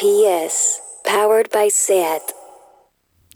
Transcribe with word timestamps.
RPS, 0.00 0.80
powered 1.04 1.50
by 1.50 1.68
SAT. 1.68 2.32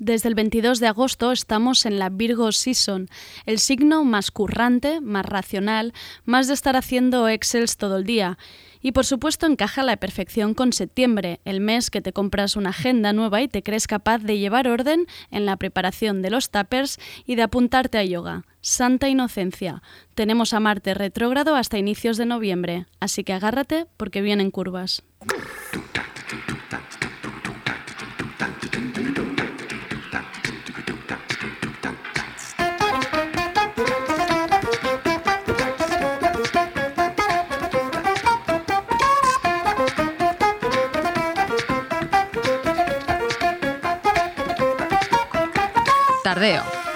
Desde 0.00 0.28
el 0.28 0.34
22 0.34 0.80
de 0.80 0.88
agosto 0.88 1.30
estamos 1.30 1.86
en 1.86 2.00
la 2.00 2.08
Virgo 2.08 2.50
Season, 2.50 3.08
el 3.46 3.60
signo 3.60 4.04
más 4.04 4.32
currante, 4.32 5.01
más 5.01 5.24
racional, 5.24 5.92
más 6.24 6.48
de 6.48 6.54
estar 6.54 6.76
haciendo 6.76 7.28
Excels 7.28 7.76
todo 7.76 7.99
el 7.99 8.04
día. 8.04 8.37
Y 8.83 8.90
por 8.90 9.06
supuesto 9.06 9.46
encaja 9.46 9.83
a 9.83 9.85
la 9.85 9.96
perfección 9.96 10.53
con 10.53 10.72
septiembre, 10.72 11.38
el 11.44 11.60
mes 11.60 11.90
que 11.90 12.01
te 12.01 12.12
compras 12.12 12.56
una 12.56 12.71
agenda 12.71 13.12
nueva 13.12 13.40
y 13.40 13.46
te 13.46 13.62
crees 13.62 13.87
capaz 13.87 14.19
de 14.19 14.37
llevar 14.37 14.67
orden 14.67 15.06
en 15.30 15.46
la 15.46 15.56
preparación 15.56 16.23
de 16.23 16.30
los 16.30 16.51
tuppers 16.51 16.98
y 17.24 17.37
de 17.37 17.42
apuntarte 17.42 17.97
a 17.97 18.05
yoga. 18.05 18.45
Santa 18.62 19.09
Inocencia. 19.09 19.80
Tenemos 20.16 20.55
a 20.55 20.61
Marte 20.61 20.95
retrógrado 20.95 21.55
hasta 21.55 21.79
inicios 21.79 22.16
de 22.16 22.27
noviembre, 22.27 22.87
así 22.98 23.23
que 23.23 23.33
agárrate 23.33 23.87
porque 23.97 24.23
vienen 24.23 24.51
curvas. 24.51 25.05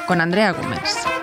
Con 0.07 0.21
Andrea 0.21 0.53
Gómez. 0.53 1.18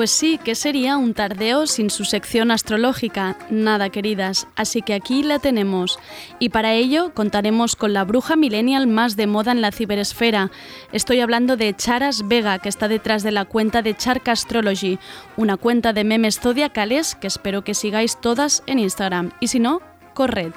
Pues 0.00 0.12
sí, 0.12 0.40
que 0.42 0.54
sería 0.54 0.96
un 0.96 1.12
tardeo 1.12 1.66
sin 1.66 1.90
su 1.90 2.06
sección 2.06 2.50
astrológica, 2.50 3.36
nada 3.50 3.90
queridas, 3.90 4.46
así 4.56 4.80
que 4.80 4.94
aquí 4.94 5.22
la 5.22 5.40
tenemos. 5.40 5.98
Y 6.38 6.48
para 6.48 6.72
ello 6.72 7.12
contaremos 7.12 7.76
con 7.76 7.92
la 7.92 8.04
bruja 8.04 8.34
millennial 8.34 8.86
más 8.86 9.14
de 9.16 9.26
moda 9.26 9.52
en 9.52 9.60
la 9.60 9.72
ciberesfera. 9.72 10.50
Estoy 10.92 11.20
hablando 11.20 11.58
de 11.58 11.76
Charas 11.76 12.26
Vega, 12.26 12.60
que 12.60 12.70
está 12.70 12.88
detrás 12.88 13.22
de 13.22 13.30
la 13.30 13.44
cuenta 13.44 13.82
de 13.82 13.94
Charca 13.94 14.32
Astrology, 14.32 14.98
una 15.36 15.58
cuenta 15.58 15.92
de 15.92 16.04
memes 16.04 16.40
zodiacales 16.40 17.14
que 17.14 17.26
espero 17.26 17.62
que 17.62 17.74
sigáis 17.74 18.18
todas 18.18 18.62
en 18.66 18.78
Instagram. 18.78 19.32
Y 19.38 19.48
si 19.48 19.60
no, 19.60 19.82
corred. 20.14 20.54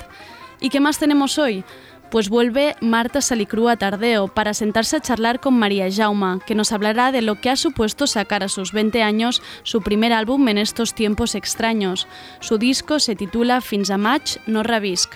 ¿Y 0.62 0.70
qué 0.70 0.80
más 0.80 1.00
tenemos 1.00 1.38
hoy? 1.38 1.66
Pues 2.14 2.30
vuelve 2.30 2.75
Marta 2.80 3.22
Salicrúa 3.22 3.75
Tardeo 3.75 4.28
para 4.28 4.53
sentarse 4.53 4.97
a 4.97 5.00
charlar 5.00 5.39
con 5.39 5.58
María 5.58 5.88
Jauma, 5.92 6.39
que 6.45 6.53
nos 6.53 6.72
hablará 6.72 7.11
de 7.11 7.23
lo 7.23 7.42
que 7.42 7.50
ha 7.50 7.56
supuesto 7.56 8.06
sacar 8.06 8.44
a 8.44 8.50
sus 8.50 8.72
20 8.72 9.02
años 9.02 9.42
su 9.64 9.81
primer 9.81 10.14
álbum 10.14 10.47
en 10.47 10.59
estos 10.59 10.94
tiempos 10.94 11.34
extraños. 11.34 12.08
Su 12.39 12.59
disco 12.59 13.00
se 13.00 13.16
titula 13.16 13.61
Fins 13.61 13.89
Match 13.97 14.38
no 14.45 14.61
Ravisc. 14.61 15.11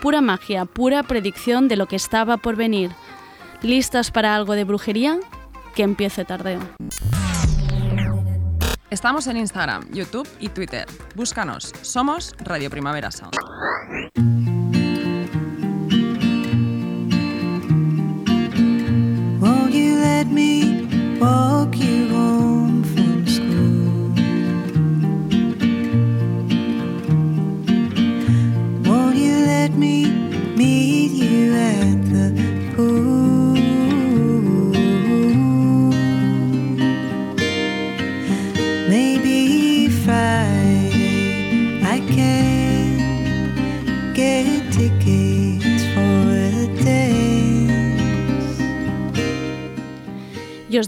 Pura 0.00 0.22
magia, 0.22 0.64
pura 0.64 1.02
predicción 1.02 1.68
de 1.68 1.76
lo 1.76 1.84
que 1.84 1.96
estaba 1.96 2.38
por 2.38 2.56
venir. 2.56 2.92
¿Listas 3.60 4.10
para 4.10 4.34
algo 4.34 4.54
de 4.54 4.64
brujería? 4.64 5.20
Que 5.74 5.82
empiece 5.82 6.24
Tardeo. 6.24 6.60
Estamos 8.88 9.26
en 9.26 9.36
Instagram, 9.36 9.86
YouTube 9.92 10.26
y 10.40 10.48
Twitter. 10.48 10.86
Búscanos. 11.14 11.74
Somos 11.82 12.34
Radio 12.38 12.70
Primavera 12.70 13.10
Sound. 13.10 13.36
You 19.72 19.96
let 20.00 20.28
me 20.28 21.18
walk 21.20 21.76
you 21.76 22.08
home 22.08 22.57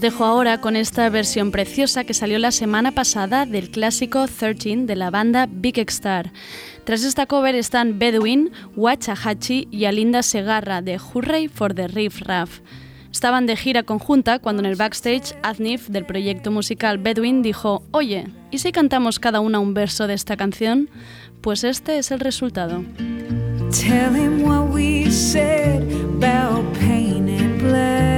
dejo 0.01 0.25
ahora 0.25 0.59
con 0.59 0.75
esta 0.75 1.07
versión 1.09 1.51
preciosa 1.51 2.03
que 2.03 2.15
salió 2.15 2.39
la 2.39 2.51
semana 2.51 2.91
pasada 2.91 3.45
del 3.45 3.69
clásico 3.69 4.25
13 4.27 4.87
de 4.87 4.95
la 4.95 5.11
banda 5.11 5.47
Big 5.47 5.77
Star. 5.89 6.33
Tras 6.85 7.03
esta 7.03 7.27
cover 7.27 7.53
están 7.53 7.99
Bedouin, 7.99 8.51
Wachahachi 8.75 9.67
y 9.69 9.85
Alinda 9.85 10.23
Segarra 10.23 10.81
de 10.81 10.99
Hurray 10.99 11.47
for 11.47 11.75
the 11.75 11.87
Riff 11.87 12.23
Raff. 12.23 12.61
Estaban 13.11 13.45
de 13.45 13.55
gira 13.55 13.83
conjunta 13.83 14.39
cuando 14.39 14.61
en 14.61 14.65
el 14.65 14.75
backstage 14.75 15.35
Aznif 15.43 15.87
del 15.89 16.07
proyecto 16.07 16.49
musical 16.49 16.97
Bedouin 16.97 17.43
dijo, 17.43 17.83
oye, 17.91 18.27
¿y 18.49 18.57
si 18.57 18.71
cantamos 18.71 19.19
cada 19.19 19.39
una 19.39 19.59
un 19.59 19.75
verso 19.75 20.07
de 20.07 20.15
esta 20.15 20.35
canción? 20.35 20.89
Pues 21.41 21.63
este 21.63 21.99
es 21.99 22.09
el 22.09 22.21
resultado. 22.21 22.83
Tell 23.69 24.15
him 24.15 24.41
what 24.43 24.73
we 24.73 25.11
said 25.11 25.83
about 26.17 26.65
pain 26.79 27.29
and 27.29 27.61
black. 27.61 28.10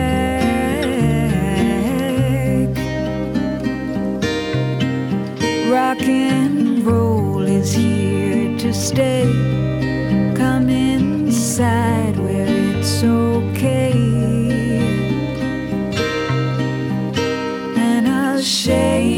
Rock 5.73 6.03
and 6.03 6.85
roll 6.85 7.41
is 7.41 7.73
here 7.73 8.55
to 8.59 8.71
stay. 8.71 9.23
Come 10.37 10.69
inside 10.69 12.15
where 12.19 12.45
it's 12.47 13.03
okay. 13.03 13.93
And 17.75 18.07
I'll 18.07 18.39
shake 18.39 19.12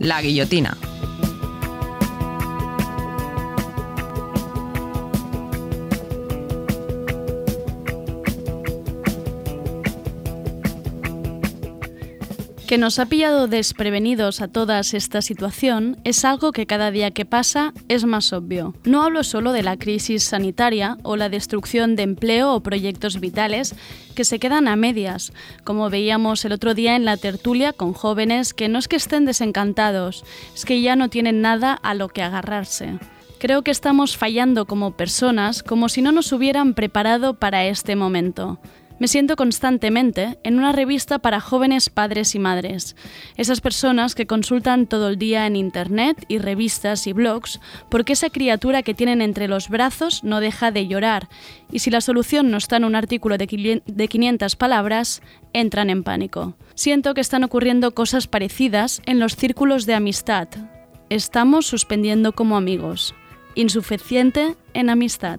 La 0.00 0.22
guillotina. 0.22 0.89
Que 12.70 12.78
nos 12.78 13.00
ha 13.00 13.06
pillado 13.06 13.48
desprevenidos 13.48 14.40
a 14.40 14.46
todas 14.46 14.94
esta 14.94 15.22
situación 15.22 15.98
es 16.04 16.24
algo 16.24 16.52
que 16.52 16.66
cada 16.66 16.92
día 16.92 17.10
que 17.10 17.24
pasa 17.24 17.74
es 17.88 18.04
más 18.04 18.32
obvio. 18.32 18.74
No 18.84 19.02
hablo 19.02 19.24
solo 19.24 19.50
de 19.50 19.64
la 19.64 19.76
crisis 19.76 20.22
sanitaria 20.22 20.96
o 21.02 21.16
la 21.16 21.28
destrucción 21.28 21.96
de 21.96 22.04
empleo 22.04 22.54
o 22.54 22.60
proyectos 22.60 23.18
vitales 23.18 23.74
que 24.14 24.22
se 24.22 24.38
quedan 24.38 24.68
a 24.68 24.76
medias, 24.76 25.32
como 25.64 25.90
veíamos 25.90 26.44
el 26.44 26.52
otro 26.52 26.74
día 26.74 26.94
en 26.94 27.04
la 27.04 27.16
tertulia 27.16 27.72
con 27.72 27.92
jóvenes 27.92 28.54
que 28.54 28.68
no 28.68 28.78
es 28.78 28.86
que 28.86 28.94
estén 28.94 29.24
desencantados, 29.24 30.24
es 30.54 30.64
que 30.64 30.80
ya 30.80 30.94
no 30.94 31.10
tienen 31.10 31.40
nada 31.40 31.72
a 31.72 31.94
lo 31.94 32.08
que 32.08 32.22
agarrarse. 32.22 33.00
Creo 33.40 33.62
que 33.62 33.72
estamos 33.72 34.16
fallando 34.16 34.66
como 34.66 34.92
personas 34.92 35.64
como 35.64 35.88
si 35.88 36.02
no 36.02 36.12
nos 36.12 36.30
hubieran 36.30 36.74
preparado 36.74 37.34
para 37.34 37.64
este 37.64 37.96
momento. 37.96 38.60
Me 39.00 39.08
siento 39.08 39.34
constantemente 39.34 40.38
en 40.44 40.58
una 40.58 40.72
revista 40.72 41.18
para 41.18 41.40
jóvenes 41.40 41.88
padres 41.88 42.34
y 42.34 42.38
madres, 42.38 42.96
esas 43.38 43.62
personas 43.62 44.14
que 44.14 44.26
consultan 44.26 44.86
todo 44.86 45.08
el 45.08 45.16
día 45.16 45.46
en 45.46 45.56
Internet 45.56 46.26
y 46.28 46.36
revistas 46.36 47.06
y 47.06 47.14
blogs 47.14 47.60
porque 47.88 48.12
esa 48.12 48.28
criatura 48.28 48.82
que 48.82 48.92
tienen 48.92 49.22
entre 49.22 49.48
los 49.48 49.70
brazos 49.70 50.22
no 50.22 50.38
deja 50.40 50.70
de 50.70 50.86
llorar 50.86 51.30
y 51.72 51.78
si 51.78 51.90
la 51.90 52.02
solución 52.02 52.50
no 52.50 52.58
está 52.58 52.76
en 52.76 52.84
un 52.84 52.94
artículo 52.94 53.38
de 53.38 54.08
500 54.08 54.56
palabras, 54.56 55.22
entran 55.54 55.88
en 55.88 56.02
pánico. 56.02 56.54
Siento 56.74 57.14
que 57.14 57.22
están 57.22 57.42
ocurriendo 57.42 57.94
cosas 57.94 58.26
parecidas 58.26 59.00
en 59.06 59.18
los 59.18 59.34
círculos 59.34 59.86
de 59.86 59.94
amistad. 59.94 60.48
Estamos 61.08 61.66
suspendiendo 61.66 62.32
como 62.32 62.58
amigos. 62.58 63.14
Insuficiente 63.54 64.56
en 64.74 64.90
amistad. 64.90 65.38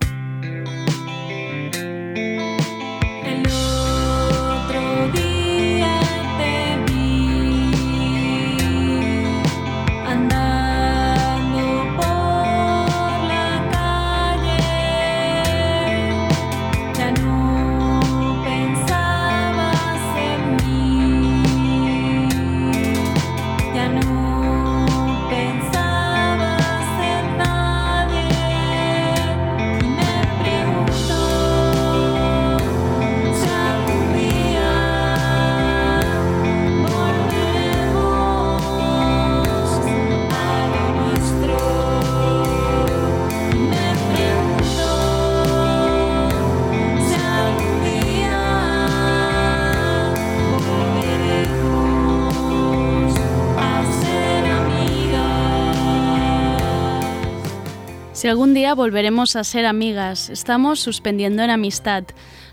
Si 58.21 58.27
algún 58.27 58.53
día 58.53 58.75
volveremos 58.75 59.35
a 59.35 59.43
ser 59.43 59.65
amigas, 59.65 60.29
estamos 60.29 60.79
suspendiendo 60.79 61.41
en 61.41 61.49
amistad. 61.49 62.03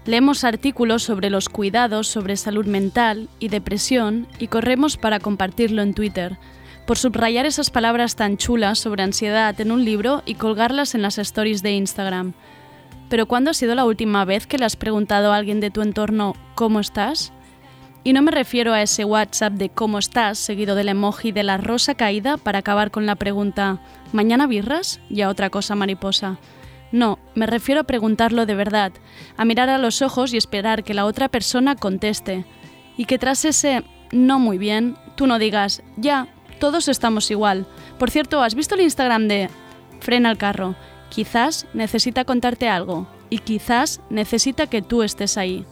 Leemos 0.07 0.43
artículos 0.45 1.03
sobre 1.03 1.29
los 1.29 1.51
cuidados 1.51 2.09
sobre 2.09 2.39
salud 2.39 2.65
mental 2.65 3.29
y 3.39 3.49
depresión 3.49 4.29
y 4.39 4.47
corremos 4.47 4.97
para 4.97 5.21
compartirlo 5.21 5.83
en 5.83 5.93
Twitter, 5.93 6.39
por 6.87 6.97
subrayar 6.97 7.45
esas 7.45 7.69
palabras 7.69 8.17
tan 8.17 8.39
chulas 8.39 8.79
sobre 8.79 9.03
ansiedad 9.03 9.61
en 9.61 9.71
un 9.71 9.85
libro 9.85 10.23
y 10.25 10.37
colgarlas 10.37 10.95
en 10.95 11.03
las 11.03 11.19
stories 11.19 11.63
de 11.63 11.73
Instagram. 11.73 12.33
Pero 13.11 13.27
¿cuándo 13.27 13.51
ha 13.51 13.55
sido 13.55 13.75
la 13.75 13.85
última 13.85 14.25
vez 14.25 14.47
que 14.47 14.57
le 14.57 14.65
has 14.65 14.77
preguntado 14.77 15.35
a 15.35 15.37
alguien 15.37 15.61
de 15.61 15.71
tu 15.71 15.83
entorno 15.83 16.35
¿cómo 16.55 16.81
estás? 16.81 17.31
Y 18.05 18.13
no 18.13 18.23
me 18.23 18.31
refiero 18.31 18.73
a 18.73 18.83
ese 18.83 19.05
WhatsApp 19.05 19.55
de 19.55 19.69
cómo 19.69 19.99
estás, 19.99 20.39
seguido 20.39 20.75
del 20.75 20.89
emoji 20.89 21.33
de 21.33 21.43
la 21.43 21.57
rosa 21.57 21.95
caída 21.95 22.37
para 22.37 22.61
acabar 22.61 22.91
con 22.91 23.07
la 23.07 23.17
pregunta 23.17 23.81
¿mañana 24.13 24.47
birras? 24.47 25.01
y 25.11 25.23
a 25.23 25.29
otra 25.29 25.51
cosa 25.51 25.75
mariposa. 25.75 26.39
No, 26.91 27.19
me 27.35 27.47
refiero 27.47 27.83
a 27.83 27.85
preguntarlo 27.85 28.47
de 28.47 28.55
verdad, 28.55 28.93
a 29.37 29.45
mirar 29.45 29.69
a 29.69 29.79
los 29.79 30.01
ojos 30.01 30.33
y 30.33 30.37
esperar 30.39 30.85
que 30.85 30.95
la 30.95 31.05
otra 31.05 31.29
persona 31.29 31.77
conteste. 31.77 32.47
Y 32.97 33.05
que 33.05 33.19
tras 33.19 33.45
ese 33.45 33.85
no 34.11 34.39
muy 34.39 34.59
bien, 34.59 34.97
tú 35.15 35.27
no 35.27 35.39
digas, 35.39 35.83
ya, 35.97 36.29
todos 36.59 36.89
estamos 36.89 37.31
igual. 37.31 37.67
Por 37.99 38.11
cierto, 38.11 38.43
¿has 38.43 38.55
visto 38.55 38.75
el 38.75 38.81
Instagram 38.83 39.29
de 39.29 39.51
Frena 40.01 40.31
el 40.31 40.39
carro? 40.39 40.77
Quizás 41.11 41.67
necesita 41.75 42.25
contarte 42.25 42.69
algo 42.69 43.07
y 43.31 43.39
quizás 43.39 44.01
necesita 44.09 44.67
que 44.67 44.83
tú 44.83 45.03
estés 45.03 45.37
ahí. 45.37 45.67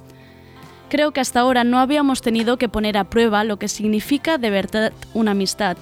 Creo 0.88 1.10
que 1.10 1.20
hasta 1.20 1.40
ahora 1.40 1.64
no 1.64 1.78
habíamos 1.78 2.20
tenido 2.20 2.58
que 2.58 2.68
poner 2.68 2.96
a 2.96 3.04
prueba 3.04 3.42
lo 3.44 3.58
que 3.58 3.68
significa 3.68 4.38
de 4.38 4.50
verdad 4.50 4.92
una 5.14 5.32
amistad. 5.32 5.76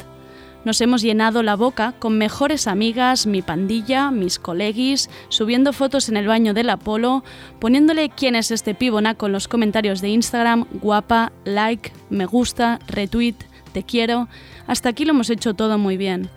Nos 0.64 0.80
hemos 0.80 1.02
llenado 1.02 1.42
la 1.42 1.56
boca 1.56 1.92
con 1.98 2.16
mejores 2.16 2.66
amigas, 2.66 3.26
mi 3.26 3.42
pandilla, 3.42 4.10
mis 4.10 4.38
colegis, 4.38 5.10
subiendo 5.28 5.74
fotos 5.74 6.08
en 6.08 6.16
el 6.16 6.26
baño 6.26 6.54
del 6.54 6.70
Apolo, 6.70 7.22
poniéndole 7.58 8.08
quién 8.08 8.34
es 8.34 8.50
este 8.50 8.74
pibona 8.74 9.14
con 9.14 9.30
los 9.30 9.46
comentarios 9.46 10.00
de 10.00 10.08
Instagram, 10.08 10.64
guapa, 10.80 11.32
like, 11.44 11.92
me 12.08 12.24
gusta, 12.24 12.78
retweet, 12.86 13.34
te 13.74 13.82
quiero. 13.82 14.28
Hasta 14.66 14.88
aquí 14.88 15.04
lo 15.04 15.10
hemos 15.10 15.28
hecho 15.28 15.52
todo 15.52 15.76
muy 15.76 15.98
bien. 15.98 16.30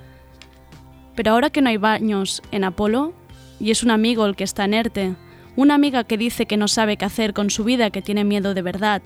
Pero 1.15 1.31
ahora 1.31 1.49
que 1.49 1.61
no 1.61 1.69
hay 1.69 1.77
baños 1.77 2.41
en 2.51 2.65
Apolo, 2.65 3.13
y 3.61 3.71
es 3.71 3.81
un 3.81 3.91
amigo 3.91 4.25
el 4.25 4.35
que 4.35 4.43
está 4.43 4.65
en 4.65 4.73
ERTE, 4.73 5.15
una 5.57 5.74
amiga 5.74 6.04
que 6.04 6.18
dice 6.18 6.45
que 6.45 6.56
no 6.56 6.68
sabe 6.69 6.95
qué 6.95 7.06
hacer 7.06 7.33
con 7.33 7.50
su 7.50 7.63
vida, 7.65 7.89
que 7.89 8.04
tiene 8.04 8.24
miedo 8.24 8.54
de 8.54 8.62
verdad, 8.62 9.01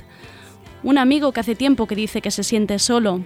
un 0.83 0.98
amigo 0.98 1.31
que 1.31 1.39
hace 1.39 1.56
tiempo 1.56 1.88
que 1.88 1.95
dice 1.95 2.21
que 2.21 2.30
se 2.30 2.44
siente 2.44 2.77
solo, 2.77 3.21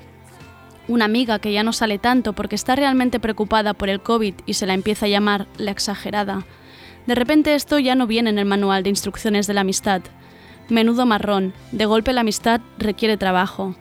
una 0.88 1.06
amiga 1.06 1.40
que 1.40 1.52
ya 1.52 1.64
no 1.64 1.74
sale 1.74 1.98
tanto 1.98 2.34
porque 2.34 2.54
está 2.56 2.76
realmente 2.76 3.20
preocupada 3.20 3.74
por 3.74 3.90
el 3.90 4.00
COVID 4.00 4.36
y 4.46 4.54
se 4.54 4.68
la 4.68 4.76
empieza 4.76 5.08
a 5.08 5.10
llamar 5.10 5.48
la 5.58 5.72
exagerada. 5.72 6.46
De 7.08 7.16
repente 7.16 7.56
esto 7.56 7.80
ya 7.80 7.96
no 7.96 8.06
viene 8.06 8.30
en 8.30 8.38
el 8.38 8.46
manual 8.46 8.84
de 8.84 8.92
instrucciones 8.92 9.48
de 9.48 9.56
la 9.56 9.62
amistad. 9.62 10.02
Menudo 10.70 11.08
marrón, 11.08 11.54
de 11.72 11.88
golpe 11.88 12.14
la 12.14 12.22
amistad 12.22 12.62
requiere 12.78 13.18
trabajo. 13.18 13.76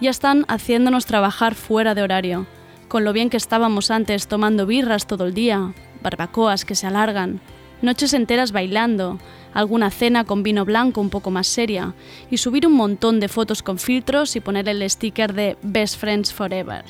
Ya 0.00 0.10
están 0.10 0.44
haciéndonos 0.48 1.06
trabajar 1.06 1.54
fuera 1.54 1.94
de 1.94 2.02
horario, 2.02 2.46
con 2.88 3.04
lo 3.04 3.12
bien 3.12 3.30
que 3.30 3.36
estábamos 3.36 3.92
antes 3.92 4.26
tomando 4.26 4.66
birras 4.66 5.06
todo 5.06 5.26
el 5.26 5.34
día, 5.34 5.74
barbacoas 6.02 6.64
que 6.64 6.74
se 6.74 6.88
alargan, 6.88 7.40
noches 7.82 8.14
enteras 8.14 8.52
bailando, 8.52 9.18
alguna 9.54 9.90
cena 9.90 10.24
con 10.24 10.42
vino 10.42 10.64
blanco 10.64 11.00
un 11.00 11.10
poco 11.10 11.30
más 11.30 11.46
seria 11.46 11.94
y 12.30 12.36
subir 12.36 12.66
un 12.66 12.74
montón 12.74 13.20
de 13.20 13.28
fotos 13.28 13.62
con 13.62 13.78
filtros 13.78 14.36
y 14.36 14.40
poner 14.40 14.68
el 14.68 14.88
sticker 14.88 15.32
de 15.34 15.56
Best 15.62 15.98
Friends 15.98 16.32
Forever. 16.32 16.84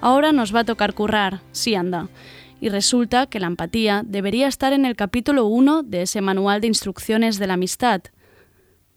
Ahora 0.00 0.32
nos 0.32 0.54
va 0.54 0.60
a 0.60 0.64
tocar 0.64 0.94
currar, 0.94 1.40
sí 1.52 1.74
anda. 1.74 2.08
Y 2.60 2.68
resulta 2.68 3.26
que 3.26 3.40
la 3.40 3.46
empatía 3.46 4.02
debería 4.04 4.48
estar 4.48 4.72
en 4.72 4.84
el 4.84 4.96
capítulo 4.96 5.46
1 5.46 5.82
de 5.82 6.02
ese 6.02 6.20
manual 6.20 6.60
de 6.60 6.66
instrucciones 6.66 7.38
de 7.38 7.46
la 7.46 7.54
amistad. 7.54 8.02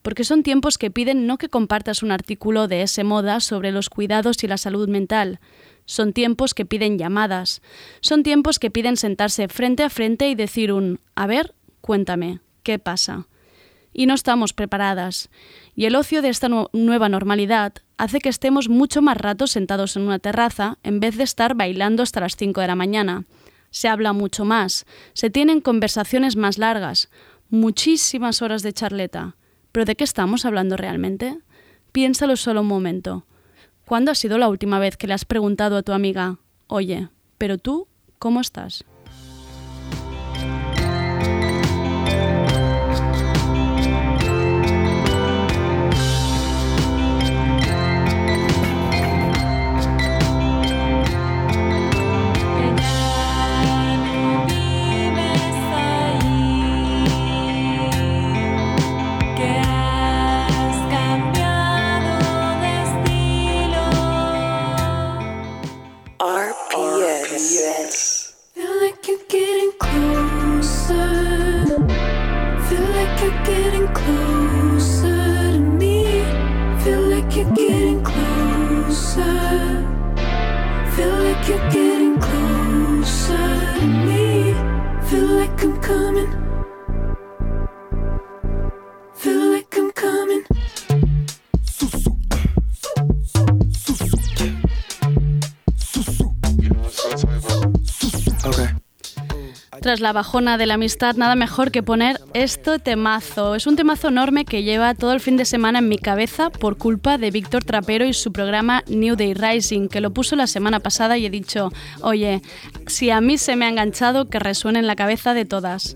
Porque 0.01 0.23
son 0.23 0.43
tiempos 0.43 0.77
que 0.77 0.91
piden 0.91 1.27
no 1.27 1.37
que 1.37 1.49
compartas 1.49 2.03
un 2.03 2.11
artículo 2.11 2.67
de 2.67 2.81
ese 2.81 3.03
moda 3.03 3.39
sobre 3.39 3.71
los 3.71 3.89
cuidados 3.89 4.43
y 4.43 4.47
la 4.47 4.57
salud 4.57 4.87
mental, 4.87 5.39
son 5.87 6.11
tiempos 6.11 6.53
que 6.53 6.65
piden 6.65 6.99
llamadas. 6.99 7.61
Son 8.01 8.21
tiempos 8.21 8.59
que 8.59 8.69
piden 8.69 8.97
sentarse 8.97 9.47
frente 9.47 9.83
a 9.83 9.89
frente 9.89 10.29
y 10.29 10.35
decir 10.35 10.73
un, 10.73 10.99
a 11.15 11.27
ver, 11.27 11.55
cuéntame, 11.79 12.41
¿qué 12.61 12.77
pasa? 12.77 13.27
Y 13.93 14.05
no 14.05 14.13
estamos 14.13 14.51
preparadas. 14.51 15.29
Y 15.75 15.85
el 15.85 15.95
ocio 15.95 16.21
de 16.21 16.27
esta 16.27 16.49
nueva 16.73 17.07
normalidad 17.07 17.73
hace 17.97 18.19
que 18.19 18.27
estemos 18.27 18.67
mucho 18.67 19.01
más 19.01 19.15
rato 19.15 19.47
sentados 19.47 19.95
en 19.95 20.03
una 20.03 20.19
terraza 20.19 20.77
en 20.83 20.99
vez 20.99 21.15
de 21.15 21.23
estar 21.23 21.55
bailando 21.55 22.03
hasta 22.03 22.19
las 22.19 22.35
5 22.35 22.59
de 22.59 22.67
la 22.67 22.75
mañana. 22.75 23.25
Se 23.71 23.87
habla 23.87 24.11
mucho 24.11 24.43
más, 24.43 24.85
se 25.13 25.29
tienen 25.29 25.61
conversaciones 25.61 26.35
más 26.35 26.57
largas, 26.57 27.09
muchísimas 27.49 28.41
horas 28.41 28.61
de 28.61 28.73
charleta. 28.73 29.37
¿Pero 29.71 29.85
de 29.85 29.95
qué 29.95 30.03
estamos 30.03 30.43
hablando 30.43 30.75
realmente? 30.75 31.37
Piénsalo 31.93 32.35
solo 32.35 32.61
un 32.61 32.67
momento. 32.67 33.25
¿Cuándo 33.87 34.11
ha 34.11 34.15
sido 34.15 34.37
la 34.37 34.49
última 34.49 34.79
vez 34.79 34.97
que 34.97 35.07
le 35.07 35.13
has 35.13 35.23
preguntado 35.23 35.77
a 35.77 35.81
tu 35.81 35.93
amiga, 35.93 36.39
oye, 36.67 37.07
pero 37.37 37.57
tú, 37.57 37.87
¿cómo 38.19 38.41
estás? 38.41 38.83
Tras 99.87 100.01
la 100.01 100.11
bajona 100.11 100.57
de 100.57 100.65
la 100.65 100.73
amistad, 100.73 101.15
nada 101.15 101.35
mejor 101.35 101.71
que 101.71 101.81
poner 101.81 102.19
esto 102.33 102.77
temazo. 102.77 103.55
Es 103.55 103.67
un 103.67 103.77
temazo 103.77 104.09
enorme 104.09 104.43
que 104.43 104.63
lleva 104.63 104.93
todo 104.95 105.13
el 105.13 105.21
fin 105.21 105.37
de 105.37 105.45
semana 105.45 105.79
en 105.79 105.87
mi 105.87 105.97
cabeza 105.97 106.49
por 106.49 106.77
culpa 106.77 107.17
de 107.17 107.31
Víctor 107.31 107.63
Trapero 107.63 108.05
y 108.05 108.11
su 108.11 108.33
programa 108.33 108.83
New 108.89 109.15
Day 109.15 109.33
Rising, 109.33 109.87
que 109.87 110.01
lo 110.01 110.11
puso 110.11 110.35
la 110.35 110.45
semana 110.45 110.81
pasada 110.81 111.17
y 111.17 111.25
he 111.25 111.29
dicho, 111.29 111.71
oye, 112.01 112.41
si 112.87 113.11
a 113.11 113.21
mí 113.21 113.37
se 113.37 113.55
me 113.55 113.63
ha 113.63 113.69
enganchado, 113.69 114.27
que 114.27 114.39
resuene 114.39 114.79
en 114.79 114.87
la 114.87 114.97
cabeza 114.97 115.33
de 115.33 115.45
todas. 115.45 115.95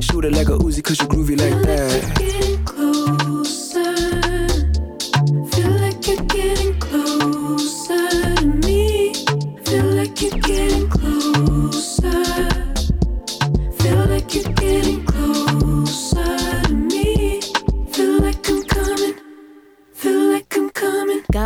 Shoot 0.00 0.24
it 0.24 0.32
like 0.32 0.48
a 0.48 0.55
Uzi 0.58 0.82
cause 0.82 1.00
you 1.00 1.08
groovy 1.08 1.36
like 1.36 1.62
that. 1.66 3.65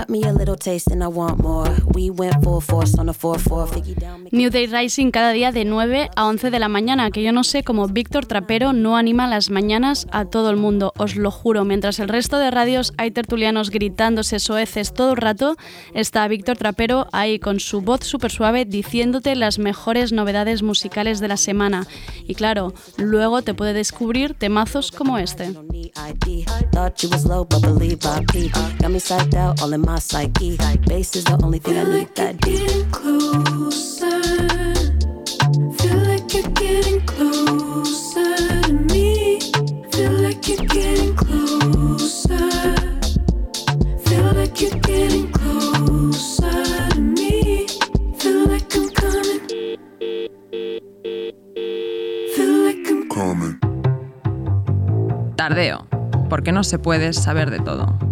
Me 0.08 0.22
a 0.24 0.32
little 0.32 0.56
taste 0.56 0.90
and 0.90 1.02
I 1.02 1.08
want 1.08 1.38
more. 1.38 1.68
We 1.94 2.10
went 2.10 2.42
full 2.42 2.60
force 2.60 2.98
on 2.98 3.06
the 3.06 3.12
4-4. 3.12 3.68
Figgy 3.68 3.94
down, 3.98 4.24
make 4.24 4.32
New 4.32 4.50
Day 4.50 4.66
Rising 4.66 5.10
cada 5.10 5.32
día 5.32 5.52
de 5.52 5.64
9 5.64 6.10
a 6.14 6.26
11 6.26 6.50
de 6.50 6.58
la 6.58 6.68
mañana, 6.68 7.10
que 7.10 7.22
yo 7.22 7.32
no 7.32 7.44
sé 7.44 7.62
cómo 7.62 7.88
Víctor 7.88 8.26
Trapero 8.26 8.72
no 8.72 8.96
anima 8.96 9.26
las 9.26 9.50
mañanas 9.50 10.06
a 10.12 10.24
todo 10.24 10.50
el 10.50 10.56
mundo, 10.56 10.92
os 10.96 11.16
lo 11.16 11.30
juro. 11.30 11.64
Mientras 11.64 11.98
el 11.98 12.08
resto 12.08 12.38
de 12.38 12.50
radios 12.50 12.92
hay 12.96 13.10
tertulianos 13.10 13.70
gritándose 13.70 14.38
soeces 14.38 14.94
todo 14.94 15.12
el 15.12 15.16
rato, 15.16 15.56
está 15.94 16.26
Víctor 16.28 16.56
Trapero 16.56 17.06
ahí 17.12 17.38
con 17.38 17.60
su 17.60 17.80
voz 17.80 18.04
súper 18.04 18.30
suave 18.30 18.64
diciéndote 18.64 19.34
las 19.36 19.58
mejores 19.58 20.12
novedades 20.12 20.62
musicales 20.62 21.20
de 21.20 21.28
la 21.28 21.36
semana. 21.36 21.86
Y 22.26 22.34
claro, 22.34 22.72
luego 22.96 23.42
te 23.42 23.54
puede 23.54 23.72
descubrir 23.72 24.34
temazos 24.34 24.92
como 24.92 25.18
este. 25.18 25.52
My 29.90 29.98
psyche. 29.98 30.56
Bass 30.86 31.16
is 31.16 31.24
the 31.24 31.36
only 31.42 31.58
thing 31.58 31.76
I 31.76 31.84
Feel 31.84 31.92
need 31.92 31.98
like 31.98 32.14
that 32.14 32.46
you're 32.46 32.58
deep. 32.58 32.68
getting 32.68 32.90
closer. 32.90 34.22
Feel 35.78 36.00
like 36.10 36.32
you're 36.34 36.52
getting 36.62 37.00
closer 37.06 38.36
to 38.66 38.72
me. 38.92 39.40
Feel 39.90 40.12
like 40.26 40.46
you're 40.48 40.66
getting 40.76 41.16
closer. 41.16 42.50
Feel 44.06 44.28
like 44.38 44.60
you're 44.60 44.80
getting 44.90 45.26
closer 45.32 46.64
to 46.90 47.00
me. 47.00 47.66
Feel 48.20 48.46
like 48.46 48.72
I'm 48.76 48.88
coming. 49.00 49.42
Feel 52.36 52.54
like 52.66 52.86
I'm 52.92 53.08
Coming. 53.08 53.58
Tardeo, 55.36 55.86
porque 56.28 56.52
no 56.52 56.62
se 56.62 56.78
puede 56.78 57.12
saber 57.12 57.50
de 57.50 57.58
todo. 57.58 58.09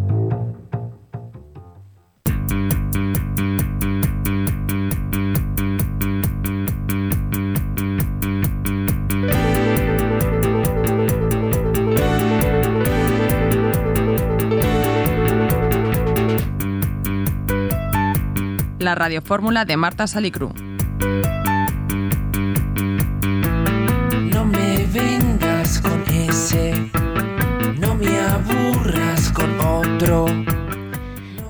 La 18.98 19.04
radiofórmula 19.04 19.64
de 19.64 19.76
Marta 19.76 20.08
Salicru. 20.08 20.52
No 24.32 24.44
me 24.44 24.86
vengas 24.92 25.80
con 25.80 26.02
ese, 26.12 26.90
no 27.78 27.94
me 27.94 28.18
aburras 28.18 29.30
con 29.30 29.60
otro. 29.60 30.47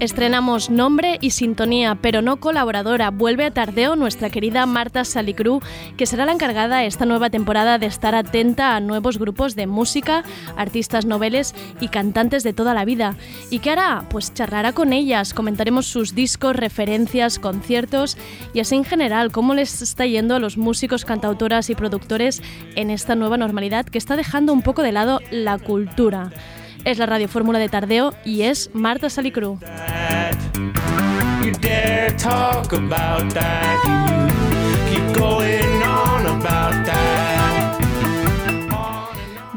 Estrenamos 0.00 0.71
nombre 0.71 1.19
y 1.21 1.31
sintonía, 1.31 1.99
pero 2.00 2.23
no 2.23 2.37
colaboradora. 2.37 3.11
Vuelve 3.11 3.45
a 3.45 3.50
Tardeo 3.50 3.97
nuestra 3.97 4.31
querida 4.31 4.64
Marta 4.64 5.05
Salicru, 5.05 5.61
que 5.97 6.07
será 6.07 6.25
la 6.25 6.31
encargada 6.31 6.85
esta 6.85 7.05
nueva 7.05 7.31
temporada 7.31 7.78
de 7.78 7.87
estar 7.87 8.14
atenta 8.14 8.76
a 8.76 8.81
nuevos 8.81 9.19
grupos 9.19 9.57
de 9.57 9.67
música, 9.67 10.23
artistas 10.57 11.05
noveles 11.05 11.52
y 11.81 11.88
cantantes 11.88 12.45
de 12.45 12.52
toda 12.52 12.75
la 12.75 12.85
vida. 12.85 13.17
¿Y 13.50 13.59
qué 13.59 13.71
hará? 13.71 14.05
Pues 14.09 14.33
charlará 14.33 14.73
con 14.73 14.93
ellas, 14.93 15.35
comentaremos 15.35 15.87
sus 15.87 16.14
discos, 16.14 16.55
referencias, 16.55 17.40
conciertos 17.40 18.17
y 18.55 18.61
así 18.61 18.76
en 18.76 18.85
general 18.85 19.33
cómo 19.33 19.55
les 19.55 19.83
está 19.83 20.07
yendo 20.07 20.37
a 20.37 20.38
los 20.38 20.57
músicos, 20.59 21.05
cantautoras 21.05 21.71
y 21.71 21.75
productores 21.75 22.40
en 22.76 22.90
esta 22.90 23.17
nueva 23.17 23.37
normalidad 23.37 23.85
que 23.85 23.99
está 23.99 24.14
dejando 24.14 24.52
un 24.52 24.62
poco 24.62 24.85
de 24.85 24.93
lado 24.93 25.21
la 25.33 25.59
cultura. 25.59 26.31
Es 26.88 26.97
la 26.97 27.04
Radio 27.04 27.28
Fórmula 27.28 27.59
de 27.59 27.68
Tardeo 27.68 28.14
y 28.25 28.45
es 28.45 28.71
Marta 28.73 29.11
Salicru. 29.11 29.59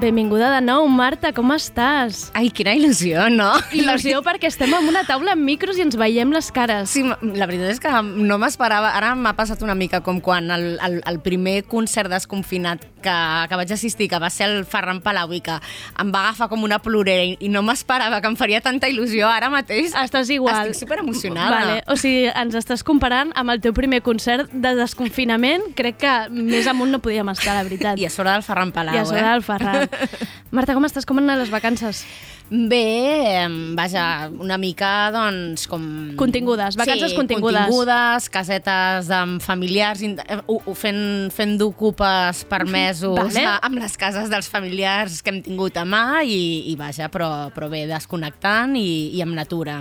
Benvinguda 0.02 0.50
de 0.50 0.62
nou, 0.66 0.88
Marta, 0.90 1.30
com 1.30 1.52
estàs? 1.54 2.32
Ai, 2.34 2.48
quina 2.50 2.72
il·lusió, 2.74 3.28
no? 3.30 3.52
Il·lusió 3.78 4.24
perquè 4.26 4.50
estem 4.50 4.72
en 4.74 4.88
una 4.90 5.04
taula 5.06 5.36
amb 5.36 5.46
micros 5.46 5.78
i 5.78 5.84
ens 5.86 5.94
veiem 5.94 6.32
les 6.34 6.48
cares. 6.50 6.90
Sí, 6.90 7.04
la 7.06 7.46
veritat 7.46 7.76
és 7.76 7.82
que 7.84 7.92
no 8.02 8.40
m'esperava. 8.42 8.96
Ara 8.98 9.12
m'ha 9.14 9.36
passat 9.38 9.62
una 9.62 9.76
mica 9.78 10.00
com 10.02 10.18
quan 10.18 10.50
el, 10.50 10.66
el, 10.82 10.96
el 11.06 11.20
primer 11.22 11.60
concert 11.70 12.10
desconfinat 12.10 12.88
que, 13.02 13.14
que 13.46 13.60
vaig 13.60 13.74
assistir, 13.76 14.08
que 14.10 14.18
va 14.18 14.32
ser 14.34 14.48
el 14.50 14.66
Ferran 14.66 15.04
Palau 15.06 15.36
i 15.38 15.42
que 15.46 15.60
em 16.02 16.10
va 16.10 16.24
agafar 16.26 16.50
com 16.50 16.66
una 16.66 16.82
plorera 16.82 17.22
i, 17.22 17.38
i 17.46 17.54
no 17.54 17.62
m'esperava 17.66 18.24
que 18.26 18.34
em 18.34 18.40
faria 18.40 18.64
tanta 18.66 18.90
il·lusió 18.90 19.30
ara 19.30 19.52
mateix. 19.54 19.94
Estàs 20.02 20.34
igual. 20.34 20.64
Estic 20.66 20.88
superemocionada. 20.88 21.54
Vale, 21.60 21.78
o 21.86 22.00
sigui, 22.00 22.26
ens 22.26 22.58
estàs 22.58 22.82
comparant 22.82 23.36
amb 23.38 23.54
el 23.54 23.62
teu 23.62 23.78
primer 23.78 24.02
concert 24.02 24.50
de 24.50 24.74
desconfinament. 24.82 25.70
Crec 25.78 26.02
que 26.02 26.18
més 26.34 26.66
amunt 26.66 26.90
no 26.90 27.04
podíem 27.06 27.30
estar, 27.36 27.54
la 27.54 27.70
veritat. 27.70 28.02
I 28.02 28.10
a 28.10 28.14
sobre 28.14 28.34
del 28.34 28.50
Ferran 28.50 28.74
Palau, 28.74 28.98
I 28.98 29.06
a 29.06 29.06
sobre 29.06 29.22
eh? 29.22 29.30
del 29.30 29.46
Ferran. 29.46 29.91
Marta, 30.56 30.74
com 30.76 30.86
estàs? 30.88 31.06
Com 31.08 31.20
han 31.22 31.30
anat 31.30 31.44
les 31.46 31.52
vacances? 31.54 32.04
Bé, 32.52 33.48
vaja, 33.80 34.28
una 34.44 34.58
mica, 34.60 34.90
doncs, 35.16 35.64
com... 35.72 35.84
Contingudes, 36.20 36.76
vacances 36.76 37.14
sí, 37.14 37.16
contingudes. 37.16 37.62
contingudes, 37.70 38.28
casetes 38.34 39.08
amb 39.16 39.40
familiars, 39.40 40.02
eh, 40.04 40.42
ho- 40.52 40.60
ho 40.68 40.74
fent, 40.76 41.32
fent 41.32 41.56
d'ocupes 41.62 42.44
per 42.52 42.66
mesos 42.68 43.16
Vale. 43.16 43.46
a- 43.48 43.62
amb 43.64 43.80
les 43.80 43.96
cases 43.96 44.28
dels 44.30 44.50
familiars 44.52 45.22
que 45.24 45.32
hem 45.32 45.40
tingut 45.46 45.80
a 45.80 45.86
mà 45.88 46.26
i, 46.28 46.68
i 46.74 46.76
vaja, 46.76 47.08
però, 47.14 47.48
però 47.56 47.72
bé, 47.72 47.86
desconnectant 47.88 48.76
i, 48.76 49.16
i 49.16 49.24
amb 49.24 49.32
natura. 49.40 49.80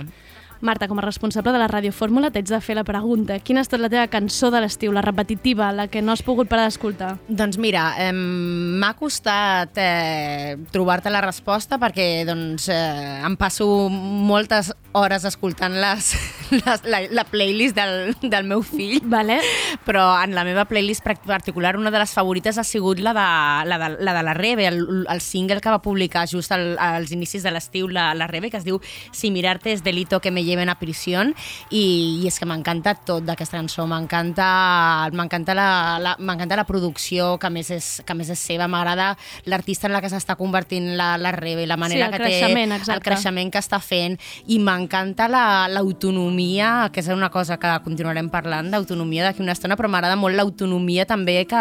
Marta, 0.61 0.87
com 0.87 0.99
a 0.99 1.01
responsable 1.01 1.51
de 1.51 1.57
la 1.57 1.67
Ràdio 1.67 1.91
Fórmula, 1.91 2.29
t'haig 2.29 2.45
de 2.45 2.59
fer 2.61 2.75
la 2.77 2.83
pregunta. 2.85 3.39
Quina 3.41 3.61
ha 3.61 3.65
estat 3.65 3.81
la 3.81 3.89
teva 3.89 4.05
cançó 4.13 4.51
de 4.53 4.61
l'estiu, 4.61 4.93
la 4.93 5.01
repetitiva, 5.01 5.71
la 5.73 5.87
que 5.89 6.03
no 6.05 6.13
has 6.13 6.21
pogut 6.21 6.49
parar 6.51 6.67
d'escoltar? 6.69 7.15
Doncs 7.27 7.57
mira, 7.57 7.87
eh, 7.97 8.11
m'ha 8.13 8.93
costat 8.99 9.77
eh, 9.81 10.57
trobar-te 10.71 11.09
la 11.09 11.23
resposta 11.25 11.81
perquè 11.81 12.27
doncs, 12.29 12.69
eh, 12.69 13.25
em 13.25 13.35
passo 13.41 13.89
moltes 13.89 14.69
hores 14.93 15.23
escoltant 15.25 15.73
les, 15.79 16.11
les, 16.51 16.83
la, 16.83 17.01
la 17.09 17.23
playlist 17.23 17.75
del, 17.75 18.15
del 18.21 18.47
meu 18.47 18.61
fill, 18.65 18.99
Vale. 19.03 19.39
però 19.85 20.03
en 20.23 20.35
la 20.35 20.43
meva 20.43 20.65
playlist 20.65 21.05
particular 21.25 21.77
una 21.77 21.91
de 21.91 21.99
les 21.99 22.11
favorites 22.11 22.57
ha 22.57 22.65
sigut 22.67 22.99
la 22.99 23.13
de 23.15 23.69
la, 23.69 23.77
de, 23.77 23.89
la, 24.03 24.13
de 24.13 24.23
la 24.23 24.33
Rebe, 24.33 24.67
el, 24.67 25.05
el 25.09 25.21
single 25.21 25.61
que 25.61 25.69
va 25.69 25.81
publicar 25.81 26.27
just 26.27 26.51
al, 26.51 26.75
als 26.79 27.11
inicis 27.11 27.43
de 27.43 27.51
l'estiu 27.51 27.87
la, 27.87 28.11
la 28.13 28.27
Rebe, 28.27 28.51
que 28.51 28.59
es 28.59 28.67
diu 28.67 28.81
Si 29.11 29.31
mirarte 29.31 29.71
es 29.71 29.83
delito 29.83 30.19
que 30.19 30.31
me 30.31 30.43
lleven 30.43 30.69
a 30.69 30.79
prisión. 30.79 31.35
I, 31.69 32.21
i 32.21 32.27
és 32.27 32.39
que 32.39 32.47
m'encanta 32.49 32.95
tot 33.07 33.23
d'aquesta 33.25 33.57
cançó, 33.61 33.85
m'encanta 33.87 35.09
m'encanta 35.13 35.55
la, 35.55 35.99
la, 35.99 36.15
la 36.17 36.65
producció 36.65 37.37
que 37.39 37.49
més 37.49 37.71
és, 37.71 37.89
que 38.05 38.15
més 38.17 38.29
és 38.29 38.39
seva, 38.39 38.67
m'agrada 38.67 39.15
l'artista 39.45 39.87
en 39.87 39.93
la 39.93 40.01
que 40.01 40.09
s'està 40.11 40.35
convertint 40.39 40.95
la, 40.97 41.17
la 41.17 41.31
Rebe, 41.31 41.67
la 41.67 41.77
manera 41.77 42.07
el 42.07 42.15
que 42.15 42.23
creixement, 42.23 42.71
té, 42.71 42.81
exacte. 42.81 42.97
el 42.97 43.03
creixement 43.05 43.51
que 43.51 43.61
està 43.61 43.79
fent. 43.79 44.17
I 44.47 44.59
m'encanta 44.59 44.80
la- 45.29 45.67
l'autonomia, 45.67 46.89
que 46.93 46.99
és 47.01 47.07
una 47.09 47.29
cosa 47.29 47.57
que 47.57 47.67
continuarem 47.83 48.29
parlant 48.29 48.71
d'autonomia 48.71 49.23
d'aquí 49.25 49.41
una 49.41 49.51
estona, 49.53 49.75
però 49.77 49.87
m'agrada 49.89 50.15
molt 50.15 50.35
l'autonomia 50.35 51.05
també 51.05 51.45
que 51.45 51.55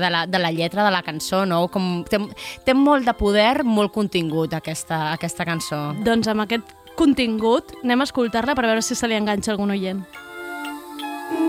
de, 0.00 0.10
la, 0.10 0.26
de 0.26 0.38
la 0.38 0.50
lletra 0.52 0.84
de 0.84 0.90
la 0.90 1.02
cançó, 1.02 1.44
no? 1.46 1.68
Com, 1.68 2.04
té, 2.04 2.18
té 2.64 2.74
molt 2.74 3.04
de 3.06 3.14
poder, 3.14 3.64
molt 3.64 3.92
contingut 3.92 4.54
aquesta, 4.54 5.12
aquesta 5.12 5.44
cançó. 5.44 5.94
Doncs 6.04 6.28
amb 6.28 6.40
aquest 6.46 6.64
contingut 6.96 7.72
anem 7.82 8.00
a 8.00 8.04
escoltar-la 8.04 8.54
per 8.54 8.66
veure 8.66 8.82
si 8.82 8.94
se 8.94 9.08
li 9.08 9.14
enganxa 9.18 9.50
algun 9.52 9.70
oient. 9.74 10.04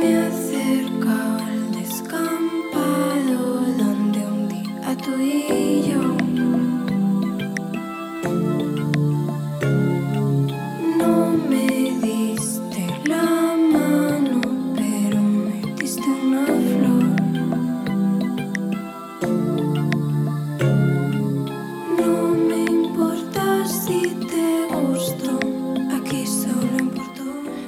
Me 0.02 0.18
acerco 0.28 1.35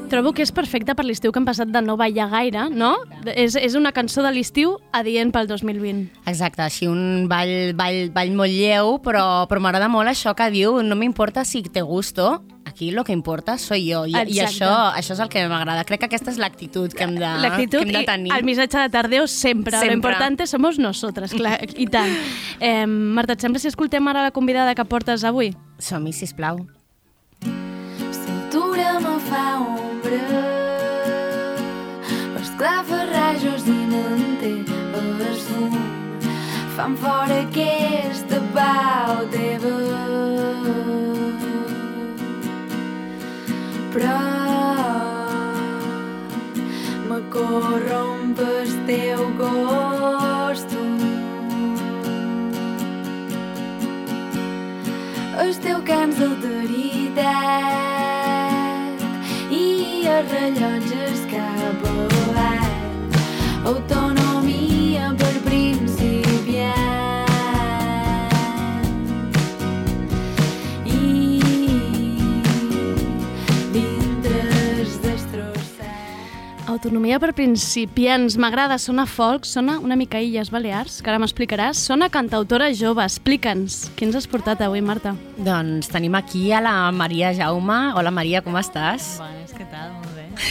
Trobo 0.07 0.31
que 0.31 0.41
és 0.45 0.51
perfecta 0.55 0.93
per 0.95 1.03
l'estiu 1.03 1.33
que 1.35 1.39
hem 1.41 1.45
passat 1.47 1.67
de 1.67 1.81
no 1.83 1.97
ballar 1.99 2.29
gaire, 2.31 2.69
no? 2.71 2.93
És, 3.35 3.57
és 3.59 3.73
una 3.75 3.91
cançó 3.91 4.23
de 4.23 4.31
l'estiu 4.31 4.77
adient 4.95 5.33
pel 5.35 5.49
2020. 5.49 6.05
Exacte, 6.31 6.63
així 6.63 6.87
un 6.87 7.25
ball, 7.27 7.73
ball, 7.75 8.07
ball 8.15 8.31
molt 8.37 8.53
lleu, 8.55 8.97
però, 9.03 9.45
però 9.51 9.59
m'agrada 9.63 9.89
molt 9.91 10.07
això 10.07 10.31
que 10.37 10.47
diu 10.53 10.79
no 10.83 10.95
m'importa 10.95 11.43
si 11.43 11.61
te 11.63 11.81
gusto, 11.83 12.41
aquí 12.63 12.91
lo 12.91 13.03
que 13.03 13.11
importa 13.11 13.57
soy 13.57 13.87
yo. 13.89 14.05
I, 14.07 14.13
i 14.15 14.39
Exacte. 14.39 14.45
això, 14.47 14.71
això 15.01 15.17
és 15.17 15.19
el 15.25 15.29
que 15.33 15.43
m'agrada. 15.51 15.83
Crec 15.83 15.99
que 16.05 16.09
aquesta 16.11 16.31
és 16.31 16.39
l'actitud 16.39 16.93
que 16.95 17.03
hem 17.03 17.17
de, 17.19 17.33
L'actitud 17.43 17.83
que 17.83 17.89
hem 17.89 17.97
de 17.99 18.03
i 18.05 18.05
tenir. 18.07 18.31
el 18.37 18.47
missatge 18.47 18.79
de 18.85 18.89
Tardeo 18.95 19.27
sempre. 19.27 19.71
Sempre. 19.75 19.89
Lo 19.91 19.99
importante 19.99 20.47
somos 20.47 20.79
nosotras, 20.79 21.33
clar, 21.35 21.59
i 21.75 21.87
tant. 21.91 22.15
Eh, 22.61 22.85
Marta, 22.87 23.33
et 23.35 23.43
sembla 23.43 23.59
si 23.59 23.67
escoltem 23.67 24.07
ara 24.07 24.23
la 24.23 24.31
convidada 24.31 24.73
que 24.73 24.85
portes 24.85 25.23
avui? 25.27 25.51
Som-hi, 25.79 26.13
sisplau. 26.15 26.63
L'altura 28.27 28.99
me 29.03 29.19
fa 29.27 29.43
ombra 30.07 30.47
L'esclafarrajos 32.35 33.63
dinanter 33.63 34.63
el 34.99 35.37
fum 35.45 35.73
fan 36.75 36.95
fora 36.95 37.39
aquesta 37.41 38.39
pau 38.53 39.25
teva. 39.33 39.73
Però 43.93 44.19
me 47.09 47.19
corromp 47.33 48.39
el 48.45 48.75
teu 48.91 49.25
costum. 49.41 51.01
El 55.41 55.51
teu 55.65 55.81
cants 55.89 56.21
d'alteritat 56.21 57.73
i 57.73 57.76
rellotges 60.25 61.25
cap 61.29 61.83
avall. 61.85 62.75
Autonomia 63.67 65.11
per 65.19 65.33
principiant. 65.43 66.73
I 70.87 71.39
dintres 73.75 74.97
destrossat. 75.03 75.85
Autonomia 76.67 77.19
per 77.19 77.33
principiants. 77.35 78.37
M'agrada, 78.39 78.77
sona 78.79 79.05
folk, 79.05 79.45
sona 79.45 79.79
una 79.83 79.95
mica 79.99 80.21
Illes 80.23 80.49
Balears, 80.49 81.01
que 81.01 81.11
ara 81.11 81.19
m'explicaràs. 81.19 81.77
Sona 81.91 82.09
cantautora 82.09 82.71
jove, 82.73 83.03
explica'ns. 83.03 83.91
Qui 83.99 84.07
ens 84.07 84.15
has 84.17 84.27
portat 84.31 84.63
avui, 84.63 84.81
Marta? 84.81 85.13
Doncs 85.37 85.91
tenim 85.91 86.15
aquí 86.15 86.51
a 86.55 86.63
la 86.63 86.91
Maria 86.95 87.33
Jaume. 87.35 87.91
Hola 87.93 88.11
Maria, 88.15 88.41
com 88.41 88.55
estàs? 88.57 89.17
Bones, 89.19 89.36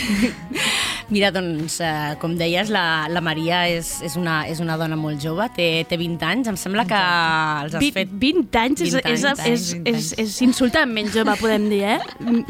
Mira, 1.13 1.31
doncs, 1.31 1.77
eh, 1.87 2.17
com 2.19 2.33
deies, 2.35 2.71
la, 2.75 3.07
la 3.07 3.21
Maria 3.23 3.61
és, 3.71 3.93
és, 4.03 4.17
una, 4.19 4.41
és 4.51 4.59
una 4.63 4.75
dona 4.81 4.97
molt 4.99 5.23
jove, 5.23 5.47
té, 5.55 5.85
té 5.87 5.99
20 6.01 6.25
anys, 6.27 6.51
em 6.51 6.59
sembla 6.59 6.83
que 6.89 6.99
els 6.99 7.77
has 7.79 7.83
Vi- 7.85 7.93
fet... 7.95 8.11
20 8.11 8.59
anys, 8.59 8.83
és, 8.89 8.97
20 8.97 9.13
és, 9.13 9.25
anys, 9.31 9.45
és, 9.47 9.67
20 9.79 9.93
és, 9.95 10.09
és 10.25 10.37
insultantment 10.49 11.13
jove, 11.15 11.37
podem 11.39 11.69
dir, 11.71 11.83
eh? 11.95 12.01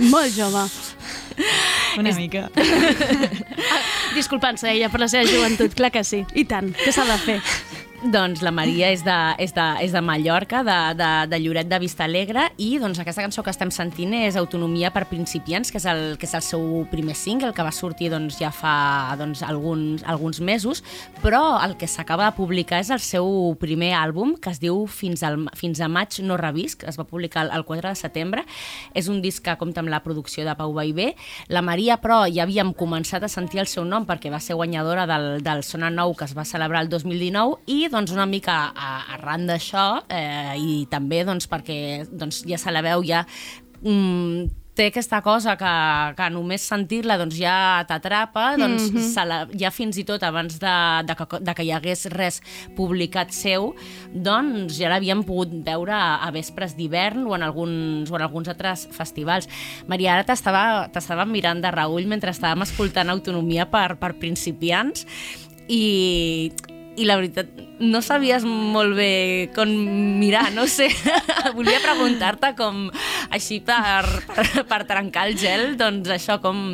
Molt 0.09 0.33
jove. 0.37 0.65
Una 2.01 2.15
mica. 2.17 2.47
Disculpant-se 4.17 4.71
ella 4.73 4.89
per 4.93 5.03
la 5.05 5.09
seva 5.13 5.29
joventut, 5.29 5.77
clar 5.77 5.93
que 5.93 6.05
sí. 6.05 6.23
I 6.35 6.47
tant, 6.49 6.73
què 6.81 6.93
s'ha 6.95 7.05
de 7.09 7.19
fer? 7.27 7.39
Doncs 8.07 8.39
la 8.45 8.53
Maria 8.55 8.93
és 8.95 9.01
de, 9.03 9.15
és 9.43 9.51
de, 9.51 9.65
és 9.83 9.91
de 9.91 10.01
Mallorca, 10.05 10.61
de, 10.63 10.75
de, 10.95 11.09
de 11.27 11.39
Lloret 11.43 11.67
de 11.67 11.79
Vistalegre, 11.83 12.45
i 12.63 12.77
doncs 12.79 13.01
aquesta 13.03 13.25
cançó 13.25 13.43
que 13.43 13.51
estem 13.51 13.73
sentint 13.75 14.13
és 14.15 14.37
Autonomia 14.39 14.93
per 14.95 15.09
principiants, 15.11 15.73
que 15.75 15.81
és 15.81 15.87
el, 15.91 16.03
que 16.21 16.29
és 16.29 16.35
el 16.39 16.45
seu 16.47 16.85
primer 16.93 17.17
single, 17.19 17.51
que 17.57 17.65
va 17.67 17.73
sortir 17.75 18.13
doncs, 18.13 18.37
ja 18.39 18.53
fa 18.55 19.17
doncs, 19.19 19.43
alguns, 19.43 20.05
alguns 20.07 20.39
mesos, 20.39 20.85
però 21.25 21.57
el 21.65 21.75
que 21.81 21.89
s'acaba 21.91 22.29
de 22.29 22.37
publicar 22.37 22.79
és 22.85 22.93
el 22.95 23.03
seu 23.03 23.27
primer 23.59 23.91
àlbum, 23.99 24.37
que 24.39 24.55
es 24.55 24.63
diu 24.63 24.85
Fins, 24.87 25.25
al, 25.27 25.49
Fins 25.59 25.83
a 25.83 25.91
maig 25.91 26.21
no 26.23 26.39
revisc, 26.39 26.87
es 26.87 27.01
va 27.01 27.09
publicar 27.11 27.49
el, 27.49 27.53
el 27.59 27.67
4 27.67 27.91
de 27.91 27.99
setembre. 27.99 28.47
És 28.95 29.11
un 29.11 29.19
disc 29.25 29.43
que 29.43 29.57
compta 29.59 29.83
amb 29.83 29.91
la 29.91 30.03
producció 30.05 30.47
de 30.47 30.55
Pau 30.55 30.77
Baibé. 30.77 31.15
La 31.51 31.65
Maria, 31.65 31.99
però, 31.99 32.23
ja 32.31 32.47
havíem 32.47 32.71
començat 32.77 33.27
a 33.27 33.33
sentir 33.33 33.65
el 33.65 33.73
seu 33.73 33.83
nom 33.89 34.07
perquè 34.07 34.31
va 34.31 34.39
ser 34.39 34.55
guanyadora 34.55 35.09
del, 35.11 35.29
del 35.43 35.67
Sona 35.67 35.91
Nou 35.91 36.15
que 36.15 36.29
es 36.29 36.37
va 36.39 36.47
celebrar 36.47 36.87
el 36.87 36.93
2019 36.93 37.67
i 37.67 37.83
una 37.97 38.27
mica 38.27 38.73
a, 38.75 38.93
arran 39.17 39.47
d'això 39.49 39.87
eh, 40.09 40.55
i 40.61 40.87
també 40.91 41.25
doncs 41.25 41.49
perquè 41.49 42.07
doncs, 42.11 42.45
ja 42.49 42.59
se 42.61 42.75
la 42.75 42.85
veu 42.85 43.05
ja 43.07 43.25
mm, 43.83 44.47
té 44.77 44.91
aquesta 44.91 45.23
cosa 45.25 45.55
que, 45.57 45.73
que 46.19 46.27
només 46.31 46.65
sentir-la 46.69 47.17
doncs 47.17 47.39
ja 47.41 47.83
t'atrapa, 47.89 48.45
doncs 48.61 48.91
mm 48.91 48.99
-hmm. 48.99 49.25
la, 49.27 49.39
ja 49.57 49.71
fins 49.73 49.97
i 49.97 50.05
tot 50.05 50.23
abans 50.23 50.59
de, 50.61 50.77
de, 51.09 51.15
que, 51.17 51.41
de 51.41 51.55
que 51.55 51.65
hi 51.65 51.73
hagués 51.73 52.07
res 52.13 52.43
publicat 52.77 53.33
seu, 53.33 53.75
doncs 54.13 54.77
ja 54.77 54.91
l'havíem 54.93 55.25
pogut 55.25 55.49
veure 55.65 55.93
a, 55.93 56.21
a 56.21 56.31
vespres 56.31 56.77
d'hivern 56.77 57.27
o, 57.27 57.35
en 57.35 57.43
alguns, 57.43 58.11
o 58.11 58.17
en 58.17 58.23
alguns 58.23 58.49
altres 58.49 58.89
festivals. 58.93 59.49
Maria, 59.89 60.15
ara 60.15 60.25
t'estava 60.25 60.89
t'estava 60.93 61.25
mirant 61.25 61.61
de 61.61 61.71
reull 61.71 62.07
mentre 62.07 62.31
estàvem 62.31 62.63
escoltant 62.63 63.09
Autonomia 63.09 63.65
per, 63.67 63.97
per 63.97 64.13
principiants 64.19 65.07
i 65.69 66.53
i 66.97 67.07
la 67.09 67.17
veritat, 67.19 67.49
no 67.81 68.01
sabies 68.05 68.45
molt 68.47 68.97
bé 68.97 69.11
com 69.57 69.71
mirar, 70.21 70.49
no 70.57 70.67
sé. 70.71 70.89
Volia 71.57 71.81
preguntar-te 71.85 72.55
com, 72.59 72.87
així 73.35 73.61
per, 73.65 74.05
per, 74.31 74.47
per 74.69 74.81
trencar 74.89 75.27
el 75.29 75.37
gel, 75.41 75.77
doncs 75.81 76.13
això, 76.17 76.39
com, 76.45 76.73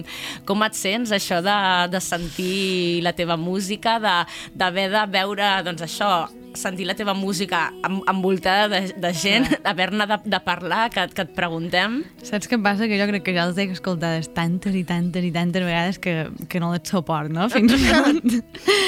com 0.49 0.67
et 0.67 0.79
sents, 0.79 1.15
això 1.15 1.43
de, 1.45 1.59
de 1.93 2.03
sentir 2.03 3.03
la 3.05 3.15
teva 3.19 3.39
música, 3.41 3.99
d'haver 4.03 4.89
de, 4.93 4.97
de 4.97 5.05
veure, 5.19 5.51
doncs 5.67 5.87
això, 5.89 6.13
sentir 6.59 6.87
la 6.87 6.95
teva 6.99 7.15
música 7.15 7.73
en- 7.87 8.03
envoltada 8.11 8.69
de, 8.69 8.81
de 8.97 9.13
gent, 9.15 9.47
haver-ne 9.65 10.07
de, 10.07 10.19
de 10.25 10.41
parlar, 10.45 10.91
que, 10.93 11.07
que 11.15 11.25
et 11.27 11.33
preguntem. 11.37 12.01
Saps 12.23 12.49
què 12.51 12.59
passa? 12.63 12.89
Que 12.91 12.99
jo 13.01 13.07
crec 13.11 13.25
que 13.27 13.35
ja 13.37 13.47
les 13.49 13.59
he 13.59 13.67
escoltades 13.73 14.29
tantes 14.37 14.75
i 14.77 14.85
tantes 14.89 15.25
i 15.25 15.33
tantes 15.35 15.65
vegades 15.65 15.99
que, 16.03 16.17
que 16.49 16.61
no 16.63 16.73
les 16.75 16.85
suport, 16.89 17.31
no? 17.33 17.49
Fins 17.53 17.77
i 17.77 17.83
tot. 17.89 18.39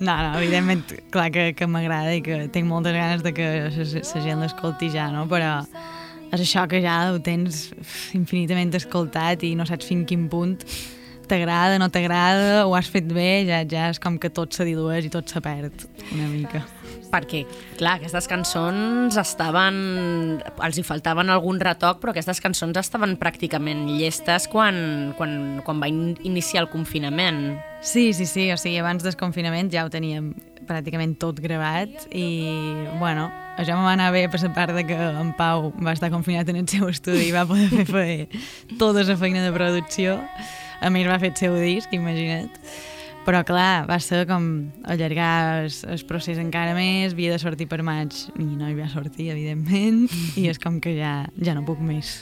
No, 0.00 0.14
no, 0.16 0.38
evidentment, 0.40 0.80
clar 1.12 1.28
que, 1.34 1.50
que 1.54 1.66
m'agrada 1.68 2.14
i 2.16 2.22
que 2.24 2.38
tinc 2.54 2.66
moltes 2.66 2.94
ganes 2.96 3.22
de 3.22 3.32
que 3.36 3.46
la 3.68 4.22
gent 4.24 4.40
l'escolti 4.40 4.88
ja, 4.94 5.10
no? 5.12 5.26
Però 5.28 5.58
és 6.32 6.40
això 6.44 6.64
que 6.70 6.80
ja 6.84 6.96
ho 7.12 7.18
tens 7.24 7.68
infinitament 8.16 8.72
escoltat 8.78 9.44
i 9.44 9.52
no 9.58 9.66
saps 9.68 9.86
fins 9.90 10.08
quin 10.08 10.24
punt 10.32 10.56
t'agrada, 11.28 11.76
no 11.80 11.90
t'agrada, 11.92 12.64
ho 12.64 12.72
has 12.78 12.88
fet 12.88 13.04
bé, 13.12 13.44
ja, 13.48 13.60
ja 13.68 13.90
és 13.92 14.00
com 14.00 14.16
que 14.20 14.30
tot 14.32 14.56
se 14.56 14.64
dilueix 14.64 15.04
i 15.04 15.12
tot 15.12 15.28
se 15.28 15.42
perd 15.44 15.84
una 16.14 16.28
mica. 16.32 16.64
Perquè, 17.10 17.44
clar, 17.78 17.96
aquestes 17.98 18.28
cançons 18.30 19.16
estaven... 19.20 19.78
Els 20.64 20.78
hi 20.78 20.84
faltaven 20.86 21.32
algun 21.32 21.60
retoc, 21.62 22.02
però 22.02 22.14
aquestes 22.14 22.42
cançons 22.44 22.78
estaven 22.80 23.16
pràcticament 23.20 23.86
llestes 23.90 24.48
quan, 24.52 25.14
quan, 25.18 25.62
quan 25.66 25.82
va 25.82 25.90
in 25.90 26.14
iniciar 26.28 26.64
el 26.64 26.70
confinament. 26.72 27.58
Sí, 27.80 28.12
sí, 28.12 28.26
sí, 28.26 28.48
o 28.52 28.58
sigui, 28.58 28.78
abans 28.82 29.04
del 29.06 29.16
confinament 29.18 29.70
ja 29.72 29.86
ho 29.86 29.92
teníem 29.92 30.32
pràcticament 30.68 31.16
tot 31.20 31.38
gravat 31.40 32.08
i, 32.12 32.26
bueno, 33.00 33.28
això 33.58 33.74
em 33.74 33.82
va 33.86 33.94
anar 33.96 34.10
bé 34.14 34.26
per 34.30 34.42
la 34.42 34.52
part 34.54 34.76
de 34.76 34.84
que 34.86 34.98
en 34.98 35.32
Pau 35.38 35.72
va 35.82 35.94
estar 35.96 36.12
confinat 36.12 36.50
en 36.52 36.60
el 36.60 36.68
seu 36.70 36.90
estudi 36.90 37.28
i 37.30 37.34
va 37.34 37.46
poder 37.48 37.68
fer, 37.72 37.86
fer 37.88 38.76
tota 38.78 39.06
la 39.08 39.16
feina 39.18 39.42
de 39.46 39.54
producció. 39.54 40.20
A 40.78 40.92
més, 40.94 41.08
va 41.10 41.18
fer 41.18 41.32
el 41.32 41.40
seu 41.40 41.56
disc, 41.58 41.90
imagina't. 41.96 42.54
Però, 43.28 43.42
clar, 43.44 43.84
va 43.84 43.98
ser 44.00 44.22
com 44.24 44.44
allargar 44.88 45.32
el, 45.60 45.66
el 45.92 46.04
procés 46.08 46.38
encara 46.40 46.72
més, 46.72 47.12
havia 47.12 47.34
de 47.34 47.40
sortir 47.42 47.66
per 47.68 47.82
maig 47.84 48.16
i 48.40 48.46
no 48.56 48.70
hi 48.70 48.76
va 48.78 48.86
sortir, 48.88 49.26
evidentment, 49.34 50.06
i 50.40 50.46
és 50.48 50.56
com 50.62 50.78
que 50.80 50.94
ja, 50.96 51.12
ja 51.36 51.52
no 51.52 51.66
puc 51.68 51.82
més. 51.84 52.14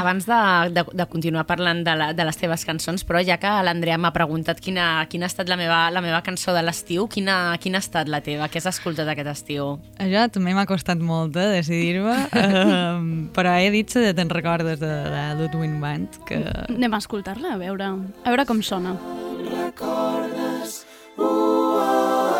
Abans 0.00 0.24
de, 0.24 0.40
de, 0.72 0.84
de 0.96 1.06
continuar 1.12 1.44
parlant 1.48 1.82
de, 1.84 1.94
la, 1.96 2.10
de 2.16 2.24
les 2.24 2.38
teves 2.40 2.64
cançons, 2.64 3.04
però 3.04 3.20
ja 3.26 3.36
que 3.40 3.50
l'Andrea 3.66 3.98
m'ha 4.00 4.12
preguntat 4.16 4.62
quina, 4.64 5.04
quina 5.12 5.28
ha 5.28 5.32
estat 5.32 5.50
la 5.50 5.58
meva, 5.60 5.82
la 5.92 6.02
meva 6.04 6.22
cançó 6.26 6.54
de 6.56 6.62
l'estiu, 6.64 7.06
quina, 7.12 7.36
quina 7.60 7.80
ha 7.80 7.84
estat 7.84 8.08
la 8.08 8.22
teva? 8.24 8.48
Què 8.48 8.62
has 8.62 8.70
escoltat 8.72 9.10
aquest 9.12 9.32
estiu? 9.34 9.74
Això 10.00 10.26
també 10.32 10.54
m'ha 10.56 10.66
costat 10.70 11.02
molt 11.04 11.36
eh, 11.36 11.48
decidir-me, 11.58 12.16
um, 12.42 13.10
però 13.36 13.56
he 13.60 13.68
dit 13.74 13.92
que 13.92 14.14
te'n 14.16 14.32
recordes 14.32 14.80
de, 14.80 14.92
de 15.12 15.24
Ludwig 15.40 15.76
Band, 15.82 16.20
que... 16.28 16.40
Anem 16.70 16.96
a 16.96 17.02
escoltar-la, 17.04 17.56
a 17.56 17.60
veure, 17.60 17.92
a 18.24 18.32
veure 18.32 18.48
com 18.48 18.64
sona. 18.64 18.96
recordes 19.50 20.80
te'n 21.20 22.39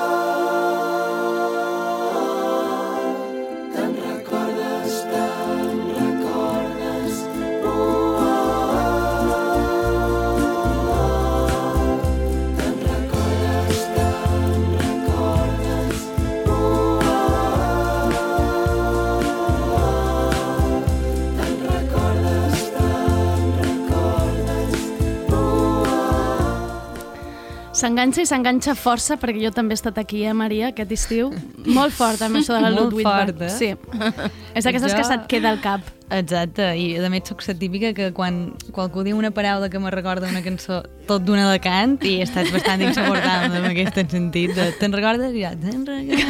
S'enganxa 27.81 28.21
i 28.25 28.27
s'enganxa 28.29 28.75
força, 28.77 29.17
perquè 29.21 29.41
jo 29.47 29.51
també 29.57 29.73
he 29.73 29.79
estat 29.79 29.97
aquí, 30.03 30.25
eh, 30.29 30.35
Maria, 30.37 30.69
aquest 30.75 30.91
estiu. 30.93 31.31
Molt 31.65 31.95
fort, 31.97 32.21
amb 32.27 32.37
això 32.41 32.53
de 32.59 32.61
la 32.67 32.71
Molt 32.75 32.91
Ludwig. 32.91 33.07
fort, 33.07 33.41
eh? 33.47 33.49
Sí. 33.49 33.71
És 34.55 34.65
d'aquestes 34.67 34.93
Jo- 34.93 34.99
que 34.99 35.05
se't 35.09 35.27
queda 35.31 35.49
al 35.55 35.61
cap. 35.65 35.81
Exacte, 36.11 36.65
i 36.75 36.97
a 36.99 37.09
més 37.13 37.29
sóc 37.29 37.43
la 37.47 37.55
típica 37.55 37.93
que 37.95 38.09
quan 38.11 38.41
qualcú 38.75 39.05
diu 39.07 39.19
una 39.19 39.31
paraula 39.31 39.69
que 39.71 39.79
me 39.79 39.93
recorda 39.95 40.27
una 40.27 40.43
cançó 40.43 40.81
tot 41.07 41.23
d'una 41.23 41.45
de 41.53 41.61
cant 41.63 41.95
i 42.03 42.17
estàs 42.25 42.51
bastant 42.51 42.83
insuportable 42.83 43.61
en 43.61 43.69
aquest 43.69 44.01
sentit 44.11 44.57
de 44.57 44.67
te'n 44.81 44.97
recordes? 44.97 45.31
I 45.39 45.45
ja, 45.45 45.53
te'n 45.55 45.87
recordes? 45.87 46.27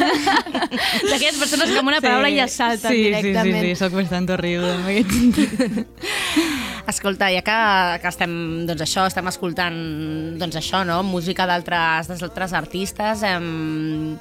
D'aquelles 1.09 1.39
persones 1.41 1.73
que 1.73 1.81
amb 1.81 1.89
una 1.89 2.01
paraula 2.03 2.29
ja 2.29 2.45
salten 2.45 2.93
sí, 2.93 3.07
directament. 3.07 3.57
Sí, 3.57 3.71
sí, 3.71 3.73
sí, 3.73 3.81
sóc 3.81 3.97
bastant 3.97 4.29
horrible 4.37 4.69
en 4.75 4.85
aquest 4.93 5.17
sentit. 5.17 6.05
Escolta, 6.93 7.31
ja 7.33 7.41
que, 7.45 7.57
que 8.03 8.13
estem, 8.13 8.37
doncs 8.69 8.85
això, 8.85 9.09
estem 9.09 9.33
escoltant 9.33 9.81
doncs 10.41 10.61
això, 10.61 10.85
no? 10.85 11.01
música 11.07 11.49
d'altres 11.49 12.53
artistes, 12.57 13.25
em... 13.25 14.17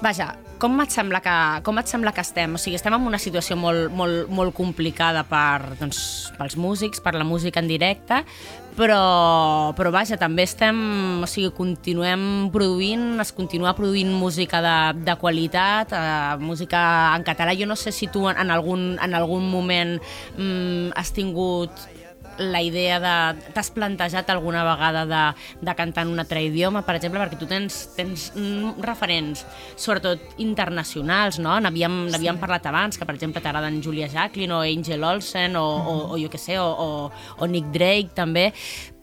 vaja, 0.00 0.32
com 0.58 0.80
et, 0.82 0.92
sembla 0.92 1.20
que, 1.24 1.36
com 1.66 1.78
et 1.80 1.90
sembla 1.90 2.12
que 2.16 2.22
estem? 2.24 2.54
O 2.56 2.60
sigui, 2.60 2.76
estem 2.78 2.94
en 2.96 3.08
una 3.08 3.20
situació 3.20 3.56
molt, 3.60 3.90
molt, 3.94 4.30
molt 4.32 4.54
complicada 4.56 5.24
per, 5.28 5.76
doncs, 5.80 5.98
pels 6.38 6.56
músics, 6.60 7.02
per 7.04 7.14
la 7.16 7.26
música 7.28 7.60
en 7.62 7.68
directe, 7.70 8.22
però, 8.76 9.72
però 9.76 9.90
vaja, 9.94 10.18
també 10.20 10.44
estem, 10.44 10.76
o 11.24 11.28
sigui, 11.30 11.50
continuem 11.56 12.50
produint, 12.52 13.16
es 13.22 13.32
continua 13.36 13.74
produint 13.76 14.12
música 14.12 14.60
de, 14.64 14.76
de 15.06 15.16
qualitat, 15.20 15.96
eh, 15.96 16.36
música 16.42 16.80
en 17.16 17.24
català. 17.26 17.56
Jo 17.56 17.68
no 17.68 17.76
sé 17.76 17.92
si 17.92 18.08
tu 18.12 18.26
en, 18.28 18.50
algun, 18.52 18.94
en 19.02 19.16
algun 19.16 19.48
moment 19.48 19.96
mm, 20.36 20.92
has 20.96 21.12
tingut 21.16 21.86
la 22.38 22.62
idea 22.62 22.98
de... 23.00 23.14
T'has 23.54 23.70
plantejat 23.74 24.30
alguna 24.30 24.64
vegada 24.66 25.04
de, 25.06 25.22
de 25.60 25.74
cantar 25.78 26.06
en 26.06 26.12
un 26.14 26.22
altre 26.22 26.42
idioma, 26.44 26.82
per 26.86 26.96
exemple, 26.98 27.20
perquè 27.22 27.38
tu 27.40 27.48
tens, 27.50 27.78
tens 27.96 28.30
mm, 28.34 28.82
referents, 28.86 29.44
sobretot 29.76 30.40
internacionals, 30.42 31.40
no? 31.42 31.56
N'havíem 31.60 32.06
sí. 32.12 32.34
parlat 32.40 32.66
abans, 32.68 32.98
que 32.98 33.08
per 33.08 33.16
exemple 33.16 33.42
t'agraden 33.44 33.80
Julia 33.84 34.10
Jacqueline 34.12 34.54
o 34.54 34.64
Angel 34.64 35.04
Olsen 35.04 35.56
o, 35.56 35.64
o, 35.64 35.96
o 36.14 36.20
jo 36.20 36.32
què 36.32 36.40
sé, 36.40 36.60
o, 36.60 36.66
o, 36.66 36.90
o 37.38 37.50
Nick 37.50 37.72
Drake 37.74 38.14
també, 38.16 38.50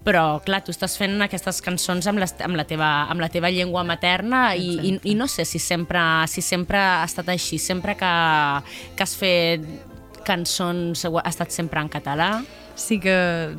però 0.04 0.42
clar, 0.44 0.60
tu 0.66 0.74
estàs 0.74 0.98
fent 1.00 1.16
aquestes 1.24 1.62
cançons 1.64 2.06
amb, 2.12 2.20
les, 2.20 2.36
amb, 2.44 2.58
la, 2.60 2.66
teva, 2.68 2.90
amb 3.12 3.24
la 3.24 3.30
teva 3.32 3.52
llengua 3.54 3.86
materna 3.88 4.50
i, 4.60 4.76
i, 4.84 4.92
i 5.14 5.16
no 5.16 5.30
sé 5.32 5.48
si 5.48 5.62
sempre, 5.64 6.02
si 6.28 6.44
sempre 6.44 6.80
ha 6.80 7.06
estat 7.08 7.32
així, 7.32 7.60
sempre 7.62 7.96
que, 8.00 8.12
que 8.98 9.08
has 9.08 9.16
fet 9.20 9.64
cançons 10.28 11.06
ha 11.08 11.24
estat 11.30 11.56
sempre 11.56 11.82
en 11.84 11.90
català. 11.92 12.30
Sí 12.76 13.00
que, 13.00 13.14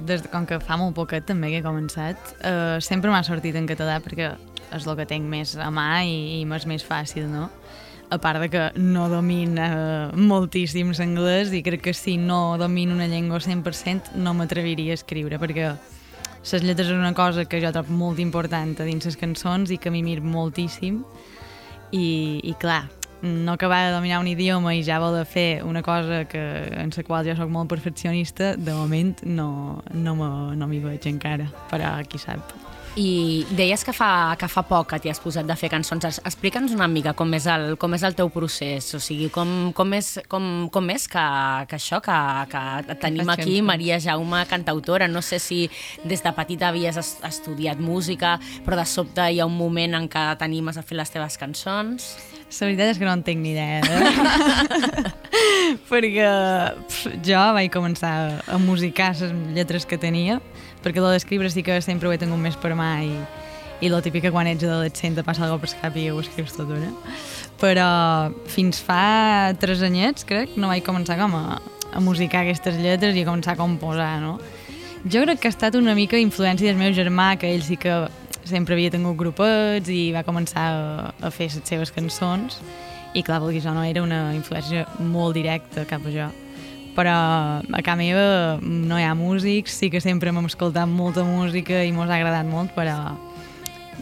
des 0.06 0.24
de, 0.24 0.30
com 0.32 0.46
que 0.46 0.58
fa 0.58 0.76
molt 0.80 0.96
poquet 0.96 1.26
també 1.28 1.52
que 1.52 1.60
he 1.62 1.64
començat, 1.64 2.34
eh, 2.42 2.80
sempre 2.82 3.12
m'ha 3.12 3.22
sortit 3.22 3.54
en 3.54 3.68
català 3.70 4.00
perquè 4.02 4.32
és 4.74 4.86
el 4.86 4.96
que 4.98 5.06
tinc 5.06 5.28
més 5.30 5.54
a 5.56 5.70
mà 5.70 6.02
i, 6.02 6.40
i 6.40 6.44
m'és 6.48 6.66
més 6.66 6.82
fàcil, 6.82 7.28
no? 7.30 7.48
A 8.10 8.18
part 8.18 8.42
de 8.42 8.48
que 8.50 8.64
no 8.76 9.06
domino 9.08 9.62
eh, 9.62 10.10
moltíssim 10.18 10.90
l'anglès 10.98 11.54
i 11.54 11.62
crec 11.62 11.86
que 11.86 11.94
si 11.94 12.16
no 12.18 12.58
domino 12.58 12.94
una 12.94 13.06
llengua 13.06 13.38
100% 13.38 14.18
no 14.18 14.34
m'atreviria 14.34 14.94
a 14.94 14.98
escriure 14.98 15.38
perquè 15.38 15.70
les 16.44 16.62
lletres 16.62 16.90
és 16.90 16.98
una 16.98 17.14
cosa 17.14 17.46
que 17.46 17.62
jo 17.62 17.70
trobo 17.72 17.94
molt 17.94 18.18
important 18.20 18.74
a 18.82 18.84
dins 18.84 19.06
les 19.06 19.16
cançons 19.16 19.70
i 19.70 19.78
que 19.78 19.94
m'hi 19.94 20.02
mir 20.04 20.20
moltíssim 20.20 21.00
i, 21.94 22.42
i 22.42 22.52
clar, 22.60 22.84
no 23.24 23.52
acabar 23.56 23.86
de 23.88 23.92
dominar 23.96 24.20
un 24.20 24.28
idioma 24.28 24.74
i 24.76 24.82
ja 24.84 25.00
voler 25.00 25.24
fer 25.26 25.62
una 25.64 25.82
cosa 25.82 26.24
que, 26.28 26.44
en 26.78 26.92
la 26.96 27.02
qual 27.02 27.26
jo 27.26 27.34
sóc 27.36 27.48
molt 27.50 27.68
perfeccionista, 27.72 28.54
de 28.56 28.74
moment 28.74 29.22
no, 29.24 29.82
no, 29.92 30.14
me- 30.14 30.56
no 30.56 30.68
m'hi 30.68 30.78
veig 30.84 31.06
encara, 31.08 31.48
però 31.70 31.96
qui 32.06 32.18
sap. 32.20 32.52
I 32.96 33.42
deies 33.58 33.82
que 33.82 33.90
fa, 33.90 34.36
que 34.38 34.46
fa 34.46 34.62
poc 34.62 34.92
que 34.92 35.00
t'hi 35.02 35.10
has 35.10 35.18
posat 35.18 35.48
de 35.48 35.56
fer 35.58 35.66
cançons. 35.72 36.04
Explica'ns 36.22 36.70
una 36.76 36.86
mica 36.86 37.10
com 37.18 37.32
és 37.34 37.48
el, 37.50 37.72
com 37.76 37.92
és 37.96 38.04
el 38.06 38.14
teu 38.14 38.28
procés, 38.30 38.86
o 38.94 39.00
sigui, 39.02 39.26
com, 39.34 39.72
com, 39.74 39.96
és, 39.98 40.12
com, 40.30 40.68
com 40.70 40.90
és 40.94 41.08
que, 41.10 41.24
que 41.66 41.74
això, 41.74 41.98
que, 42.04 42.18
que 42.52 42.94
tenim 43.02 43.26
aquí. 43.34 43.56
Maria 43.66 43.98
Jaume, 43.98 44.44
cantautora. 44.46 45.08
No 45.10 45.22
sé 45.26 45.40
si 45.42 45.64
des 46.04 46.22
de 46.22 46.32
petita 46.38 46.68
havies 46.68 46.96
es- 47.02 47.16
estudiat 47.26 47.82
música, 47.82 48.36
però 48.64 48.78
de 48.78 48.86
sobte 48.86 49.26
hi 49.32 49.40
ha 49.42 49.46
un 49.50 49.58
moment 49.58 49.98
en 49.98 50.06
què 50.08 50.28
t'animes 50.38 50.78
a 50.78 50.86
fer 50.86 50.94
les 51.02 51.10
teves 51.10 51.36
cançons. 51.36 52.12
La 52.60 52.68
veritat 52.68 52.92
és 52.92 53.00
que 53.00 53.06
no 53.06 53.14
en 53.16 53.22
tinc 53.26 53.40
ni 53.42 53.54
idea. 53.54 53.80
Eh? 53.82 55.12
perquè 55.90 56.28
pf, 56.86 57.14
jo 57.26 57.40
vaig 57.56 57.70
començar 57.74 58.12
a 58.46 58.58
musicar 58.62 59.12
les 59.18 59.32
lletres 59.56 59.86
que 59.86 59.98
tenia, 59.98 60.40
perquè 60.84 61.02
lo 61.02 61.10
d'escriure 61.10 61.50
sí 61.50 61.64
que 61.66 61.80
sempre 61.82 62.08
ho 62.08 62.14
he 62.14 62.20
tingut 62.20 62.40
més 62.40 62.56
per 62.60 62.74
mà 62.78 62.90
i, 63.02 63.12
i 63.82 63.90
lo 63.90 64.00
típic 64.04 64.26
que 64.26 64.32
quan 64.34 64.48
ets 64.50 64.64
adolescent 64.66 65.18
te 65.18 65.24
passa 65.26 65.44
alguna 65.44 65.64
cosa 65.64 65.76
per 65.76 65.88
cap 65.88 65.98
i 65.98 66.08
ho 66.10 66.20
escrius 66.22 66.54
tot 66.56 66.70
una. 66.70 66.92
Però 67.60 67.88
fins 68.50 68.82
fa 68.82 69.54
tres 69.60 69.82
anyets, 69.82 70.26
crec, 70.28 70.54
no 70.56 70.70
vaig 70.70 70.84
començar 70.86 71.18
com 71.20 71.34
a, 71.38 71.60
a 71.92 72.02
musicar 72.02 72.44
aquestes 72.44 72.78
lletres 72.80 73.16
i 73.16 73.24
a 73.24 73.30
començar 73.30 73.54
a 73.54 73.60
composar, 73.60 74.18
no? 74.22 74.38
Jo 75.04 75.20
crec 75.26 75.42
que 75.42 75.50
ha 75.50 75.52
estat 75.52 75.74
una 75.76 75.92
mica 75.92 76.16
influència 76.16 76.70
del 76.70 76.80
meu 76.80 76.94
germà, 76.96 77.34
que 77.36 77.50
ell 77.52 77.64
sí 77.66 77.76
que 77.76 77.92
sempre 78.48 78.76
havia 78.76 78.92
tingut 78.92 79.16
grupets 79.18 79.90
i 79.92 80.12
va 80.14 80.24
començar 80.26 80.64
a, 80.70 81.12
a 81.20 81.30
fer 81.34 81.50
les 81.50 81.60
seves 81.64 81.92
cançons 81.94 82.60
i 83.14 83.22
clar, 83.22 83.40
vulguis 83.40 83.66
o 83.66 83.74
no, 83.74 83.84
era 83.86 84.02
una 84.02 84.32
influència 84.34 84.86
molt 84.98 85.36
directa 85.38 85.86
cap 85.88 86.06
a 86.06 86.14
jo. 86.14 86.30
Però 86.94 87.14
a 87.62 87.82
casa 87.82 87.98
meva 87.98 88.58
no 88.62 88.98
hi 88.98 89.06
ha 89.06 89.14
músics, 89.18 89.74
sí 89.80 89.90
que 89.90 90.02
sempre 90.02 90.32
m'hem 90.34 90.50
escoltat 90.50 90.90
molta 90.90 91.24
música 91.26 91.82
i 91.82 91.94
mos 91.94 92.10
ha 92.10 92.18
agradat 92.18 92.46
molt, 92.46 92.74
però 92.74 93.14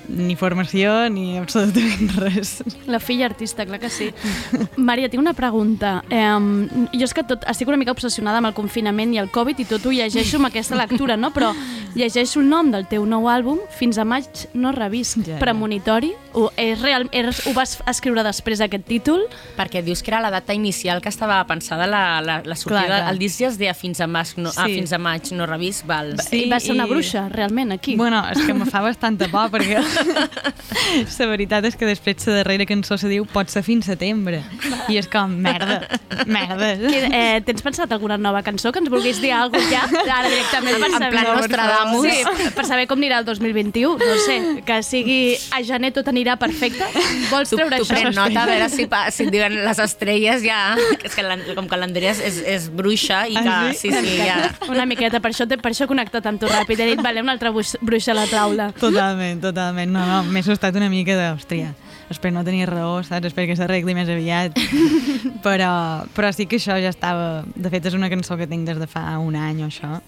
ni 0.09 0.35
formació 0.37 1.09
ni 1.12 1.38
absolutament 1.38 2.12
res. 2.24 2.61
La 2.90 3.00
filla 3.00 3.26
artista, 3.28 3.64
clar 3.66 3.81
que 3.81 3.90
sí. 3.92 4.11
Maria, 4.76 5.09
tinc 5.09 5.22
una 5.22 5.35
pregunta. 5.37 6.00
Eh, 6.11 6.88
jo 6.92 7.07
és 7.07 7.14
que 7.16 7.24
tot, 7.28 7.46
estic 7.48 7.70
una 7.70 7.81
mica 7.81 7.94
obsessionada 7.94 8.42
amb 8.42 8.50
el 8.50 8.57
confinament 8.57 9.14
i 9.14 9.20
el 9.22 9.31
Covid 9.33 9.62
i 9.62 9.68
tot 9.68 9.87
ho 9.87 9.94
llegeixo 9.94 10.40
amb 10.40 10.50
aquesta 10.50 10.76
lectura, 10.78 11.16
no? 11.16 11.33
Però 11.33 11.52
Llegeixo 11.94 12.40
el 12.40 12.48
nom 12.48 12.70
del 12.72 12.87
teu 12.88 13.05
nou 13.07 13.26
àlbum, 13.28 13.59
Fins 13.76 13.98
a 13.98 14.05
maig 14.05 14.24
no 14.55 14.72
revisc. 14.72 15.18
Ja, 15.26 15.35
ja. 15.35 15.38
Premonitori. 15.40 16.12
Ho, 16.33 16.46
és 16.57 16.81
real, 16.81 17.09
és, 17.12 17.42
ho 17.46 17.52
vas 17.52 17.74
escriure 17.90 18.22
després 18.24 18.61
aquest 18.64 18.87
títol? 18.88 19.26
Perquè 19.59 19.83
dius 19.85 20.00
que 20.02 20.11
era 20.11 20.20
la 20.24 20.31
data 20.33 20.55
inicial 20.57 21.02
que 21.05 21.11
estava 21.12 21.42
pensada 21.46 21.87
la, 21.87 22.20
la, 22.24 22.38
la 22.44 22.57
sortida. 22.57 22.87
Clar, 22.87 23.00
clar. 23.02 23.11
El 23.12 23.18
disc 23.20 23.40
ja 23.42 23.48
es 23.50 23.59
deia 23.61 23.74
fins 23.76 24.00
a 24.00 24.07
maig 24.09 24.33
no, 24.38 24.48
ah, 24.57 24.64
Sí. 24.66 24.78
fins 24.78 24.92
a 24.96 24.98
maig 24.98 25.28
no 25.37 25.44
revist, 25.46 25.85
val. 25.87 26.14
Sí, 26.24 26.46
va 26.48 26.61
ser 26.61 26.72
una 26.72 26.87
i- 26.87 26.90
bruixa, 26.90 27.26
realment, 27.28 27.72
aquí. 27.76 27.96
Bueno, 27.96 28.22
és 28.33 28.40
que 28.46 28.55
me 28.55 28.64
fa 28.64 28.81
bastanta 28.81 29.28
por 29.28 29.50
perquè 29.52 29.83
la 31.18 31.26
veritat 31.28 31.64
és 31.68 31.76
que 31.76 31.87
després 31.87 32.26
la 32.26 32.38
darrera 32.40 32.64
cançó 32.68 32.96
se 32.98 33.09
diu 33.11 33.26
pot 33.28 33.50
ser 33.52 33.62
fins 33.66 33.87
setembre 33.87 34.40
i 34.88 34.96
és 35.00 35.09
com 35.11 35.31
merda, 35.44 35.83
merda. 36.26 36.72
Que, 36.81 37.02
eh, 37.12 37.40
tens 37.44 37.62
pensat 37.64 37.92
alguna 37.92 38.16
nova 38.16 38.42
cançó 38.46 38.72
que 38.72 38.81
ens 38.83 38.90
vulguis 38.92 39.20
dir 39.20 39.33
alguna 39.37 39.62
cosa 39.62 39.70
ja? 39.70 40.16
Ara 40.18 40.28
directament 40.31 40.78
per 40.81 40.90
En 40.92 41.11
plan 41.12 41.26
Nostradamus. 41.37 41.82
Sí, 42.03 42.51
per 42.57 42.64
saber 42.68 42.87
com 42.90 42.99
anirà 43.01 43.18
el 43.23 43.27
2021. 43.29 43.97
No 43.99 44.16
sé, 44.27 44.37
que 44.66 44.79
sigui 44.87 45.18
a 45.57 45.62
gener 45.66 45.92
tot 45.97 46.09
anirà 46.12 46.37
perfecte. 46.40 46.87
Vols 47.31 47.51
Tu, 47.51 47.57
treure 47.59 47.79
tu 47.81 47.85
això? 47.87 47.95
pren 47.99 48.14
nota 48.14 48.42
a 48.42 48.47
veure 48.51 48.68
si, 48.73 48.87
pa, 48.90 49.05
si 49.11 49.25
et 49.27 49.33
diuen 49.35 49.57
les 49.64 49.79
estrelles 49.83 50.42
ja... 50.47 50.61
És 51.03 51.14
que 51.18 51.23
l'An- 51.27 51.45
com 51.57 51.68
que 51.71 51.77
l'Andrea 51.81 52.12
és, 52.14 52.40
és 52.47 52.68
bruixa 52.73 53.25
i 53.29 53.37
que... 53.37 53.47
Ah, 53.49 53.73
sí, 53.75 53.90
sí? 53.90 54.05
sí, 54.07 54.16
ja... 54.25 54.51
Una 54.73 54.87
miqueta, 54.87 55.21
per 55.21 55.33
això, 55.35 55.47
per 55.51 55.73
això 55.73 55.85
he 55.87 55.90
connectat 55.90 56.27
amb 56.31 56.40
tu 56.42 56.51
ràpid. 56.51 56.81
He 56.81 56.90
dit, 56.95 57.03
vale, 57.05 57.23
una 57.25 57.33
altra 57.37 57.51
bruix- 57.55 57.77
bruixa 57.81 58.12
a 58.12 58.18
la 58.23 58.27
taula. 58.31 58.71
Totalment, 58.79 59.40
totalment. 59.42 59.90
No, 59.92 60.05
no, 60.09 60.23
m'he 60.31 60.40
assustat 60.45 60.77
una 60.79 60.88
mica 60.92 61.16
de, 61.18 61.31
hòstia, 61.37 61.73
espero 62.12 62.35
no 62.35 62.42
tenir 62.45 62.66
raó, 62.68 62.99
saps? 63.07 63.31
Espero 63.31 63.49
que 63.49 63.57
s'arregli 63.57 63.95
més 63.97 64.09
aviat. 64.12 64.57
però, 65.47 65.73
però 66.14 66.33
sí 66.35 66.47
que 66.47 66.59
això 66.61 66.77
ja 66.83 66.90
estava... 66.92 67.42
De 67.55 67.71
fet, 67.73 67.87
és 67.90 67.95
una 67.99 68.11
cançó 68.12 68.37
que 68.40 68.47
tinc 68.51 68.66
des 68.68 68.79
de 68.81 68.87
fa 68.90 69.05
un 69.23 69.37
any 69.38 69.62
o 69.64 69.68
això. 69.71 69.99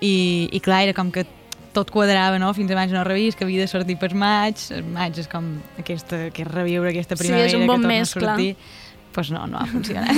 I, 0.00 0.48
i 0.52 0.60
clar, 0.60 0.82
era 0.88 0.94
com 0.96 1.10
que 1.14 1.26
tot 1.74 1.90
quadrava, 1.90 2.38
no? 2.38 2.52
Fins 2.54 2.70
a 2.70 2.78
maig 2.78 2.94
no 2.94 3.02
revist, 3.04 3.36
que 3.38 3.44
havia 3.44 3.64
de 3.64 3.68
sortir 3.68 3.98
per 4.00 4.12
maig. 4.14 4.62
El 4.72 4.86
maig 4.94 5.18
és 5.20 5.28
com 5.30 5.56
aquesta, 5.82 6.28
que 6.34 6.46
és 6.46 6.50
reviure 6.50 6.92
aquesta 6.92 7.18
Sí, 7.18 7.26
primavera 7.26 7.50
és 7.50 7.58
un 7.58 7.66
bon 7.66 7.82
que 7.82 7.88
torna 7.88 7.94
mes, 7.94 8.08
a 8.08 8.20
sortir. 8.20 8.54
Doncs 8.54 8.82
pues 9.14 9.30
no, 9.30 9.44
no 9.46 9.58
ha 9.58 9.66
funcionat. 9.70 10.10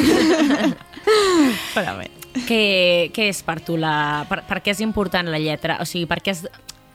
però 1.77 1.99
bé. 1.99 2.07
Què, 2.47 2.61
què 3.13 3.29
és 3.33 3.43
per 3.45 3.59
tu 3.65 3.77
la... 3.81 4.25
Per, 4.29 4.41
per 4.49 4.63
què 4.65 4.73
és 4.73 4.81
important 4.85 5.29
la 5.29 5.41
lletra? 5.41 5.79
O 5.85 5.89
sigui, 5.89 6.09
per 6.09 6.23
què 6.25 6.33
és... 6.33 6.47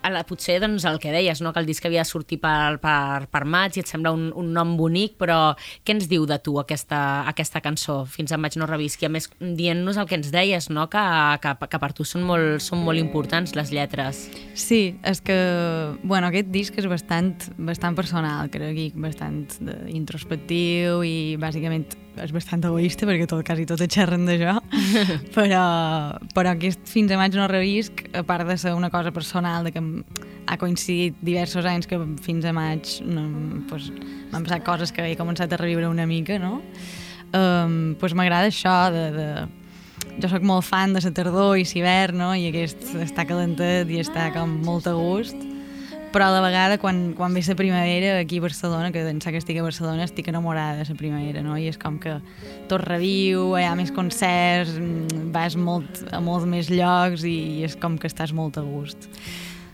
La, 0.10 0.24
potser 0.26 0.56
doncs, 0.62 0.86
el 0.90 0.98
que 1.00 1.12
deies, 1.14 1.42
no? 1.46 1.52
que 1.54 1.60
el 1.62 1.68
disc 1.70 1.86
havia 1.86 2.02
de 2.02 2.10
sortir 2.10 2.40
per, 2.42 2.80
per, 2.82 3.28
per 3.30 3.44
maig 3.46 3.78
i 3.78 3.84
et 3.84 3.90
sembla 3.90 4.12
un, 4.16 4.32
un 4.38 4.50
nom 4.54 4.74
bonic, 4.80 5.14
però 5.22 5.54
què 5.86 5.94
ens 5.94 6.08
diu 6.10 6.26
de 6.26 6.40
tu 6.42 6.56
aquesta, 6.60 7.22
aquesta 7.30 7.62
cançó, 7.62 8.00
Fins 8.10 8.34
a 8.34 8.40
maig 8.42 8.58
no 8.58 8.66
revisqui? 8.66 9.06
A 9.06 9.12
més, 9.14 9.30
dient-nos 9.40 10.00
el 10.02 10.08
que 10.10 10.18
ens 10.18 10.32
deies, 10.34 10.70
no? 10.74 10.88
que, 10.90 11.04
que, 11.44 11.54
que 11.70 11.80
per 11.84 11.92
tu 11.94 12.06
són 12.08 12.26
molt, 12.26 12.58
són 12.64 12.82
molt 12.86 13.00
importants 13.00 13.54
les 13.56 13.70
lletres. 13.72 14.26
Sí, 14.58 14.98
és 15.06 15.22
que, 15.22 15.38
bueno, 16.04 16.32
aquest 16.32 16.50
disc 16.54 16.78
és 16.82 16.90
bastant, 16.90 17.36
bastant 17.62 17.98
personal, 17.98 18.50
crec, 18.50 18.96
bastant 18.98 19.44
de- 19.62 19.78
introspectiu 19.94 21.04
i 21.06 21.36
bàsicament 21.42 21.86
és 22.20 22.34
bastant 22.36 22.64
egoista 22.68 23.08
perquè 23.08 23.28
tot, 23.30 23.44
quasi 23.48 23.66
tot 23.70 23.82
et 23.84 23.94
xerren 23.94 24.26
d'això, 24.28 24.58
però, 25.36 25.64
però 26.36 26.56
aquest 26.56 26.84
fins 26.92 27.14
a 27.14 27.20
maig 27.20 27.38
no 27.40 27.48
revisc, 27.52 28.04
a 28.18 28.26
part 28.28 28.48
de 28.50 28.58
ser 28.60 28.74
una 28.76 28.92
cosa 28.92 29.14
personal, 29.16 29.64
de 29.64 29.72
que 29.76 29.84
ha 30.52 30.58
coincidit 30.60 31.16
diversos 31.22 31.66
anys 31.70 31.88
que 31.88 32.00
fins 32.26 32.46
a 32.46 32.52
maig 32.56 32.98
no, 33.08 33.24
pues, 33.70 33.92
m'han 34.32 34.44
passat 34.44 34.66
coses 34.68 34.92
que 34.92 35.06
he 35.08 35.16
començat 35.20 35.54
a 35.54 35.62
reviure 35.62 35.90
una 35.90 36.08
mica, 36.10 36.40
no? 36.42 36.60
Um, 37.32 37.96
pues 37.96 38.12
m'agrada 38.18 38.50
això 38.52 38.76
de, 38.92 39.06
de, 39.16 39.28
jo 40.20 40.28
sóc 40.32 40.44
molt 40.44 40.66
fan 40.68 40.92
de 40.96 41.00
la 41.04 41.14
tardor 41.16 41.56
i 41.60 41.64
l'hivern, 41.64 42.20
no? 42.20 42.34
I 42.36 42.50
aquest 42.50 42.92
està 43.00 43.26
calentet 43.30 43.90
i 43.90 44.02
està 44.02 44.28
com 44.36 44.60
molt 44.66 44.90
a 44.92 44.96
gust. 44.98 45.38
Però 46.12 46.28
a 46.28 46.32
la 46.34 46.42
vegada, 46.44 46.78
quan, 46.78 47.14
quan 47.16 47.34
ve 47.34 47.42
la 47.48 47.56
primavera 47.56 48.20
aquí 48.20 48.40
a 48.40 48.44
Barcelona, 48.44 48.92
que 48.92 49.06
d'ençà 49.06 49.32
que 49.32 49.40
estic 49.40 49.62
a 49.62 49.64
Barcelona 49.64 50.04
estic 50.04 50.28
enamorada 50.28 50.84
de 50.84 50.90
la 50.90 50.98
primavera, 51.00 51.42
no? 51.42 51.56
I 51.56 51.70
és 51.72 51.80
com 51.80 52.02
que 52.04 52.18
tot 52.68 52.84
reviu, 52.84 53.56
hi 53.56 53.64
ha 53.64 53.72
més 53.80 53.96
concerts, 53.96 54.76
mm, 54.76 55.32
vas 55.32 55.56
molt, 55.56 56.04
a 56.12 56.20
molts 56.20 56.46
més 56.46 56.68
llocs 56.68 57.24
i 57.24 57.64
és 57.64 57.80
com 57.80 57.96
que 57.98 58.12
estàs 58.12 58.36
molt 58.36 58.60
a 58.60 58.68
gust. 58.68 59.08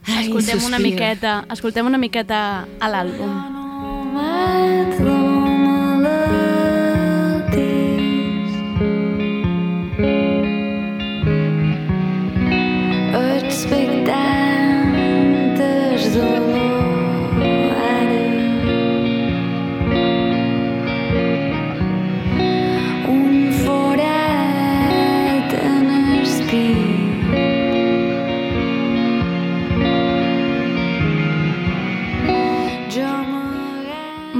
Escoltem 0.07 0.61
una 0.63 0.79
miqueta, 0.79 1.39
escoltem 1.51 1.89
una 1.89 1.97
miqueta 1.97 2.67
a 2.79 2.91
l'àlbum. 2.93 3.56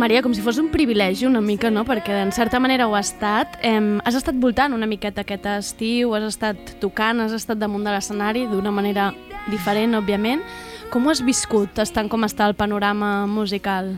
Maria, 0.08 0.22
com 0.24 0.32
si 0.32 0.39
fos 0.39 0.56
un 0.56 0.70
privilegi 0.72 1.26
una 1.28 1.41
mica, 1.43 1.67
no? 1.67 1.82
Perquè 1.84 2.22
en 2.24 2.30
certa 2.32 2.62
manera 2.63 2.86
ho 2.88 2.93
ha 2.96 3.02
estat. 3.04 3.58
Em, 3.60 3.98
has 4.08 4.15
estat 4.15 4.38
voltant 4.39 4.72
una 4.72 4.88
miqueta 4.88 5.26
aquest 5.26 5.43
estiu, 5.52 6.13
has 6.15 6.24
estat 6.30 6.78
tocant, 6.80 7.20
has 7.20 7.36
estat 7.36 7.60
damunt 7.60 7.84
de 7.84 7.91
l'escenari 7.91 8.46
d'una 8.48 8.72
manera 8.72 9.10
diferent, 9.52 9.98
òbviament. 10.00 10.46
Com 10.93 11.04
ho 11.04 11.12
has 11.12 11.20
viscut, 11.20 11.76
estant 11.84 12.08
com 12.08 12.24
està 12.24 12.48
el 12.48 12.56
panorama 12.56 13.28
musical? 13.28 13.98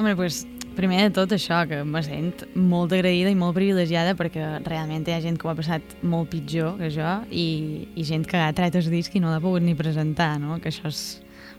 Home, 0.00 0.16
doncs, 0.16 0.46
primer 0.80 1.04
de 1.10 1.14
tot 1.20 1.36
això, 1.36 1.60
que 1.68 1.84
me 1.84 2.00
sent 2.08 2.46
molt 2.56 2.96
agraïda 2.96 3.28
i 3.28 3.36
molt 3.36 3.58
privilegiada 3.60 4.16
perquè 4.16 4.62
realment 4.64 5.04
hi 5.04 5.18
ha 5.18 5.22
gent 5.28 5.36
que 5.36 5.44
ho 5.44 5.52
ha 5.52 5.58
passat 5.60 5.84
molt 6.00 6.32
pitjor 6.32 6.78
que 6.80 6.88
jo 6.88 7.18
i, 7.28 7.84
i 8.00 8.08
gent 8.08 8.24
que 8.24 8.40
ha 8.40 8.48
tret 8.56 8.80
el 8.80 8.88
disc 8.88 9.12
i 9.12 9.20
no 9.20 9.28
l'ha 9.28 9.44
pogut 9.44 9.60
ni 9.60 9.76
presentar, 9.76 10.38
no? 10.40 10.56
Que 10.56 10.72
això 10.72 10.88
és 10.88 11.18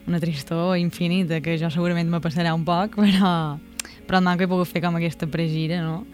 una 0.10 0.18
tristor 0.18 0.80
infinita 0.82 1.38
que 1.46 1.60
jo 1.62 1.70
segurament 1.70 2.10
me 2.10 2.18
passarà 2.18 2.58
un 2.58 2.66
poc, 2.66 2.98
però, 2.98 3.60
però 4.08 4.20
el 4.20 4.28
manco 4.28 4.46
he 4.46 4.52
pogut 4.52 4.70
fer 4.70 4.84
com 4.84 4.98
aquesta 5.00 5.28
pregira, 5.32 5.82
no? 5.86 6.06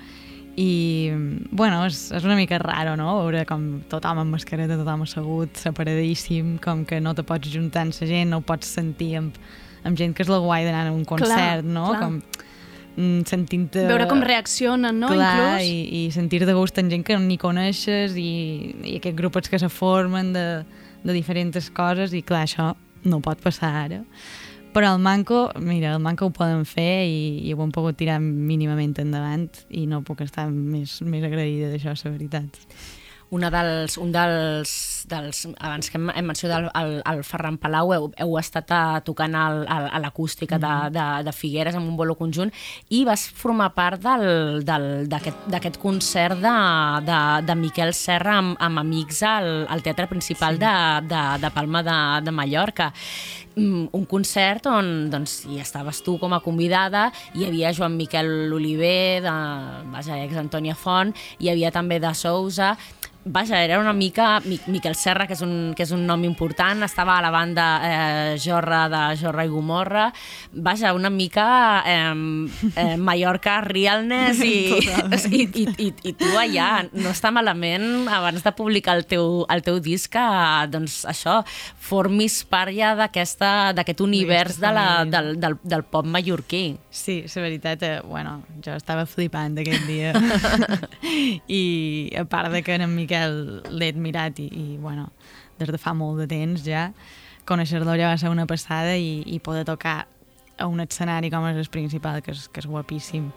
I, 0.57 1.11
bueno, 1.51 1.83
és, 1.85 2.07
és 2.17 2.25
una 2.25 2.35
mica 2.35 2.57
raro, 2.57 2.95
no? 2.97 3.11
Veure 3.19 3.43
com 3.45 3.67
tothom 3.91 4.23
amb 4.23 4.33
mascareta, 4.33 4.79
tothom 4.79 5.03
assegut, 5.05 5.59
separadíssim, 5.61 6.55
com 6.63 6.81
que 6.89 6.97
no 7.03 7.13
te 7.13 7.21
pots 7.27 7.51
juntar 7.53 7.83
amb 7.85 7.93
la 7.93 8.07
gent, 8.09 8.31
no 8.33 8.41
pots 8.41 8.71
sentir 8.79 9.11
amb, 9.19 9.37
amb 9.85 9.99
gent 9.99 10.15
que 10.17 10.25
és 10.25 10.31
la 10.33 10.39
guai 10.41 10.65
d'anar 10.65 10.87
a 10.89 10.95
un 10.95 11.05
concert, 11.05 11.61
no? 11.61 11.91
clar. 11.91 12.01
Com 12.01 12.17
mm, 12.97 13.27
sentint-te... 13.29 13.85
Veure 13.91 14.09
com 14.09 14.25
reaccionen, 14.25 14.97
no? 14.97 15.11
Clar, 15.13 15.61
Inclús. 15.61 15.69
i, 15.69 16.07
i 16.07 16.11
sentir 16.15 16.41
de 16.49 16.57
gust 16.57 16.81
en 16.81 16.89
gent 16.89 17.05
que 17.05 17.19
ni 17.21 17.37
coneixes 17.37 18.17
i, 18.17 18.33
i 18.81 18.97
aquests 18.97 19.19
grupets 19.21 19.53
que 19.53 19.61
se 19.61 19.69
formen 19.69 20.33
de, 20.33 20.47
de 21.05 21.15
diferents 21.15 21.69
coses 21.77 22.17
i 22.17 22.25
clar, 22.25 22.47
això 22.49 22.71
no 23.05 23.21
pot 23.21 23.45
passar 23.45 23.75
ara. 23.85 24.01
Però 24.77 24.91
el 24.93 24.99
Manco, 25.01 25.51
mira, 25.57 25.95
el 25.95 26.03
Manco 26.05 26.27
ho 26.27 26.29
poden 26.29 26.59
fer 26.69 27.07
i, 27.09 27.21
i 27.49 27.53
ho 27.55 27.63
hem 27.63 27.71
pogut 27.73 27.97
tirar 27.97 28.19
mínimament 28.21 28.91
endavant 29.01 29.47
i 29.73 29.87
no 29.89 30.03
puc 30.05 30.19
estar 30.21 30.43
més, 30.53 30.99
més 31.01 31.23
agraïda 31.25 31.71
d'això, 31.71 31.95
la 31.97 32.11
veritat. 32.13 32.59
Una 33.29 33.49
dels, 33.51 33.97
un 33.99 34.13
dels, 34.15 34.71
dels 35.11 35.41
abans 35.59 35.89
que 35.91 35.97
hem, 35.99 36.07
hem 36.15 36.29
mencionat 36.31 36.61
el, 36.61 36.67
el, 36.79 36.93
el 37.11 37.23
Ferran 37.27 37.57
Palau, 37.59 37.91
heu, 37.91 38.05
heu 38.23 38.37
estat 38.39 38.71
a, 38.71 39.01
tocant 39.03 39.35
al, 39.35 39.65
al, 39.67 39.87
a 39.91 39.99
l'acústica 39.99 40.55
de, 40.63 40.73
de, 40.95 41.07
de 41.27 41.33
Figueres 41.35 41.75
amb 41.75 41.89
un 41.89 41.97
bolo 41.99 42.15
conjunt 42.15 42.53
i 42.87 43.03
vas 43.07 43.25
formar 43.27 43.73
part 43.75 43.99
d'aquest 43.99 45.79
concert 45.83 46.39
de, 46.39 46.55
de, 47.09 47.19
de 47.49 47.57
Miquel 47.59 47.91
Serra 47.97 48.37
amb, 48.39 48.55
amb 48.63 48.79
amics 48.85 49.19
al, 49.27 49.49
al 49.67 49.83
Teatre 49.83 50.07
Principal 50.07 50.55
sí. 50.55 50.63
de, 50.63 50.75
de, 51.11 51.25
de 51.43 51.51
Palma 51.51 51.83
de, 51.83 51.97
de 52.23 52.31
Mallorca. 52.31 52.93
Mm, 53.57 53.89
Un 53.91 54.05
concert 54.05 54.67
on 54.69 55.09
doncs, 55.09 55.39
hi 55.49 55.57
estaves 55.59 56.03
tu 56.05 56.15
com 56.21 56.35
a 56.35 56.43
convidada, 56.45 57.07
hi 57.33 57.47
havia 57.47 57.71
Joan 57.73 57.95
Miquel 57.97 58.53
Oliver, 58.53 59.23
de, 59.25 59.33
vaja, 59.91 60.19
ex 60.21 60.37
Antònia 60.37 60.75
Font, 60.77 61.15
hi 61.41 61.49
havia 61.49 61.73
també 61.73 61.97
de 61.99 62.13
Sousa, 62.13 62.75
Vaja, 63.29 63.63
era 63.63 63.79
una 63.79 63.93
mica... 63.93 64.39
Mi- 64.45 64.59
Miquel 64.67 64.95
Serra, 64.95 65.27
que 65.27 65.33
és, 65.35 65.41
un, 65.45 65.73
que 65.75 65.83
és 65.83 65.91
un 65.95 66.05
nom 66.07 66.23
important, 66.27 66.81
estava 66.85 67.17
a 67.17 67.21
la 67.23 67.29
banda 67.33 67.65
eh, 67.83 68.37
Jorra 68.41 68.85
de 68.91 69.01
Jorra 69.19 69.45
i 69.45 69.51
Gomorra. 69.51 70.07
Vaja, 70.53 70.93
una 70.95 71.09
mica 71.09 71.83
eh, 71.85 72.13
eh, 72.75 72.95
Mallorca 72.97 73.59
Realness 73.61 74.39
i, 74.43 74.53
i, 74.77 75.43
i, 75.43 75.65
i, 75.87 75.89
i 76.11 76.13
tu 76.17 76.31
allà. 76.39 76.69
No 76.93 77.11
està 77.11 77.31
malament, 77.35 78.07
abans 78.11 78.43
de 78.45 78.53
publicar 78.57 78.97
el 78.99 79.05
teu, 79.09 79.43
el 79.51 79.63
teu 79.65 79.79
disc, 79.83 80.11
que, 80.13 80.25
doncs 80.71 81.01
això, 81.09 81.41
formis 81.87 82.39
part 82.47 82.71
ja 82.75 82.93
d'aquest 82.97 84.01
univers 84.03 84.59
de 84.61 84.71
la, 84.71 84.87
del, 85.09 85.33
del, 85.41 85.57
del 85.63 85.83
pop 85.83 86.07
mallorquí. 86.07 86.65
Sí, 86.89 87.19
la 87.27 87.43
veritat, 87.43 87.83
eh, 87.83 87.97
bueno, 88.07 88.39
jo 88.63 88.73
estava 88.77 89.05
flipant 89.05 89.57
aquell 89.61 89.83
dia. 89.87 90.13
I 91.47 92.11
a 92.17 92.23
part 92.25 92.51
de 92.51 92.63
que 92.63 92.75
en 92.75 92.87
Miquel 92.95 93.16
l'he 93.27 93.89
admirat 93.93 94.39
i, 94.43 94.47
i, 94.47 94.67
bueno, 94.81 95.09
des 95.57 95.71
de 95.73 95.79
fa 95.81 95.95
molt 95.97 96.21
de 96.21 96.27
temps 96.31 96.63
ja, 96.65 96.91
conèixer-lo 97.47 97.95
ja 97.97 98.11
va 98.11 98.17
ser 98.19 98.29
una 98.29 98.47
passada 98.49 98.97
i, 98.99 99.23
i 99.25 99.39
poder 99.39 99.65
tocar 99.65 100.05
a 100.57 100.67
un 100.67 100.81
escenari 100.81 101.29
com 101.33 101.45
és 101.49 101.57
el 101.61 101.69
principal, 101.71 102.21
que 102.25 102.33
és, 102.33 102.47
que 102.51 102.61
és 102.63 102.67
guapíssim, 102.69 103.29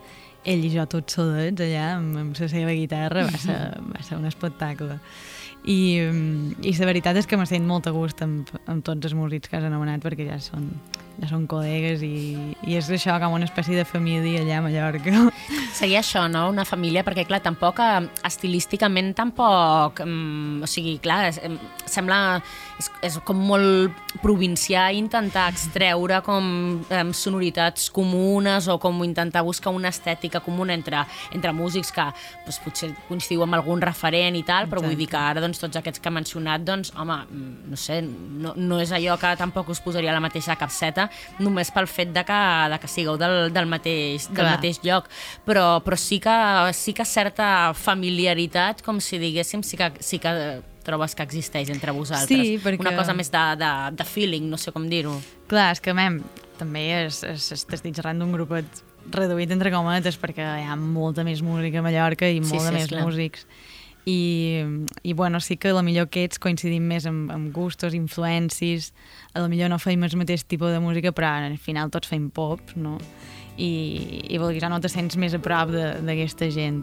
ell 0.49 0.65
i 0.65 0.71
jo 0.73 0.87
tots 0.89 1.19
sodets 1.19 1.63
allà 1.65 1.91
amb, 1.99 2.17
amb 2.23 2.41
la 2.41 2.49
seva 2.49 2.73
guitarra, 2.73 3.27
va 3.29 3.41
ser, 3.41 3.59
va 3.95 4.03
ser 4.07 4.17
un 4.17 4.27
espectacle. 4.31 4.99
I, 5.69 5.79
mm, 6.09 6.65
i 6.65 6.73
la 6.79 6.89
veritat 6.89 7.21
és 7.21 7.29
que 7.29 7.37
me 7.37 7.45
sent 7.49 7.67
molt 7.69 7.91
a 7.91 7.93
gust 7.93 8.23
amb, 8.25 8.49
amb 8.65 8.85
tots 8.87 9.11
els 9.11 9.17
músics 9.17 9.51
que 9.51 9.61
has 9.61 9.69
anomenat 9.69 10.01
perquè 10.05 10.31
ja 10.31 10.41
són, 10.41 10.71
ja 11.21 11.29
són 11.29 11.45
col·legues 11.51 12.01
i, 12.07 12.15
i 12.65 12.77
és 12.79 12.89
això 12.95 13.19
com 13.21 13.35
una 13.37 13.45
espècie 13.49 13.77
de 13.77 13.85
família 13.85 14.41
allà 14.41 14.61
a 14.61 14.65
Mallorca. 14.65 15.27
Seria 15.77 16.01
això, 16.01 16.25
no? 16.33 16.47
Una 16.51 16.65
família, 16.65 17.05
perquè, 17.07 17.27
clar, 17.29 17.43
tampoc, 17.45 17.83
eh, 17.85 18.09
estilísticament, 18.27 19.13
tampoc... 19.19 20.01
Mm, 20.07 20.65
o 20.65 20.71
sigui, 20.71 20.97
clar, 21.03 21.27
és, 21.31 21.41
em, 21.45 21.59
sembla... 21.85 22.41
És, 22.81 22.89
és 23.05 23.19
com 23.29 23.37
molt 23.45 23.99
provincià 24.23 24.87
intentar 24.97 25.51
extreure 25.53 26.23
com 26.25 26.47
em, 26.89 27.11
sonoritats 27.13 27.91
comunes 27.93 28.71
o 28.73 28.79
com 28.81 29.03
intentar 29.05 29.43
buscar 29.45 29.75
una 29.77 29.91
estètica 29.93 30.41
comuna 30.41 30.73
entre, 30.73 31.03
entre 31.37 31.53
músics 31.53 31.93
que 31.93 32.07
doncs, 32.47 32.61
potser 32.65 32.89
coincidiu 33.11 33.45
amb 33.45 33.59
algun 33.59 33.85
referent 33.85 34.39
i 34.39 34.43
tal, 34.49 34.71
però 34.71 34.81
vull 34.81 34.97
dir 34.97 35.11
que 35.13 35.21
ara 35.21 35.45
doncs, 35.45 35.61
tots 35.61 35.77
aquests 35.77 36.01
que 36.01 36.09
he 36.09 36.17
mencionat, 36.17 36.65
doncs, 36.65 36.95
home, 36.97 37.21
mm, 37.29 37.69
no 37.69 37.81
sé, 37.81 38.01
no, 38.01 38.57
no 38.57 38.81
és 38.81 38.97
allò 38.97 39.21
que 39.21 39.37
tampoc 39.37 39.69
us 39.77 39.85
posaria 39.85 40.17
la 40.17 40.25
mateixa 40.25 40.57
capseta, 40.57 41.10
només 41.39 41.71
pel 41.75 41.87
fet 41.91 42.13
de 42.13 42.25
que, 42.25 42.41
de 42.73 42.79
que 42.83 42.89
sigueu 42.89 43.17
del, 43.21 43.53
del, 43.53 43.67
mateix, 43.67 44.27
del 44.29 44.37
Clar. 44.43 44.57
mateix 44.57 44.81
lloc, 44.85 45.09
però, 45.47 45.81
però 45.85 45.97
sí, 45.99 46.19
que, 46.21 46.35
sí 46.77 46.93
que 46.97 47.05
certa 47.05 47.73
familiaritat, 47.75 48.83
com 48.87 49.01
si 49.01 49.19
diguéssim, 49.23 49.63
sí 49.63 49.77
que, 49.81 49.93
sí 50.01 50.19
que 50.23 50.33
trobes 50.85 51.15
que 51.15 51.23
existeix 51.23 51.69
entre 51.71 51.93
vosaltres. 51.93 52.29
Sí, 52.41 52.59
perquè- 52.63 52.81
Una 52.81 52.97
cosa 52.97 53.13
més 53.15 53.31
de, 53.31 53.43
de, 53.61 53.73
de 53.97 54.05
feeling, 54.09 54.49
no 54.51 54.57
sé 54.59 54.73
com 54.73 54.89
dir-ho. 54.89 55.19
Clar, 55.51 55.73
és 55.77 55.81
que, 55.85 55.93
mem, 55.95 56.21
també 56.59 56.87
és, 57.07 57.21
t'estic 57.69 57.95
xerrant 57.97 58.19
d'un 58.19 58.33
grupet 58.33 58.83
reduït 59.11 59.51
entre 59.51 59.71
cometes 59.73 60.19
perquè 60.21 60.45
hi 60.61 60.67
ha 60.69 60.75
molta 60.77 61.25
més 61.25 61.41
música 61.43 61.81
a 61.81 61.83
Mallorca 61.83 62.29
i 62.29 62.41
Sí, 62.43 62.51
molt 62.51 62.61
sí, 62.61 62.67
de 62.67 62.73
més 62.75 62.83
esclar. 62.85 63.05
músics. 63.07 63.47
I, 64.11 64.65
I, 65.03 65.13
bueno, 65.13 65.41
sí 65.41 65.57
que 65.57 65.71
a 65.71 65.77
la 65.77 65.85
millor 65.87 66.09
aquests 66.09 66.41
coincidim 66.43 66.89
més 66.91 67.07
amb, 67.07 67.31
amb 67.31 67.53
gustos, 67.55 67.95
influències, 67.95 68.91
a 69.35 69.45
la 69.45 69.51
millor 69.53 69.71
no 69.71 69.79
feim 69.79 70.03
el 70.07 70.17
mateix 70.19 70.43
tipus 70.49 70.75
de 70.75 70.81
música, 70.83 71.13
però 71.15 71.37
al 71.39 71.59
final 71.63 71.93
tots 71.95 72.11
fem 72.11 72.29
pop, 72.35 72.75
no? 72.75 72.97
I, 73.61 73.71
i 74.33 74.41
vulguis 74.41 74.65
o 74.67 74.71
no 74.73 74.81
te 74.81 74.91
sents 74.91 75.19
més 75.21 75.37
a 75.37 75.43
prop 75.43 75.71
d'aquesta 75.71 76.49
gent. 76.51 76.83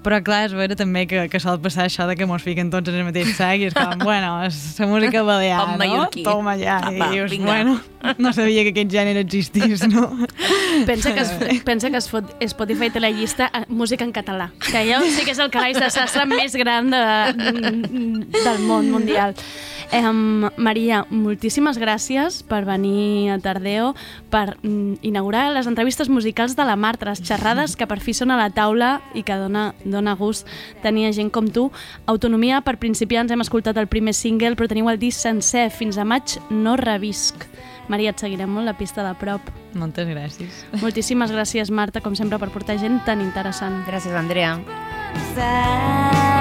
Però 0.00 0.16
clar, 0.24 0.46
és 0.48 0.54
vera 0.56 0.76
també 0.78 1.04
que, 1.08 1.26
que 1.28 1.40
sol 1.42 1.58
passar 1.60 1.84
això 1.84 2.06
de 2.08 2.16
que 2.16 2.24
mos 2.28 2.40
fiquen 2.44 2.70
tots 2.72 2.88
en 2.88 2.96
el 2.96 3.06
mateix 3.10 3.34
sac 3.36 3.60
i 3.60 3.68
és 3.68 3.76
com, 3.76 4.00
bueno, 4.08 4.32
és 4.46 4.56
la 4.80 4.88
música 4.88 5.22
balear, 5.26 5.60
Pop 5.60 5.72
no? 5.74 5.78
mallorquí. 5.82 6.24
Toma 6.24 6.56
ja. 6.60 6.78
Apa, 6.88 7.10
I 7.10 7.18
dius, 7.18 7.30
vinga. 7.34 7.50
bueno, 7.52 7.78
no 8.18 8.32
sabia 8.32 8.64
que 8.64 8.72
aquest 8.72 8.92
gènere 8.94 9.20
existís, 9.26 9.84
no? 9.92 10.08
Pensa 10.88 11.12
que, 11.12 11.20
es, 11.20 11.62
pensa 11.64 11.90
que 11.90 11.98
es 11.98 12.08
fot, 12.08 12.30
Spotify 12.40 12.88
té 12.90 13.02
la 13.02 13.10
llista 13.12 13.50
eh, 13.52 13.64
música 13.68 14.06
en 14.06 14.12
català, 14.16 14.48
que 14.64 14.78
allò 14.78 15.02
sí 15.04 15.26
que 15.26 15.34
és 15.34 15.42
el 15.42 15.50
calaix 15.52 15.76
de 15.76 15.90
sastre 15.92 16.24
més 16.30 16.54
gran 16.56 16.88
de, 16.88 17.02
del 18.40 18.64
món 18.64 18.88
mundial. 18.94 19.36
Eh, 19.92 20.12
Maria, 20.56 21.02
moltíssimes 21.10 21.78
gràcies 21.82 22.40
per 22.46 22.62
venir 22.64 23.32
a 23.34 23.38
Tardeo, 23.42 23.90
per 24.30 24.54
mm, 24.62 25.02
inaugurar 25.02 25.48
les 25.52 25.66
entrevistes 25.66 26.08
musicals 26.08 26.54
de 26.56 26.64
la 26.64 26.76
Marta, 26.78 27.08
les 27.10 27.22
xerrades 27.26 27.74
que 27.76 27.88
per 27.90 27.98
fi 27.98 28.14
són 28.14 28.30
a 28.30 28.38
la 28.38 28.50
taula 28.54 29.00
i 29.18 29.24
que 29.26 29.34
dona, 29.34 29.72
dona 29.92 30.14
gust 30.18 30.48
tenir 30.82 31.12
gent 31.16 31.30
com 31.30 31.48
tu. 31.48 31.68
Autonomia 32.06 32.60
per 32.66 32.78
principiants, 32.82 33.32
hem 33.32 33.44
escoltat 33.44 33.78
el 33.80 33.90
primer 33.90 34.14
single, 34.14 34.56
però 34.56 34.68
teniu 34.70 34.90
el 34.90 35.00
disc 35.00 35.20
sencer, 35.20 35.68
fins 35.70 35.98
a 35.98 36.04
maig 36.04 36.38
no 36.50 36.76
revisc. 36.80 37.46
Maria, 37.90 38.14
et 38.14 38.22
seguirem 38.22 38.50
molt 38.54 38.68
la 38.70 38.76
pista 38.78 39.02
de 39.02 39.14
prop. 39.18 39.50
Moltes 39.74 40.06
gràcies. 40.06 40.62
Moltíssimes 40.82 41.34
gràcies, 41.34 41.72
Marta, 41.74 42.00
com 42.00 42.14
sempre, 42.14 42.38
per 42.38 42.52
portar 42.54 42.78
gent 42.78 43.00
tan 43.06 43.22
interessant. 43.24 43.82
Gràcies, 43.90 44.14
Andrea. 44.14 44.56
Que 45.34 46.39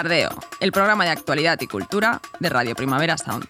Tardeo, 0.00 0.30
el 0.60 0.70
programa 0.70 1.04
de 1.04 1.10
actualidad 1.10 1.60
y 1.60 1.66
cultura 1.66 2.20
de 2.38 2.48
Radio 2.48 2.76
Primavera 2.76 3.18
Sound. 3.18 3.48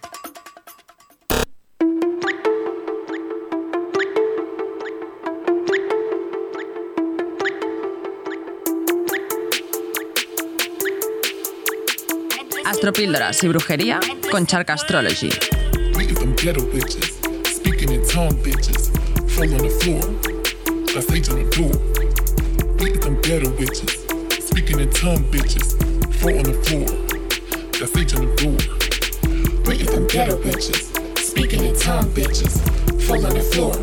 Astropíldoras 12.65 13.43
y 13.43 13.47
brujería 13.47 13.99
con 14.31 14.47
Charca 14.47 14.73
Astrology. 14.73 15.29
On 26.21 26.43
the 26.43 26.53
floor, 26.63 26.81
on 28.15 28.25
the 28.25 28.33
floor, 28.37 28.57
them 29.85 30.07
ghetto 30.07 30.37
bitches, 30.41 31.17
speaking 31.17 31.63
in 31.63 31.75
tongue 31.79 32.09
bitches, 32.13 32.59
on 33.09 33.33
the 33.33 33.41
floor. 33.41 33.75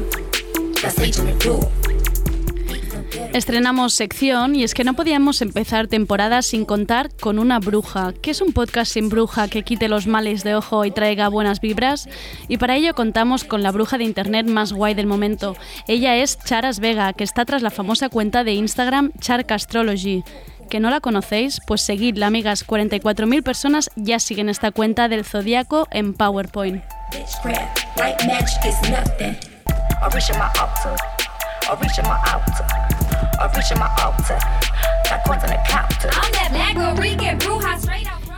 Estrenamos 3.32 3.94
sección 3.94 4.54
y 4.54 4.62
es 4.62 4.74
que 4.74 4.84
no 4.84 4.94
podíamos 4.94 5.42
empezar 5.42 5.88
temporada 5.88 6.42
sin 6.42 6.64
contar 6.64 7.10
con 7.16 7.38
una 7.38 7.58
bruja. 7.58 8.12
¿Qué 8.22 8.30
es 8.30 8.40
un 8.40 8.52
podcast 8.52 8.92
sin 8.92 9.08
bruja 9.08 9.48
que 9.48 9.62
quite 9.62 9.88
los 9.88 10.06
males 10.06 10.44
de 10.44 10.54
ojo 10.54 10.84
y 10.84 10.90
traiga 10.90 11.28
buenas 11.28 11.60
vibras? 11.60 12.08
Y 12.48 12.58
para 12.58 12.76
ello 12.76 12.94
contamos 12.94 13.44
con 13.44 13.62
la 13.62 13.72
bruja 13.72 13.98
de 13.98 14.04
internet 14.04 14.46
más 14.46 14.72
guay 14.72 14.94
del 14.94 15.06
momento. 15.06 15.56
Ella 15.88 16.16
es 16.16 16.38
Charas 16.38 16.80
Vega, 16.80 17.12
que 17.12 17.24
está 17.24 17.44
tras 17.44 17.62
la 17.62 17.70
famosa 17.70 18.08
cuenta 18.08 18.44
de 18.44 18.52
Instagram 18.52 19.12
Charcastrology. 19.20 20.22
¿Que 20.68 20.80
no 20.80 20.90
la 20.90 21.00
conocéis? 21.00 21.60
Pues 21.66 21.82
seguidla, 21.82 22.26
amigas. 22.26 22.66
44.000 22.66 23.42
personas 23.42 23.90
ya 23.96 24.18
siguen 24.18 24.48
esta 24.48 24.70
cuenta 24.70 25.08
del 25.08 25.24
zodiaco 25.24 25.86
en 25.90 26.14
PowerPoint. 26.14 26.82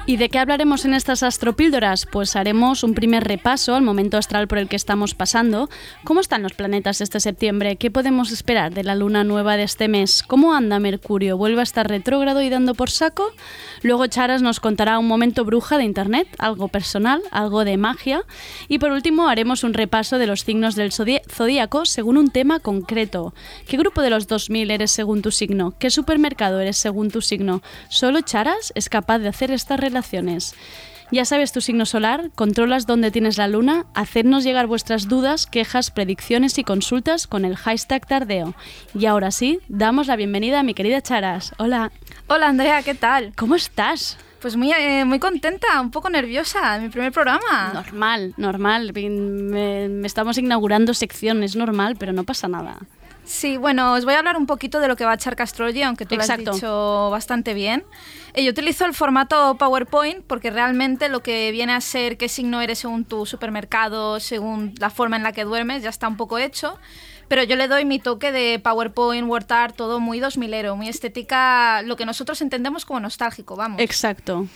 ¿Y 0.08 0.16
de 0.16 0.30
qué 0.30 0.38
hablaremos 0.38 0.86
en 0.86 0.94
estas 0.94 1.22
astropíldoras? 1.22 2.06
Pues 2.06 2.34
haremos 2.34 2.82
un 2.82 2.94
primer 2.94 3.24
repaso 3.24 3.74
al 3.74 3.82
momento 3.82 4.16
astral 4.16 4.48
por 4.48 4.56
el 4.56 4.66
que 4.66 4.74
estamos 4.74 5.14
pasando. 5.14 5.68
¿Cómo 6.02 6.20
están 6.20 6.42
los 6.42 6.54
planetas 6.54 7.02
este 7.02 7.20
septiembre? 7.20 7.76
¿Qué 7.76 7.90
podemos 7.90 8.32
esperar 8.32 8.72
de 8.72 8.84
la 8.84 8.94
luna 8.94 9.22
nueva 9.22 9.58
de 9.58 9.64
este 9.64 9.86
mes? 9.86 10.22
¿Cómo 10.26 10.54
anda 10.54 10.78
Mercurio? 10.78 11.36
¿Vuelve 11.36 11.60
a 11.60 11.62
estar 11.62 11.86
retrógrado 11.86 12.40
y 12.40 12.48
dando 12.48 12.72
por 12.74 12.88
saco? 12.88 13.34
Luego 13.82 14.06
Charas 14.06 14.40
nos 14.40 14.60
contará 14.60 14.98
un 14.98 15.06
momento 15.06 15.44
bruja 15.44 15.76
de 15.76 15.84
Internet, 15.84 16.26
algo 16.38 16.68
personal, 16.68 17.20
algo 17.30 17.66
de 17.66 17.76
magia. 17.76 18.22
Y 18.66 18.78
por 18.78 18.92
último 18.92 19.28
haremos 19.28 19.62
un 19.62 19.74
repaso 19.74 20.16
de 20.16 20.26
los 20.26 20.40
signos 20.40 20.74
del 20.74 20.90
zodíaco 20.90 21.84
según 21.84 22.16
un 22.16 22.30
tema 22.30 22.60
concreto. 22.60 23.34
¿Qué 23.66 23.76
grupo 23.76 24.00
de 24.00 24.08
los 24.08 24.26
2000 24.26 24.70
eres 24.70 24.90
según 24.90 25.20
tu 25.20 25.32
signo? 25.32 25.74
¿Qué 25.78 25.90
supermercado 25.90 26.60
eres 26.60 26.78
según 26.78 27.10
tu 27.10 27.20
signo? 27.20 27.60
Solo 27.90 28.22
Charas 28.22 28.72
es 28.74 28.88
capaz 28.88 29.18
de 29.18 29.28
hacer 29.28 29.50
estas 29.50 29.78
Ya 31.10 31.24
sabes 31.24 31.52
tu 31.52 31.62
signo 31.62 31.86
solar, 31.86 32.30
controlas 32.34 32.86
dónde 32.86 33.10
tienes 33.10 33.38
la 33.38 33.48
luna, 33.48 33.86
hacednos 33.94 34.44
llegar 34.44 34.66
vuestras 34.66 35.08
dudas, 35.08 35.46
quejas, 35.46 35.90
predicciones 35.90 36.58
y 36.58 36.64
consultas 36.64 37.26
con 37.26 37.46
el 37.46 37.56
hashtag 37.56 38.06
tardeo. 38.06 38.54
Y 38.94 39.06
ahora 39.06 39.30
sí, 39.30 39.58
damos 39.68 40.06
la 40.06 40.16
bienvenida 40.16 40.60
a 40.60 40.62
mi 40.62 40.74
querida 40.74 41.00
Charas. 41.00 41.54
Hola. 41.56 41.92
Hola 42.26 42.48
Andrea, 42.48 42.82
¿qué 42.82 42.94
tal? 42.94 43.32
¿Cómo 43.36 43.54
estás? 43.54 44.18
Pues 44.40 44.56
muy, 44.56 44.70
eh, 44.72 45.06
muy 45.06 45.18
contenta, 45.18 45.80
un 45.80 45.90
poco 45.90 46.10
nerviosa, 46.10 46.78
mi 46.78 46.90
primer 46.90 47.10
programa. 47.10 47.70
Normal, 47.72 48.34
normal. 48.36 48.92
Me, 48.92 49.88
me 49.88 50.06
estamos 50.06 50.36
inaugurando 50.36 50.92
secciones, 50.92 51.56
normal, 51.56 51.96
pero 51.98 52.12
no 52.12 52.24
pasa 52.24 52.48
nada. 52.48 52.80
Sí, 53.28 53.58
bueno, 53.58 53.92
os 53.92 54.06
voy 54.06 54.14
a 54.14 54.20
hablar 54.20 54.38
un 54.38 54.46
poquito 54.46 54.80
de 54.80 54.88
lo 54.88 54.96
que 54.96 55.04
va 55.04 55.10
a 55.10 55.14
echar 55.16 55.36
Astrology, 55.38 55.82
aunque 55.82 56.06
tú 56.06 56.14
Exacto. 56.14 56.44
lo 56.44 56.50
has 56.50 56.56
dicho 56.56 57.10
bastante 57.10 57.52
bien. 57.52 57.84
Eh, 58.32 58.42
yo 58.42 58.50
utilizo 58.50 58.86
el 58.86 58.94
formato 58.94 59.54
PowerPoint 59.58 60.24
porque 60.24 60.50
realmente 60.50 61.10
lo 61.10 61.22
que 61.22 61.52
viene 61.52 61.74
a 61.74 61.80
ser 61.82 62.16
qué 62.16 62.30
signo 62.30 62.62
eres 62.62 62.78
según 62.78 63.04
tu 63.04 63.26
supermercado, 63.26 64.18
según 64.18 64.74
la 64.78 64.88
forma 64.88 65.16
en 65.16 65.24
la 65.24 65.32
que 65.32 65.44
duermes, 65.44 65.82
ya 65.82 65.90
está 65.90 66.08
un 66.08 66.16
poco 66.16 66.38
hecho. 66.38 66.78
Pero 67.28 67.42
yo 67.42 67.56
le 67.56 67.68
doy 67.68 67.84
mi 67.84 67.98
toque 67.98 68.32
de 68.32 68.58
PowerPoint, 68.60 69.28
WordArt, 69.28 69.76
todo 69.76 70.00
muy 70.00 70.20
2000ero, 70.20 70.74
muy 70.74 70.88
estética, 70.88 71.82
lo 71.82 71.96
que 71.96 72.06
nosotros 72.06 72.40
entendemos 72.40 72.86
como 72.86 73.00
nostálgico, 73.00 73.56
vamos. 73.56 73.82
Exacto. 73.82 74.46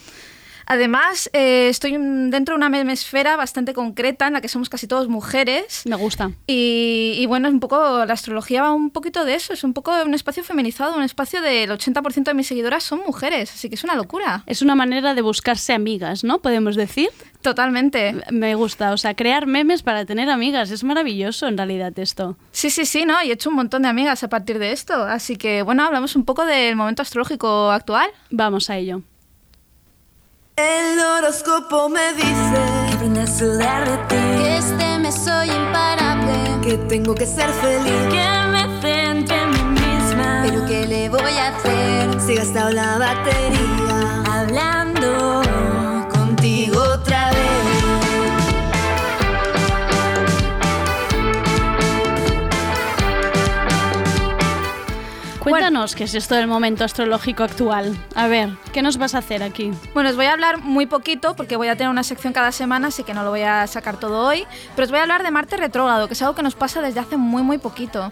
Además, 0.66 1.28
eh, 1.32 1.68
estoy 1.68 1.94
en- 1.94 2.30
dentro 2.30 2.54
de 2.54 2.56
una 2.58 2.68
memesfera 2.68 3.36
bastante 3.36 3.72
concreta 3.74 4.26
en 4.26 4.32
la 4.34 4.40
que 4.40 4.48
somos 4.48 4.68
casi 4.68 4.86
todos 4.86 5.08
mujeres. 5.08 5.82
Me 5.86 5.96
gusta. 5.96 6.30
Y, 6.46 7.14
y 7.18 7.26
bueno, 7.26 7.48
es 7.48 7.54
un 7.54 7.60
poco, 7.60 8.04
la 8.04 8.12
astrología 8.14 8.62
va 8.62 8.72
un 8.72 8.90
poquito 8.90 9.24
de 9.24 9.34
eso, 9.34 9.52
es 9.52 9.64
un 9.64 9.72
poco 9.74 9.92
un 10.04 10.14
espacio 10.14 10.44
feminizado, 10.44 10.96
un 10.96 11.02
espacio 11.02 11.40
del 11.42 11.70
80% 11.70 12.30
de 12.30 12.34
mis 12.34 12.46
seguidoras 12.46 12.82
son 12.84 13.00
mujeres, 13.06 13.52
así 13.52 13.68
que 13.68 13.74
es 13.74 13.84
una 13.84 13.94
locura. 13.94 14.42
Es 14.46 14.62
una 14.62 14.74
manera 14.74 15.14
de 15.14 15.22
buscarse 15.22 15.72
amigas, 15.72 16.24
¿no? 16.24 16.38
Podemos 16.40 16.76
decir. 16.76 17.08
Totalmente. 17.42 18.14
Me 18.30 18.54
gusta, 18.54 18.92
o 18.92 18.96
sea, 18.96 19.14
crear 19.14 19.46
memes 19.46 19.82
para 19.82 20.04
tener 20.06 20.30
amigas. 20.30 20.70
Es 20.70 20.84
maravilloso 20.84 21.48
en 21.48 21.56
realidad 21.56 21.92
esto. 21.98 22.36
Sí, 22.52 22.70
sí, 22.70 22.86
sí, 22.86 23.04
¿no? 23.04 23.20
Y 23.22 23.30
he 23.30 23.32
hecho 23.32 23.50
un 23.50 23.56
montón 23.56 23.82
de 23.82 23.88
amigas 23.88 24.22
a 24.22 24.28
partir 24.28 24.58
de 24.60 24.72
esto, 24.72 24.94
así 24.94 25.36
que 25.36 25.62
bueno, 25.62 25.84
hablamos 25.84 26.14
un 26.14 26.24
poco 26.24 26.44
del 26.46 26.76
momento 26.76 27.02
astrológico 27.02 27.70
actual. 27.72 28.08
Vamos 28.30 28.70
a 28.70 28.76
ello. 28.78 29.02
El 30.57 31.00
horóscopo 31.00 31.88
me 31.88 32.12
dice 32.12 32.61
que 32.88 32.94
aprenda 32.94 33.22
a 33.22 33.26
sudar 33.26 33.88
de 33.88 33.96
ti. 34.09 34.42
Que 34.42 34.57
este 34.59 34.98
mes 34.98 35.14
soy 35.14 35.48
imparable. 35.48 36.61
Que 36.62 36.76
tengo 36.76 37.14
que 37.14 37.24
ser 37.24 37.48
feliz. 37.48 37.92
Que 38.11 38.26
me 38.50 38.80
centre 38.82 39.40
en 39.40 39.50
mí 39.50 39.80
misma. 39.80 40.42
Pero 40.44 40.66
¿qué 40.66 40.86
le 40.86 41.09
voy 41.09 41.32
a 41.38 41.57
hacer? 41.57 42.20
Si 42.20 42.32
he 42.32 42.36
gastado 42.36 42.70
la 42.70 42.98
batería. 42.98 44.22
Hablando 44.30 45.41
Cuéntanos 55.53 55.94
qué 55.94 56.05
es 56.05 56.14
esto 56.14 56.34
del 56.34 56.46
momento 56.46 56.82
astrológico 56.82 57.42
actual. 57.42 57.94
A 58.14 58.26
ver, 58.26 58.48
¿qué 58.72 58.80
nos 58.80 58.96
vas 58.96 59.14
a 59.14 59.18
hacer 59.18 59.42
aquí? 59.42 59.70
Bueno, 59.92 60.09
os 60.09 60.16
voy 60.16 60.24
a 60.24 60.32
hablar 60.32 60.62
muy 60.62 60.86
poquito 60.86 61.36
porque 61.36 61.57
voy 61.57 61.68
a 61.68 61.76
tener 61.76 61.90
una 61.90 62.05
sección 62.05 62.32
cada 62.32 62.53
semana, 62.53 62.88
así 62.88 63.03
que 63.05 63.12
no 63.12 63.22
lo 63.22 63.28
voy 63.28 63.42
a 63.42 63.66
sacar 63.66 64.00
todo 64.00 64.26
hoy. 64.26 64.46
Pero 64.74 64.86
os 64.86 64.90
voy 64.90 65.00
a 65.00 65.03
hablar 65.03 65.22
de 65.22 65.30
Marte 65.30 65.59
retrógrado, 65.59 66.09
que 66.09 66.14
es 66.14 66.22
algo 66.22 66.34
que 66.34 66.42
nos 66.42 66.55
pasa 66.55 66.80
desde 66.80 67.00
hace 67.00 67.18
muy, 67.18 67.42
muy 67.42 67.59
poquito. 67.59 68.09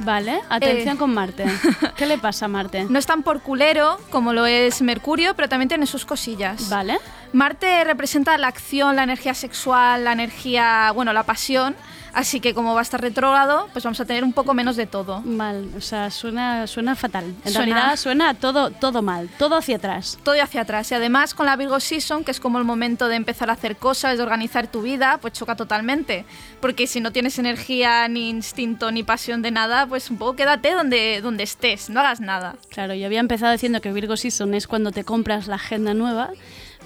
Vale, 0.00 0.40
atención 0.48 0.96
Eh. 0.96 0.98
con 0.98 1.14
Marte. 1.14 1.44
¿Qué 1.96 2.06
le 2.06 2.18
pasa 2.18 2.46
a 2.46 2.48
Marte? 2.48 2.86
No 2.88 2.98
es 2.98 3.06
tan 3.06 3.22
por 3.22 3.40
culero 3.40 4.00
como 4.10 4.32
lo 4.32 4.46
es 4.46 4.82
Mercurio, 4.82 5.36
pero 5.36 5.48
también 5.48 5.68
tiene 5.68 5.86
sus 5.86 6.04
cosillas. 6.04 6.68
Vale. 6.70 6.98
Marte 7.32 7.84
representa 7.84 8.36
la 8.36 8.48
acción, 8.48 8.96
la 8.96 9.04
energía 9.04 9.34
sexual, 9.34 10.02
la 10.02 10.12
energía, 10.12 10.90
bueno, 10.92 11.12
la 11.12 11.22
pasión. 11.22 11.76
Así 12.12 12.40
que 12.40 12.54
como 12.54 12.74
va 12.74 12.80
a 12.80 12.82
estar 12.82 13.00
retrógrado, 13.00 13.68
pues 13.72 13.84
vamos 13.84 14.00
a 14.00 14.04
tener 14.04 14.24
un 14.24 14.32
poco 14.32 14.52
menos 14.54 14.76
de 14.76 14.86
todo. 14.86 15.20
Mal, 15.22 15.68
o 15.76 15.80
sea, 15.80 16.10
suena, 16.10 16.66
suena 16.66 16.96
fatal. 16.96 17.24
En 17.44 17.52
Suena- 17.52 17.74
realidad 17.74 17.96
suena 17.96 18.34
todo, 18.34 18.70
todo 18.70 19.02
mal, 19.02 19.28
todo 19.38 19.56
hacia 19.56 19.76
atrás. 19.76 20.18
Todo 20.22 20.34
hacia 20.42 20.62
atrás. 20.62 20.90
Y 20.90 20.94
además 20.94 21.34
con 21.34 21.46
la 21.46 21.56
Virgo 21.56 21.78
Season, 21.80 22.24
que 22.24 22.30
es 22.30 22.40
como 22.40 22.58
el 22.58 22.64
momento 22.64 23.08
de 23.08 23.16
empezar 23.16 23.50
a 23.50 23.52
hacer 23.54 23.76
cosas, 23.76 24.16
de 24.16 24.22
organizar 24.22 24.66
tu 24.66 24.82
vida, 24.82 25.18
pues 25.20 25.34
choca 25.34 25.54
totalmente. 25.56 26.24
Porque 26.60 26.86
si 26.86 27.00
no 27.00 27.12
tienes 27.12 27.38
energía, 27.38 28.06
ni 28.08 28.28
instinto, 28.30 28.90
ni 28.90 29.02
pasión 29.02 29.42
de 29.42 29.50
nada, 29.50 29.86
pues 29.86 30.10
un 30.10 30.18
poco 30.18 30.36
quédate 30.36 30.72
donde, 30.72 31.20
donde 31.22 31.44
estés, 31.44 31.90
no 31.90 32.00
hagas 32.00 32.20
nada. 32.20 32.56
Claro, 32.70 32.94
yo 32.94 33.06
había 33.06 33.20
empezado 33.20 33.52
diciendo 33.52 33.80
que 33.80 33.92
Virgo 33.92 34.16
Season 34.16 34.52
es 34.54 34.66
cuando 34.66 34.90
te 34.90 35.04
compras 35.04 35.46
la 35.46 35.56
agenda 35.56 35.94
nueva, 35.94 36.30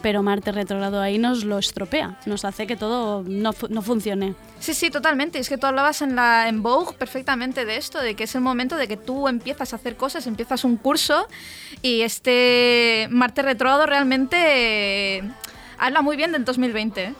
pero 0.04 0.22
Marte 0.22 0.52
retrogrado 0.52 1.00
ahí 1.00 1.16
nos 1.16 1.44
lo 1.44 1.58
estropea, 1.58 2.18
nos 2.26 2.44
hace 2.44 2.66
que 2.66 2.76
todo 2.76 3.24
no, 3.26 3.52
no 3.70 3.80
funcione. 3.80 4.34
Sí, 4.60 4.74
sí, 4.74 4.90
totalmente. 4.90 5.38
Es 5.38 5.48
que 5.48 5.56
tú 5.56 5.66
hablabas 5.66 6.02
en, 6.02 6.14
la, 6.14 6.46
en 6.46 6.62
Vogue 6.62 6.92
perfectamente 6.98 7.64
de 7.64 7.78
esto, 7.78 8.02
de 8.02 8.14
que 8.14 8.24
es 8.24 8.34
el 8.34 8.42
momento 8.42 8.76
de 8.76 8.86
que 8.86 8.98
tú 8.98 9.28
empiezas 9.28 9.72
a 9.72 9.76
hacer 9.76 9.96
cosas, 9.96 10.26
empiezas 10.26 10.62
un 10.64 10.76
curso 10.76 11.26
y 11.80 12.02
este 12.02 13.08
Marte 13.10 13.40
retrógrado 13.40 13.86
realmente 13.86 14.36
eh, 15.16 15.22
habla 15.78 16.02
muy 16.02 16.18
bien 16.18 16.32
del 16.32 16.44
2020. 16.44 17.14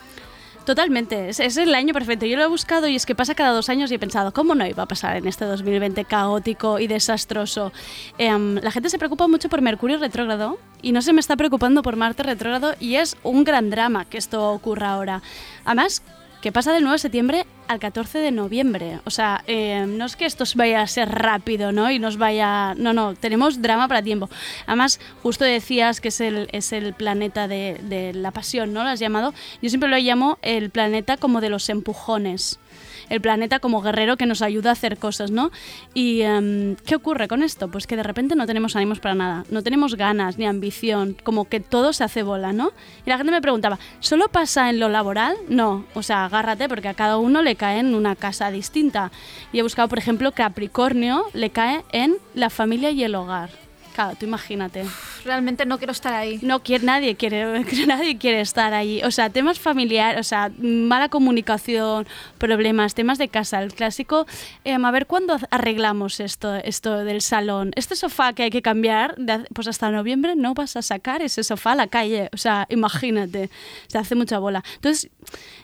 Totalmente, 0.64 1.28
es, 1.28 1.40
es 1.40 1.58
el 1.58 1.74
año 1.74 1.92
perfecto. 1.92 2.24
Yo 2.24 2.38
lo 2.38 2.44
he 2.44 2.46
buscado 2.46 2.88
y 2.88 2.96
es 2.96 3.04
que 3.04 3.14
pasa 3.14 3.34
cada 3.34 3.50
dos 3.50 3.68
años 3.68 3.90
y 3.90 3.94
he 3.94 3.98
pensado, 3.98 4.32
¿cómo 4.32 4.54
no 4.54 4.66
iba 4.66 4.82
a 4.82 4.86
pasar 4.86 5.16
en 5.16 5.26
este 5.26 5.44
2020 5.44 6.06
caótico 6.06 6.78
y 6.78 6.86
desastroso? 6.86 7.70
Em, 8.16 8.54
la 8.56 8.70
gente 8.70 8.88
se 8.88 8.98
preocupa 8.98 9.28
mucho 9.28 9.50
por 9.50 9.60
Mercurio 9.60 9.98
retrógrado 9.98 10.58
y 10.80 10.92
no 10.92 11.02
se 11.02 11.12
me 11.12 11.20
está 11.20 11.36
preocupando 11.36 11.82
por 11.82 11.96
Marte 11.96 12.22
retrógrado 12.22 12.74
y 12.80 12.96
es 12.96 13.16
un 13.22 13.44
gran 13.44 13.68
drama 13.68 14.06
que 14.06 14.16
esto 14.16 14.52
ocurra 14.52 14.92
ahora. 14.92 15.22
Además, 15.66 16.02
que 16.44 16.52
pasa 16.52 16.74
del 16.74 16.82
9 16.82 16.96
de 16.96 16.98
septiembre 16.98 17.46
al 17.68 17.78
14 17.78 18.18
de 18.18 18.30
noviembre. 18.30 19.00
O 19.06 19.10
sea, 19.10 19.42
eh, 19.46 19.86
no 19.88 20.04
es 20.04 20.14
que 20.14 20.26
esto 20.26 20.44
vaya 20.56 20.82
a 20.82 20.86
ser 20.86 21.08
rápido, 21.08 21.72
¿no? 21.72 21.90
Y 21.90 21.98
nos 21.98 22.18
vaya... 22.18 22.74
No, 22.74 22.92
no, 22.92 23.14
tenemos 23.14 23.62
drama 23.62 23.88
para 23.88 24.02
tiempo. 24.02 24.28
Además, 24.66 25.00
justo 25.22 25.46
decías 25.46 26.02
que 26.02 26.08
es 26.08 26.20
el, 26.20 26.50
es 26.52 26.74
el 26.74 26.92
planeta 26.92 27.48
de, 27.48 27.80
de 27.84 28.12
la 28.12 28.30
pasión, 28.30 28.74
¿no? 28.74 28.82
Lo 28.82 28.90
has 28.90 29.00
llamado. 29.00 29.32
Yo 29.62 29.70
siempre 29.70 29.88
lo 29.88 29.96
llamo 29.96 30.38
el 30.42 30.68
planeta 30.68 31.16
como 31.16 31.40
de 31.40 31.48
los 31.48 31.70
empujones. 31.70 32.60
El 33.08 33.20
planeta 33.20 33.58
como 33.58 33.82
guerrero 33.82 34.16
que 34.16 34.26
nos 34.26 34.42
ayuda 34.42 34.70
a 34.70 34.72
hacer 34.72 34.98
cosas, 34.98 35.30
¿no? 35.30 35.50
Y 35.94 36.22
em, 36.22 36.76
¿qué 36.86 36.96
ocurre 36.96 37.28
con 37.28 37.42
esto? 37.42 37.68
Pues 37.68 37.86
que 37.86 37.96
de 37.96 38.02
repente 38.02 38.34
no 38.36 38.46
tenemos 38.46 38.76
ánimos 38.76 39.00
para 39.00 39.14
nada, 39.14 39.44
no 39.50 39.62
tenemos 39.62 39.94
ganas 39.96 40.38
ni 40.38 40.46
ambición, 40.46 41.16
como 41.22 41.48
que 41.48 41.60
todo 41.60 41.92
se 41.92 42.04
hace 42.04 42.22
bola, 42.22 42.52
¿no? 42.52 42.72
Y 43.06 43.10
la 43.10 43.16
gente 43.16 43.32
me 43.32 43.42
preguntaba, 43.42 43.78
¿solo 44.00 44.28
pasa 44.28 44.70
en 44.70 44.80
lo 44.80 44.88
laboral? 44.88 45.36
No, 45.48 45.84
o 45.94 46.02
sea, 46.02 46.24
agárrate 46.24 46.68
porque 46.68 46.88
a 46.88 46.94
cada 46.94 47.18
uno 47.18 47.42
le 47.42 47.56
cae 47.56 47.80
en 47.80 47.94
una 47.94 48.16
casa 48.16 48.50
distinta. 48.50 49.10
Y 49.52 49.58
he 49.58 49.62
buscado, 49.62 49.88
por 49.88 49.98
ejemplo, 49.98 50.32
Capricornio 50.32 51.24
le 51.32 51.50
cae 51.50 51.84
en 51.92 52.16
la 52.34 52.50
familia 52.50 52.90
y 52.90 53.04
el 53.04 53.14
hogar. 53.14 53.63
Claro, 53.94 54.16
tú 54.18 54.26
imagínate. 54.26 54.84
Realmente 55.24 55.66
no 55.66 55.78
quiero 55.78 55.92
estar 55.92 56.12
ahí. 56.14 56.40
No 56.42 56.64
quiere, 56.64 56.84
nadie 56.84 57.14
quiere, 57.14 57.64
nadie 57.86 58.18
quiere 58.18 58.40
estar 58.40 58.74
allí. 58.74 59.00
O 59.04 59.12
sea, 59.12 59.30
temas 59.30 59.60
familiares, 59.60 60.18
o 60.18 60.24
sea, 60.24 60.50
mala 60.58 61.08
comunicación, 61.08 62.04
problemas, 62.38 62.94
temas 62.94 63.18
de 63.18 63.28
casa, 63.28 63.62
el 63.62 63.72
clásico. 63.72 64.26
em, 64.64 64.84
a 64.84 64.90
ver 64.90 65.06
cuándo 65.06 65.36
arreglamos 65.50 66.18
esto, 66.18 66.56
esto 66.56 67.04
del 67.04 67.20
salón. 67.20 67.70
Este 67.76 67.94
sofá 67.94 68.32
que 68.32 68.42
hay 68.42 68.50
que 68.50 68.62
cambiar, 68.62 69.14
pues 69.54 69.68
hasta 69.68 69.88
noviembre 69.92 70.34
no 70.34 70.54
vas 70.54 70.74
a 70.74 70.82
sacar 70.82 71.22
ese 71.22 71.44
sofá 71.44 71.72
a 71.72 71.76
la 71.76 71.86
calle. 71.86 72.30
O 72.32 72.36
sea, 72.36 72.66
imagínate, 72.70 73.48
se 73.86 73.98
hace 73.98 74.16
mucha 74.16 74.40
bola. 74.40 74.64
Entonces, 74.74 75.08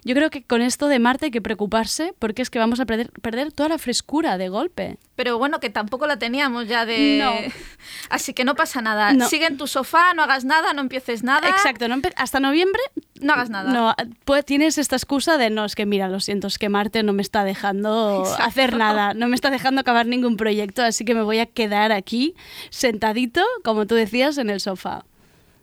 yo 0.04 0.14
creo 0.14 0.30
que 0.30 0.44
con 0.44 0.62
esto 0.62 0.86
de 0.86 1.00
Marte 1.00 1.26
hay 1.26 1.30
que 1.32 1.42
preocuparse 1.42 2.14
porque 2.20 2.42
es 2.42 2.50
que 2.50 2.60
vamos 2.60 2.78
a 2.78 2.86
perder, 2.86 3.10
perder 3.22 3.50
toda 3.50 3.70
la 3.70 3.78
frescura 3.78 4.38
de 4.38 4.48
golpe. 4.48 4.98
Pero 5.16 5.36
bueno, 5.36 5.58
que 5.58 5.68
tampoco 5.68 6.06
la 6.06 6.18
teníamos 6.18 6.68
ya 6.68 6.86
de... 6.86 7.18
No. 7.20 7.32
Así 8.20 8.34
que 8.34 8.44
no 8.44 8.54
pasa 8.54 8.80
nada. 8.82 9.12
No. 9.12 9.28
Siguen 9.28 9.52
en 9.52 9.58
tu 9.58 9.66
sofá, 9.66 10.14
no 10.14 10.22
hagas 10.22 10.44
nada, 10.44 10.72
no 10.72 10.80
empieces 10.82 11.22
nada. 11.22 11.48
Exacto, 11.48 11.88
no 11.88 11.96
empe- 11.96 12.12
hasta 12.16 12.38
noviembre 12.40 12.80
No 13.20 13.32
hagas 13.34 13.50
nada. 13.50 13.70
No, 13.72 13.94
pues 14.24 14.44
tienes 14.44 14.78
esta 14.78 14.96
excusa 14.96 15.36
de 15.38 15.50
no, 15.50 15.64
es 15.64 15.74
que 15.74 15.86
mira, 15.86 16.08
lo 16.08 16.20
siento, 16.20 16.46
es 16.46 16.58
que 16.58 16.68
Marte 16.68 17.02
no 17.02 17.12
me 17.12 17.22
está 17.22 17.44
dejando 17.44 18.22
Exacto. 18.24 18.42
hacer 18.44 18.76
nada, 18.76 19.14
no 19.14 19.28
me 19.28 19.34
está 19.34 19.50
dejando 19.50 19.80
acabar 19.80 20.06
ningún 20.06 20.36
proyecto, 20.36 20.82
así 20.82 21.04
que 21.04 21.14
me 21.14 21.22
voy 21.22 21.38
a 21.38 21.46
quedar 21.46 21.92
aquí 21.92 22.34
sentadito, 22.70 23.42
como 23.64 23.86
tú 23.86 23.94
decías, 23.94 24.38
en 24.38 24.50
el 24.50 24.60
sofá. 24.60 25.04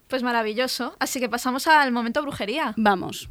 Pues 0.08 0.24
maravilloso. 0.24 0.96
Así 1.00 1.20
que 1.20 1.28
pasamos 1.30 1.68
al 1.68 1.92
momento 1.92 2.22
brujería. 2.22 2.74
Vamos. 2.78 3.28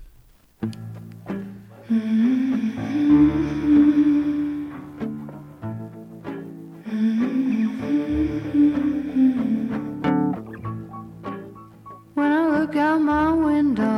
When 12.16 12.32
I 12.32 12.60
look 12.60 12.74
out 12.76 13.02
my 13.02 13.30
window, 13.30 13.92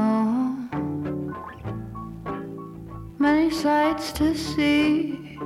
many 3.16 3.48
sights 3.48 4.10
to 4.18 4.34
see. 4.34 5.38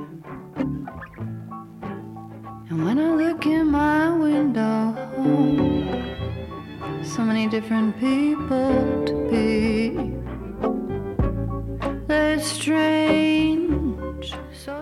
And 2.69 2.83
when 2.83 2.97
I 2.97 3.13
look 3.13 3.45
in 3.45 3.67
my 3.67 4.09
window, 4.17 4.95
so 7.03 7.21
many 7.21 7.47
different 7.47 7.95
people 7.99 9.05
to 9.05 9.13
be. 9.29 10.15
There's 12.07 12.43
strange. 12.43 13.82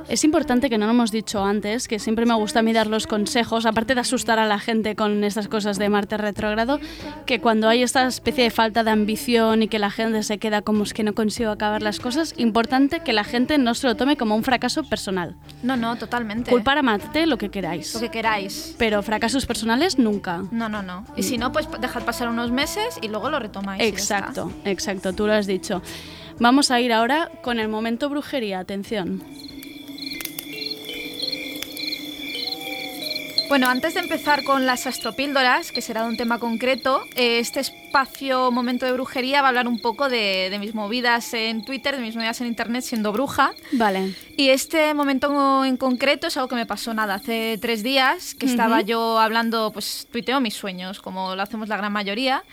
Es 0.08 0.24
importante 0.24 0.70
que 0.70 0.78
no 0.78 0.86
lo 0.86 0.92
hemos 0.92 1.12
dicho 1.12 1.44
antes, 1.44 1.88
que 1.88 2.00
siempre 2.00 2.26
me 2.26 2.34
gusta 2.34 2.60
a 2.60 2.62
mí 2.62 2.74
dar 2.74 2.88
los 2.88 3.08
consejos, 3.08 3.66
aparte 3.66 3.96
de 3.96 4.02
asustar 4.02 4.40
a 4.40 4.46
la 4.46 4.60
gente 4.60 4.96
con 4.96 5.24
estas 5.24 5.48
cosas 5.48 5.78
de 5.78 5.90
Marte 5.90 6.18
retrógrado, 6.18 6.80
que 7.26 7.40
cuando 7.40 7.68
hay 7.70 7.82
esta 7.82 8.06
especie 8.08 8.44
de 8.44 8.50
falta 8.52 8.84
de 8.84 8.92
ambición 8.92 9.64
y 9.64 9.68
que 9.68 9.80
la 9.80 9.90
gente 9.90 10.24
se 10.24 10.38
queda 10.38 10.62
como 10.62 10.84
es 10.84 10.94
que 10.94 11.04
no 11.04 11.14
consigo 11.14 11.52
acabar 11.52 11.82
las 11.82 12.00
cosas, 12.00 12.34
importante 12.38 13.00
que 13.02 13.14
la 13.14 13.24
gente 13.24 13.58
no 13.58 13.74
se 13.74 13.88
lo 13.88 13.96
tome 13.96 14.18
como 14.18 14.36
un 14.36 14.44
fracaso 14.44 14.84
personal. 14.84 15.36
No, 15.64 15.78
no, 15.78 15.96
totalmente. 15.96 16.52
Culpar 16.52 16.78
a 16.78 16.82
Marte 16.82 17.26
lo 17.26 17.38
que 17.38 17.50
queráis. 17.50 17.94
Lo 17.94 18.02
que 18.02 18.10
queráis. 18.10 18.76
Pero 18.78 19.02
fracasos 19.04 19.46
personales 19.46 19.98
nunca. 19.98 20.44
No, 20.52 20.70
no, 20.70 20.82
no. 20.82 21.06
Y 21.16 21.24
si 21.24 21.38
no, 21.38 21.52
pues 21.52 21.68
dejad 21.80 22.04
pasar 22.04 22.30
unos 22.30 22.52
meses 22.52 22.98
y 23.02 23.08
luego 23.08 23.30
lo 23.30 23.40
retomáis. 23.40 23.82
Exacto, 23.82 24.52
exacto, 24.66 25.14
tú 25.14 25.28
lo 25.28 25.34
has 25.34 25.48
dicho. 25.48 25.82
Vamos 26.40 26.72
a 26.72 26.80
ir 26.80 26.94
ahora 26.94 27.30
con 27.42 27.60
el 27.60 27.68
momento 27.68 28.10
brujería, 28.10 28.60
atención. 28.60 29.24
Bueno, 33.52 33.68
antes 33.68 33.96
de 33.96 34.00
empezar 34.00 34.46
con 34.46 34.66
las 34.66 34.88
astropíldoras, 34.88 35.74
que 35.74 35.82
será 35.82 36.06
un 36.06 36.16
tema 36.16 36.40
concreto, 36.40 37.04
eh, 37.18 37.40
este 37.40 37.60
espacio 37.60 38.50
momento 38.50 38.86
de 38.86 38.94
brujería 38.94 39.42
va 39.42 39.48
a 39.48 39.50
hablar 39.50 39.68
un 39.68 39.82
poco 39.82 40.08
de, 40.08 40.48
de 40.50 40.58
mis 40.58 40.74
movidas 40.74 41.34
en 41.34 41.66
Twitter, 41.66 41.98
de 41.98 42.02
mis 42.02 42.16
movidas 42.16 42.40
en 42.40 42.48
Internet 42.48 42.86
siendo 42.86 43.12
bruja. 43.12 43.52
Vale. 43.74 44.16
Y 44.38 44.52
este 44.52 44.94
momento 44.94 45.66
en 45.66 45.76
concreto 45.76 46.28
es 46.28 46.38
algo 46.38 46.48
que 46.48 46.56
me 46.56 46.66
pasó 46.66 46.94
nada, 46.94 47.16
hace 47.16 47.58
tres 47.62 47.84
días, 47.84 48.36
que 48.36 48.46
estaba 48.46 48.80
yo 48.84 49.20
hablando, 49.20 49.72
pues 49.74 50.08
tuiteo 50.10 50.40
mis 50.40 50.54
sueños, 50.54 51.02
como 51.02 51.36
lo 51.36 51.42
hacemos 51.42 51.68
la 51.68 51.76
gran 51.76 51.92
mayoría. 51.92 52.46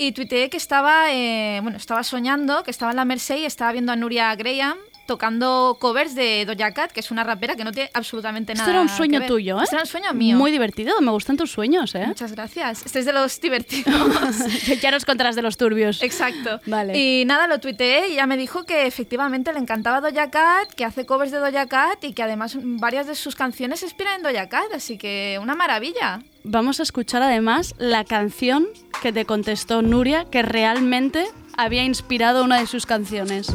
Y 0.00 0.12
tuiteé 0.12 0.48
que 0.48 0.56
estaba, 0.56 1.12
eh, 1.12 1.58
bueno, 1.60 1.76
estaba 1.76 2.04
soñando, 2.04 2.62
que 2.62 2.70
estaba 2.70 2.92
en 2.92 2.96
la 2.96 3.04
Merced 3.04 3.38
y 3.38 3.44
estaba 3.44 3.72
viendo 3.72 3.90
a 3.90 3.96
Nuria 3.96 4.34
Graham 4.36 4.78
tocando 5.08 5.78
covers 5.80 6.14
de 6.14 6.44
Doja 6.44 6.72
Cat, 6.74 6.92
que 6.92 7.00
es 7.00 7.10
una 7.10 7.24
rapera 7.24 7.56
que 7.56 7.64
no 7.64 7.72
tiene 7.72 7.90
absolutamente 7.94 8.52
nada 8.52 8.64
Esto 8.64 8.70
era 8.70 8.82
un 8.82 8.90
sueño 8.90 9.26
tuyo, 9.26 9.58
¿eh? 9.58 9.64
Esto 9.64 9.76
era 9.76 9.82
un 9.82 9.88
sueño 9.88 10.12
mío. 10.12 10.36
Muy 10.36 10.50
divertido, 10.52 11.00
me 11.00 11.10
gustan 11.10 11.38
tus 11.38 11.50
sueños, 11.50 11.94
¿eh? 11.94 12.06
Muchas 12.06 12.32
gracias. 12.32 12.84
Este 12.84 12.98
es 12.98 13.06
de 13.06 13.14
los 13.14 13.40
divertidos. 13.40 13.94
ya 14.82 14.90
nos 14.90 15.06
contarás 15.06 15.34
de 15.34 15.40
los 15.40 15.56
turbios. 15.56 16.02
Exacto. 16.02 16.60
Vale. 16.66 16.96
Y 16.96 17.24
nada, 17.24 17.46
lo 17.46 17.58
tuiteé 17.58 18.10
y 18.10 18.16
ya 18.16 18.26
me 18.26 18.36
dijo 18.36 18.64
que 18.64 18.86
efectivamente 18.86 19.50
le 19.50 19.60
encantaba 19.60 20.02
Doja 20.02 20.30
Cat, 20.30 20.74
que 20.74 20.84
hace 20.84 21.06
covers 21.06 21.32
de 21.32 21.38
Doja 21.38 21.66
Cat 21.66 22.04
y 22.04 22.12
que 22.12 22.22
además 22.22 22.58
varias 22.62 23.06
de 23.06 23.14
sus 23.14 23.34
canciones 23.34 23.80
se 23.80 23.86
inspiran 23.86 24.16
en 24.16 24.22
Doja 24.22 24.50
Cat, 24.50 24.70
así 24.74 24.98
que 24.98 25.38
una 25.40 25.54
maravilla. 25.54 26.20
Vamos 26.44 26.80
a 26.80 26.82
escuchar 26.82 27.22
además 27.22 27.74
la 27.78 28.04
canción 28.04 28.68
que 29.00 29.10
te 29.10 29.24
contestó 29.24 29.80
Nuria, 29.80 30.26
que 30.26 30.42
realmente 30.42 31.24
había 31.56 31.84
inspirado 31.84 32.44
una 32.44 32.60
de 32.60 32.66
sus 32.66 32.84
canciones. 32.84 33.50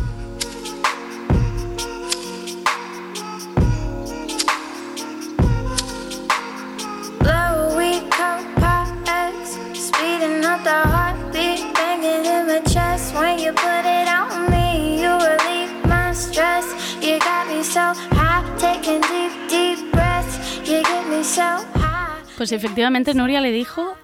Up 10.54 10.64
the 10.64 10.88
heartbeat, 10.94 11.74
banging 11.74 12.26
in 12.26 12.48
my 12.48 12.60
chest. 12.72 13.16
When 13.16 13.40
you 13.40 13.52
put 13.54 13.86
it 13.86 14.08
on 14.08 14.52
me, 14.52 15.02
you 15.02 15.12
relieve 15.30 15.74
my 15.88 16.14
stress. 16.14 16.66
You 17.02 17.18
got 17.20 17.48
me 17.48 17.64
so 17.64 17.94
high, 18.18 18.44
taking 18.58 19.02
deep, 19.02 19.34
deep 19.50 19.92
breaths. 19.92 20.36
You 20.60 20.84
get 20.84 21.08
me 21.08 21.24
so 21.24 21.42
high. 21.42 21.83
Pues 22.38 22.52
efectivamente 22.52 23.14
Nuria 23.14 23.42
le 23.42 23.52
dijo 23.52 23.96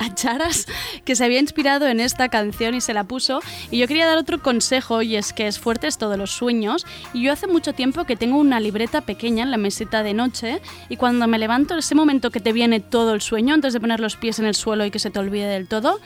a 0.00 0.14
Charas 0.14 0.66
que 1.04 1.14
se 1.14 1.24
había 1.24 1.38
inspirado 1.38 1.86
en 1.86 2.00
esta 2.00 2.28
canción 2.28 2.74
y 2.74 2.80
se 2.80 2.92
la 2.92 3.04
puso. 3.04 3.40
Y 3.70 3.78
yo 3.78 3.86
quería 3.86 4.06
dar 4.06 4.18
otro 4.18 4.42
consejo 4.42 5.02
y 5.02 5.16
es 5.16 5.32
que 5.32 5.46
es 5.46 5.58
fuerte 5.58 5.86
esto 5.86 6.10
de 6.10 6.16
los 6.16 6.32
sueños. 6.32 6.84
Y 7.12 7.22
yo 7.22 7.32
hace 7.32 7.46
mucho 7.46 7.72
tiempo 7.72 8.04
que 8.04 8.16
tengo 8.16 8.38
una 8.38 8.60
libreta 8.60 9.02
pequeña 9.02 9.44
en 9.44 9.50
la 9.50 9.56
mesita 9.58 10.02
de 10.02 10.14
noche 10.14 10.60
y 10.88 10.96
cuando 10.96 11.28
me 11.28 11.38
levanto, 11.38 11.76
ese 11.76 11.94
momento 11.94 12.30
que 12.30 12.40
te 12.40 12.52
viene 12.52 12.80
todo 12.80 13.14
el 13.14 13.20
sueño 13.20 13.54
antes 13.54 13.72
de 13.72 13.80
poner 13.80 14.00
los 14.00 14.16
pies 14.16 14.38
en 14.38 14.46
el 14.46 14.54
suelo 14.54 14.84
y 14.84 14.90
que 14.90 14.98
se 14.98 15.10
te 15.10 15.18
olvide 15.18 15.46
del 15.46 15.68
todo, 15.68 16.00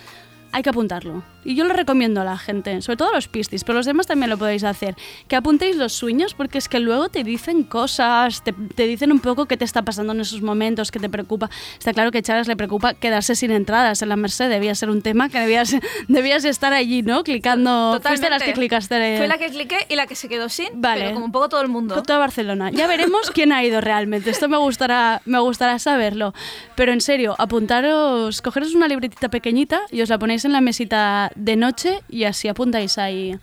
hay 0.53 0.63
que 0.63 0.71
apuntarlo. 0.71 1.36
Y 1.47 1.55
yo 1.55 1.65
lo 1.65 1.73
recomiendo 1.75 2.21
a 2.21 2.25
la 2.25 2.37
gente, 2.37 2.83
sobre 2.83 2.97
todo 2.97 3.11
a 3.11 3.15
los 3.15 3.29
pistis, 3.29 3.63
pero 3.65 3.77
los 3.79 3.87
demás 3.87 4.07
también 4.07 4.31
lo 4.31 4.37
podéis 4.37 4.65
hacer. 4.65 4.97
Que 5.29 5.37
apuntéis 5.37 5.77
los 5.77 5.93
sueños 5.93 6.35
porque 6.35 6.59
es 6.59 6.69
que 6.69 6.81
luego 6.81 7.09
te 7.09 7.23
dicen 7.25 7.63
cosas, 7.63 8.43
te, 8.43 8.53
te 8.53 8.87
dicen 8.87 9.13
un 9.13 9.21
poco 9.21 9.47
qué 9.47 9.57
te 9.57 9.65
está 9.65 9.83
pasando 9.83 10.13
en 10.13 10.21
esos 10.21 10.43
momentos, 10.43 10.91
qué 10.91 10.99
te 10.99 11.09
preocupa. 11.09 11.49
Está 11.79 11.93
claro 11.93 12.11
que 12.11 12.19
a 12.19 12.23
Charas 12.23 12.49
le 12.49 12.57
preocupa 12.57 12.95
quedarse 12.95 13.35
sin 13.37 13.53
entradas 13.53 14.03
en 14.03 14.09
la 14.09 14.17
Merced, 14.17 14.49
debía 14.51 14.75
ser 14.75 14.91
un 14.91 15.03
tema 15.03 15.29
que 15.29 15.39
debías, 15.39 15.77
debías 16.09 16.45
estar 16.45 16.73
allí, 16.73 17.03
¿no? 17.03 17.23
Clicando. 17.23 18.01
Fuiste 18.03 18.29
las 18.29 18.43
que 18.43 18.53
clicaste. 18.53 19.15
eh, 19.15 19.19
Fue 19.19 19.29
la 19.29 19.39
que 19.39 19.49
cliqué 19.49 19.87
y 19.89 19.95
la 19.97 20.07
que 20.07 20.17
se 20.17 20.29
quedó 20.29 20.49
sin, 20.49 20.69
Vale. 20.81 21.03
pero 21.03 21.15
como 21.15 21.27
un 21.27 21.33
poco 21.33 21.49
todo 21.49 21.61
el 21.63 21.69
mundo. 21.69 21.95
Con 21.95 22.05
toda 22.05 22.19
Barcelona. 22.19 22.71
Ya 22.73 22.87
veremos 22.89 23.31
quién 23.31 23.53
ha 23.53 23.63
ido 23.65 23.81
realmente. 23.81 24.31
Esto 24.31 24.49
me 24.49 24.57
gustará, 24.57 25.23
me 25.25 25.39
gustará 25.39 25.79
saberlo. 25.79 26.35
Pero 26.75 26.93
en 26.93 27.01
serio, 27.01 27.37
apuntaros, 27.39 28.43
cogeros 28.43 28.75
una 28.75 28.89
libretita 28.89 29.29
pequeñita 29.29 29.83
y 29.91 30.03
os 30.03 30.09
la 30.09 30.19
ponéis 30.19 30.45
en 30.45 30.53
la 30.53 30.61
mesita 30.61 31.31
de 31.37 31.57
noche 31.57 32.03
y 32.09 32.24
así 32.24 32.49
apuntáis 32.49 32.99
ahí 32.99 33.39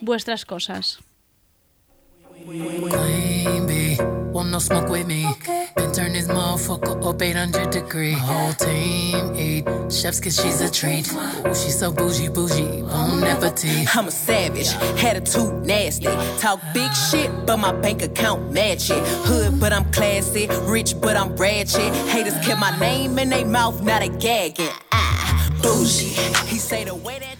vuestras 0.00 0.44
cosas. 0.44 0.98
Queen 2.48 3.66
bee, 3.66 3.96
want 4.32 4.50
no 4.50 4.58
smoke 4.58 4.88
with 4.88 5.06
me. 5.06 5.26
Been 5.76 5.92
turn 5.92 6.12
this 6.12 6.28
motherfucker 6.28 7.04
up 7.04 7.20
800 7.20 7.70
degree. 7.70 8.12
My 8.12 8.18
whole 8.18 8.52
team 8.54 9.34
eat 9.34 9.64
chefs 9.92 10.20
cause 10.20 10.40
she's 10.40 10.60
a 10.60 10.70
treat. 10.70 11.12
Ooh, 11.12 11.54
she's 11.54 11.78
so 11.78 11.92
bougie, 11.92 12.28
bougie, 12.28 12.82
bon 12.82 13.22
appetit. 13.24 13.94
I'm 13.94 14.06
a 14.06 14.10
savage, 14.10 14.68
attitude 15.02 15.66
nasty. 15.66 16.06
Talk 16.38 16.60
big 16.72 16.90
shit, 16.94 17.30
but 17.44 17.58
my 17.58 17.72
bank 17.72 18.02
account 18.02 18.52
match 18.52 18.90
it. 18.90 19.02
Hood, 19.26 19.60
but 19.60 19.72
I'm 19.72 19.90
classy. 19.92 20.48
Rich, 20.62 21.00
but 21.00 21.16
I'm 21.16 21.36
ratchet. 21.36 21.92
Haters 22.08 22.38
kept 22.46 22.60
my 22.60 22.78
name 22.78 23.18
in 23.18 23.30
their 23.30 23.44
mouth, 23.44 23.82
now 23.82 23.98
they 23.98 24.08
gagging. 24.08 24.70
Ah, 24.92 25.50
bougie. 25.60 26.14
He 26.46 26.58
say 26.58 26.84
the 26.84 26.94
way 26.94 27.18
that. 27.18 27.37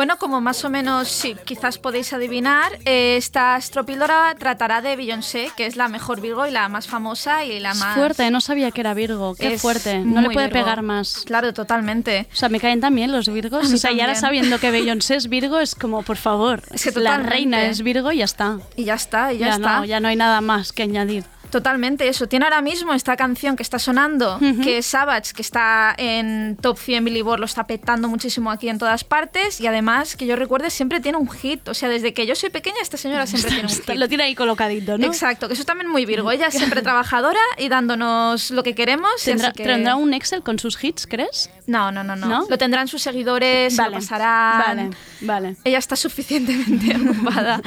Bueno, 0.00 0.16
como 0.16 0.40
más 0.40 0.64
o 0.64 0.70
menos 0.70 1.08
sí, 1.08 1.36
quizás 1.44 1.76
podéis 1.76 2.14
adivinar, 2.14 2.72
eh, 2.86 3.16
esta 3.18 3.54
astropíldora 3.54 4.34
tratará 4.38 4.80
de 4.80 4.96
Beyoncé, 4.96 5.50
que 5.58 5.66
es 5.66 5.76
la 5.76 5.88
mejor 5.88 6.22
Virgo 6.22 6.46
y 6.46 6.50
la 6.50 6.70
más 6.70 6.88
famosa 6.88 7.44
y 7.44 7.60
la 7.60 7.74
más... 7.74 7.96
Fuerte, 7.96 8.30
no 8.30 8.40
sabía 8.40 8.70
que 8.70 8.80
era 8.80 8.94
Virgo. 8.94 9.34
Qué 9.34 9.52
Es 9.52 9.60
fuerte. 9.60 9.98
No 9.98 10.22
le 10.22 10.30
puede 10.30 10.46
Virgo. 10.46 10.58
pegar 10.58 10.80
más. 10.80 11.24
Claro, 11.26 11.52
totalmente. 11.52 12.26
O 12.32 12.34
sea, 12.34 12.48
me 12.48 12.58
caen 12.60 12.80
también 12.80 13.12
los 13.12 13.28
Virgos. 13.28 13.70
O 13.70 13.76
sea, 13.76 13.92
y 13.92 14.00
ahora 14.00 14.14
sabiendo 14.14 14.58
que 14.58 14.70
Beyoncé 14.70 15.16
es 15.16 15.28
Virgo, 15.28 15.60
es 15.60 15.74
como, 15.74 16.00
por 16.02 16.16
favor, 16.16 16.62
Es 16.70 16.84
que 16.84 16.98
la 16.98 17.18
reina 17.18 17.66
es 17.66 17.82
Virgo 17.82 18.10
y 18.10 18.20
ya 18.20 18.24
está. 18.24 18.58
Y 18.76 18.84
ya 18.84 18.94
está, 18.94 19.34
y 19.34 19.36
ya, 19.36 19.50
está. 19.50 19.80
No, 19.80 19.84
ya 19.84 20.00
no 20.00 20.08
hay 20.08 20.16
nada 20.16 20.40
más 20.40 20.72
que 20.72 20.82
añadir. 20.82 21.26
Totalmente 21.50 22.08
eso. 22.08 22.26
Tiene 22.28 22.44
ahora 22.46 22.62
mismo 22.62 22.92
esta 22.94 23.16
canción 23.16 23.56
que 23.56 23.62
está 23.62 23.78
sonando, 23.78 24.38
que 24.62 24.78
es 24.78 24.86
Savage, 24.86 25.32
que 25.34 25.42
está 25.42 25.94
en 25.96 26.56
Top 26.60 26.78
100 26.78 27.04
Billboard, 27.04 27.40
lo 27.40 27.46
está 27.46 27.66
petando 27.66 28.08
muchísimo 28.08 28.50
aquí 28.50 28.68
en 28.68 28.78
todas 28.78 29.04
partes 29.04 29.60
y 29.60 29.66
además, 29.66 30.16
que 30.16 30.26
yo 30.26 30.36
recuerde, 30.36 30.70
siempre 30.70 31.00
tiene 31.00 31.18
un 31.18 31.28
hit. 31.30 31.68
O 31.68 31.74
sea, 31.74 31.88
desde 31.88 32.14
que 32.14 32.26
yo 32.26 32.34
soy 32.34 32.50
pequeña, 32.50 32.76
esta 32.80 32.96
señora 32.96 33.26
siempre 33.26 33.50
tiene 33.50 33.64
un 33.68 33.74
hit. 33.74 33.88
Lo 33.96 34.08
tiene 34.08 34.24
ahí 34.24 34.34
colocadito, 34.34 34.96
¿no? 34.96 35.06
Exacto, 35.06 35.48
que 35.48 35.54
eso 35.54 35.62
es 35.62 35.66
también 35.66 35.90
muy 35.90 36.06
Virgo. 36.10 36.30
Ella 36.30 36.46
es 36.48 36.54
siempre 36.54 36.82
trabajadora 36.82 37.40
y 37.58 37.68
dándonos 37.68 38.50
lo 38.50 38.62
que 38.62 38.74
queremos. 38.74 39.10
¿Tendrá, 39.24 39.48
así 39.48 39.56
que- 39.56 39.64
¿Tendrá 39.64 39.96
un 39.96 40.14
Excel 40.14 40.42
con 40.42 40.58
sus 40.58 40.82
hits, 40.82 41.06
crees? 41.06 41.50
No, 41.66 41.90
no, 41.92 42.02
no, 42.04 42.16
no. 42.16 42.26
¿No? 42.26 42.46
Lo 42.48 42.58
tendrán 42.58 42.88
sus 42.88 43.02
seguidores, 43.02 43.74
se 43.74 43.82
Vale, 43.82 43.94
lo 43.96 44.00
pasarán. 44.00 44.58
vale, 44.66 44.90
vale. 45.20 45.56
Ella 45.64 45.78
está 45.78 45.96
suficientemente 45.96 46.96
ocupada. 47.10 47.60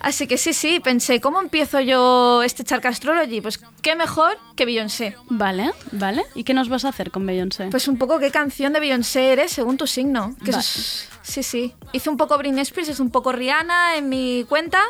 Así 0.00 0.26
que 0.28 0.38
sí, 0.38 0.52
sí, 0.52 0.78
pensé, 0.80 1.20
¿cómo 1.20 1.40
empiezo 1.40 1.80
yo 1.80 2.42
este 2.44 2.62
Chark 2.62 2.84
Astrology? 3.08 3.40
Pues 3.40 3.60
qué 3.82 3.96
mejor 3.96 4.38
que 4.56 4.64
Beyoncé. 4.66 5.16
Vale, 5.30 5.70
vale. 5.92 6.24
¿Y 6.34 6.44
qué 6.44 6.54
nos 6.54 6.68
vas 6.68 6.84
a 6.84 6.88
hacer 6.90 7.10
con 7.10 7.24
Beyoncé? 7.26 7.68
Pues 7.70 7.88
un 7.88 7.96
poco 7.98 8.18
qué 8.18 8.30
canción 8.30 8.72
de 8.72 8.80
Beyoncé 8.80 9.32
eres 9.32 9.52
según 9.52 9.76
tu 9.76 9.86
signo. 9.86 10.34
Que 10.44 10.50
Vale. 10.50 10.60
es- 10.62 11.08
sí, 11.28 11.42
sí. 11.42 11.74
Hice 11.92 12.10
un 12.10 12.16
poco 12.16 12.36
Britney 12.38 12.62
Spears, 12.62 12.88
es 12.88 13.00
un 13.00 13.10
poco 13.10 13.32
Rihanna 13.32 13.96
en 13.96 14.08
mi 14.08 14.44
cuenta 14.48 14.80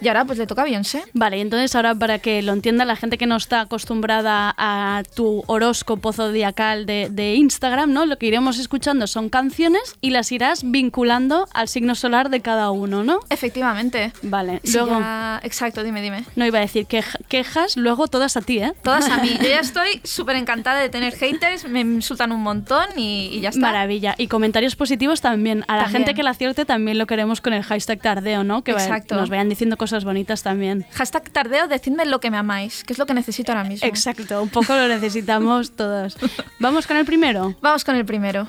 y 0.00 0.08
ahora 0.08 0.24
pues 0.24 0.38
le 0.38 0.46
toca 0.46 0.62
a 0.62 0.64
Beyoncé. 0.64 1.02
Vale, 1.12 1.40
entonces 1.40 1.74
ahora 1.76 1.94
para 1.94 2.18
que 2.18 2.42
lo 2.42 2.52
entienda 2.52 2.84
la 2.84 2.96
gente 2.96 3.16
que 3.18 3.26
no 3.26 3.36
está 3.36 3.60
acostumbrada 3.60 4.54
a 4.58 5.02
tu 5.14 5.44
horóscopo 5.46 6.12
zodiacal 6.12 6.84
de, 6.86 7.08
de 7.10 7.34
Instagram, 7.34 7.92
¿no? 7.92 8.06
Lo 8.06 8.18
que 8.18 8.26
iremos 8.26 8.58
escuchando 8.58 9.06
son 9.06 9.28
canciones 9.28 9.96
y 10.00 10.10
las 10.10 10.32
irás 10.32 10.62
vinculando 10.70 11.46
al 11.54 11.68
signo 11.68 11.94
solar 11.94 12.28
de 12.30 12.40
cada 12.40 12.70
uno, 12.70 13.04
¿no? 13.04 13.20
Efectivamente. 13.30 14.12
Vale, 14.22 14.60
Sí, 14.64 14.72
luego... 14.78 14.98
ya- 15.00 15.40
Exacto, 15.44 15.82
dime, 15.82 16.00
dime. 16.02 16.24
No 16.36 16.44
iba 16.46 16.58
a 16.58 16.62
decir 16.62 16.86
queja- 16.86 17.18
quejas, 17.28 17.76
luego 17.76 18.08
todas 18.08 18.36
a 18.36 18.40
ti, 18.42 18.58
¿eh? 18.58 18.72
Todas 18.82 19.08
a 19.08 19.18
mí. 19.18 19.30
Yo 19.42 19.48
ya 19.48 19.60
estoy 19.60 20.00
súper 20.04 20.36
encantada 20.36 20.80
de 20.80 20.88
tener 20.88 21.14
haters, 21.14 21.68
me 21.68 21.80
insultan 21.80 22.32
un 22.32 22.42
montón 22.42 22.84
y, 22.96 23.28
y 23.32 23.40
ya 23.40 23.50
está. 23.50 23.60
Maravilla. 23.60 24.14
Y 24.18 24.28
comentarios 24.28 24.76
positivos 24.76 25.20
también. 25.20 25.64
A 25.74 25.76
la 25.78 25.82
También. 25.84 26.02
gente 26.04 26.14
que 26.14 26.22
la 26.22 26.30
acierte 26.30 26.64
también 26.64 26.98
lo 26.98 27.06
queremos 27.06 27.40
con 27.40 27.52
el 27.52 27.62
hashtag 27.62 28.00
tardeo, 28.00 28.44
¿no? 28.44 28.62
Que 28.62 28.72
Exacto. 28.72 29.16
nos 29.16 29.28
vayan 29.28 29.48
diciendo 29.48 29.76
cosas 29.76 30.04
bonitas 30.04 30.42
también. 30.42 30.86
Hashtag 30.92 31.30
tardeo, 31.30 31.66
decidme 31.68 32.04
lo 32.04 32.20
que 32.20 32.30
me 32.30 32.36
amáis, 32.36 32.84
que 32.84 32.92
es 32.92 32.98
lo 32.98 33.06
que 33.06 33.14
necesito 33.14 33.52
ahora 33.52 33.64
mismo. 33.64 33.86
Exacto, 33.88 34.42
un 34.42 34.48
poco 34.50 34.74
lo 34.74 34.86
necesitamos 34.88 35.72
todos. 35.76 36.16
¿Vamos 36.60 36.86
con 36.86 36.96
el 36.96 37.04
primero? 37.04 37.56
Vamos 37.60 37.84
con 37.84 37.96
el 37.96 38.04
primero. 38.04 38.46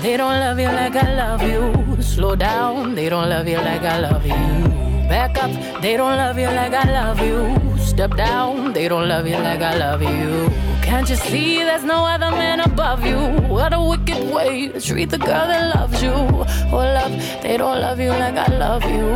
They 0.00 0.16
don't 0.16 0.38
love 0.38 0.58
you 0.58 0.68
like 0.68 0.94
I 0.94 1.14
love 1.14 1.42
you. 1.42 2.02
Slow 2.02 2.36
down, 2.36 2.94
they 2.94 3.08
don't 3.08 3.28
love 3.28 3.48
you 3.48 3.56
like 3.58 3.82
I 3.82 3.98
love 3.98 4.24
you. 4.24 4.68
Back 5.08 5.38
up, 5.38 5.50
they 5.82 5.96
don't 5.96 6.16
love 6.16 6.38
you 6.38 6.46
like 6.46 6.72
I 6.72 6.84
love 6.92 7.20
you. 7.20 7.78
Step 7.78 8.16
down, 8.16 8.72
they 8.72 8.88
don't 8.88 9.08
love 9.08 9.26
you 9.26 9.36
like 9.36 9.60
I 9.60 9.76
love 9.76 10.02
you. 10.02 10.50
Can't 10.82 11.08
you 11.10 11.16
see 11.16 11.64
there's 11.64 11.84
no 11.84 12.04
other 12.06 12.30
man 12.30 12.60
above 12.60 13.04
you? 13.04 13.18
What 13.48 13.72
a 13.74 13.80
wicked 13.80 14.32
way 14.32 14.68
to 14.68 14.80
treat 14.80 15.10
the 15.10 15.18
girl 15.18 15.46
that 15.46 15.74
loves 15.74 16.02
you. 16.02 16.10
Oh, 16.10 16.44
Hold 16.70 16.96
up, 17.04 17.42
they 17.42 17.56
don't 17.56 17.80
love 17.80 17.98
you 17.98 18.10
like 18.10 18.36
I 18.36 18.46
love 18.56 18.84
you. 18.84 19.06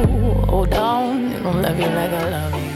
Hold 0.46 0.70
down, 0.70 1.30
they 1.30 1.38
don't 1.38 1.62
love 1.62 1.78
you 1.78 1.86
like 1.86 2.10
I 2.10 2.28
love 2.30 2.54
you. 2.64 2.71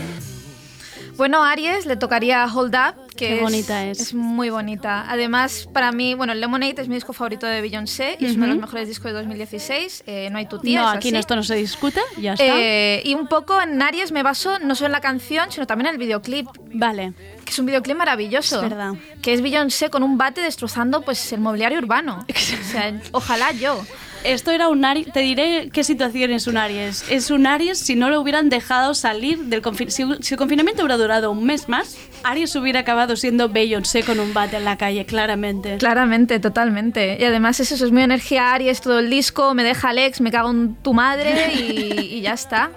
Bueno, 1.16 1.42
Aries 1.44 1.86
le 1.86 1.96
tocaría 1.96 2.44
Hold 2.46 2.74
Up, 2.74 3.06
que 3.08 3.16
Qué 3.28 3.36
es, 3.36 3.42
bonita 3.42 3.86
es. 3.86 4.00
es 4.00 4.14
muy 4.14 4.50
bonita. 4.50 5.06
Además, 5.08 5.68
para 5.72 5.90
mí, 5.90 6.14
bueno, 6.14 6.34
Lemonade 6.34 6.82
es 6.82 6.88
mi 6.88 6.94
disco 6.94 7.12
favorito 7.14 7.46
de 7.46 7.60
Beyoncé 7.62 8.16
y 8.20 8.26
es 8.26 8.36
uno 8.36 8.46
de 8.46 8.52
los 8.52 8.60
mejores 8.60 8.88
discos 8.88 9.06
de 9.06 9.12
2016. 9.12 10.04
eh, 10.06 10.28
no 10.30 10.38
hay 10.38 10.46
tu 10.46 10.58
tía. 10.58 10.82
no, 10.82 10.90
es 10.90 10.96
aquí 10.96 11.16
esto 11.16 11.34
no 11.34 11.42
se 11.42 11.54
discute, 11.54 12.00
ya 12.18 12.34
está. 12.34 12.44
Eh, 12.44 13.02
y 13.04 13.14
un 13.14 13.26
poco 13.28 13.60
en 13.60 13.80
Aries 13.80 14.12
me 14.12 14.22
baso 14.22 14.58
no 14.58 14.74
solo 14.74 14.86
en 14.86 14.92
la 14.92 15.00
canción, 15.00 15.50
sino 15.50 15.66
también 15.66 15.88
en 15.88 15.94
el 15.94 15.98
videoclip. 15.98 16.48
Vale. 16.74 17.14
Que 17.44 17.50
es 17.50 17.58
un 17.58 17.66
videoclip 17.66 17.96
maravilloso. 17.96 18.56
Es 18.62 18.68
verdad. 18.68 18.92
Que 19.22 19.32
es 19.32 19.40
Beyoncé 19.40 19.88
con 19.88 20.02
un 20.02 20.18
bate 20.18 20.42
destrozando 20.42 21.00
pues 21.00 21.32
el 21.32 21.40
mobiliario 21.40 21.78
urbano. 21.78 22.26
o 22.28 22.64
sea, 22.70 23.00
ojalá 23.12 23.52
yo. 23.52 23.80
Esto 24.26 24.50
era 24.50 24.68
un 24.68 24.84
Aries, 24.84 25.12
te 25.12 25.20
diré 25.20 25.70
qué 25.72 25.84
situación 25.84 26.32
es 26.32 26.48
un 26.48 26.56
Aries. 26.56 27.04
Es 27.08 27.30
un 27.30 27.46
Aries 27.46 27.78
si 27.78 27.94
no 27.94 28.10
lo 28.10 28.20
hubieran 28.20 28.48
dejado 28.48 28.94
salir 28.94 29.38
del 29.44 29.62
confinamiento. 29.62 30.22
Si, 30.22 30.34
el 30.34 30.38
confinamiento 30.38 30.82
hubiera 30.82 30.96
durado 30.96 31.30
un 31.30 31.44
mes 31.44 31.68
más, 31.68 31.96
Aries 32.24 32.54
hubiera 32.56 32.80
acabado 32.80 33.14
siendo 33.16 33.48
Beyoncé 33.48 34.02
con 34.02 34.18
un 34.18 34.34
bate 34.34 34.56
en 34.56 34.64
la 34.64 34.76
calle, 34.76 35.06
claramente. 35.06 35.76
Claramente, 35.78 36.40
totalmente. 36.40 37.18
Y 37.20 37.24
además 37.24 37.60
es 37.60 37.70
eso, 37.70 37.86
es 37.86 37.92
muy 37.92 38.02
energía 38.02 38.52
Aries 38.52 38.80
todo 38.80 38.98
el 38.98 39.10
disco, 39.10 39.54
me 39.54 39.62
deja 39.62 39.90
Alex, 39.90 40.20
me 40.20 40.32
cago 40.32 40.50
en 40.50 40.74
tu 40.74 40.92
madre 40.92 41.52
y 41.54 42.20
ya 42.20 42.32
está. 42.32 42.72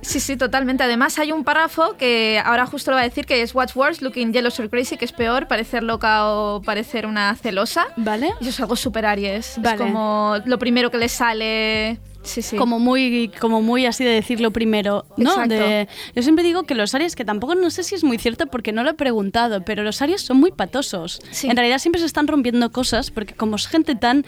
Sí, 0.00 0.20
sí, 0.20 0.36
totalmente. 0.36 0.84
Además 0.84 1.18
hay 1.18 1.32
un 1.32 1.44
párrafo 1.44 1.96
que 1.96 2.40
ahora 2.44 2.66
justo 2.66 2.90
lo 2.90 2.96
voy 2.96 3.02
a 3.02 3.08
decir 3.08 3.26
que 3.26 3.42
es 3.42 3.54
What's 3.54 3.74
worse, 3.74 4.04
looking 4.04 4.32
jealous 4.32 4.58
or 4.60 4.68
crazy, 4.68 4.96
que 4.96 5.04
es 5.04 5.12
peor, 5.12 5.48
parecer 5.48 5.82
loca 5.82 6.30
o 6.30 6.62
parecer 6.62 7.06
una 7.06 7.34
celosa. 7.36 7.86
¿Vale? 7.96 8.28
Y 8.40 8.44
eso 8.44 8.50
es 8.50 8.60
algo 8.60 8.76
súper 8.76 9.06
Aries. 9.06 9.54
Vale. 9.58 9.76
Es 9.76 9.80
como 9.80 10.36
lo 10.44 10.58
primero 10.58 10.90
que 10.90 10.98
le 10.98 11.08
sale... 11.08 11.98
Sí, 12.24 12.42
sí. 12.42 12.56
Como 12.56 12.78
muy, 12.78 13.30
como 13.40 13.62
muy 13.62 13.86
así 13.86 14.02
de 14.04 14.10
decirlo 14.10 14.50
primero, 14.50 15.04
¿no? 15.16 15.46
De- 15.46 15.88
yo 16.14 16.22
siempre 16.22 16.44
digo 16.44 16.64
que 16.64 16.74
los 16.74 16.94
Aries, 16.94 17.14
que 17.16 17.24
tampoco 17.24 17.54
no 17.54 17.70
sé 17.70 17.82
si 17.84 17.94
es 17.94 18.02
muy 18.04 18.18
cierto 18.18 18.46
porque 18.46 18.72
no 18.72 18.82
lo 18.82 18.90
he 18.90 18.94
preguntado, 18.94 19.62
pero 19.64 19.82
los 19.82 20.02
Aries 20.02 20.22
son 20.22 20.38
muy 20.38 20.50
patosos. 20.50 21.20
Sí. 21.30 21.48
En 21.48 21.56
realidad 21.56 21.78
siempre 21.78 22.00
se 22.00 22.06
están 22.06 22.26
rompiendo 22.26 22.72
cosas 22.72 23.10
porque 23.10 23.34
como 23.34 23.56
es 23.56 23.66
gente 23.68 23.94
tan 23.94 24.24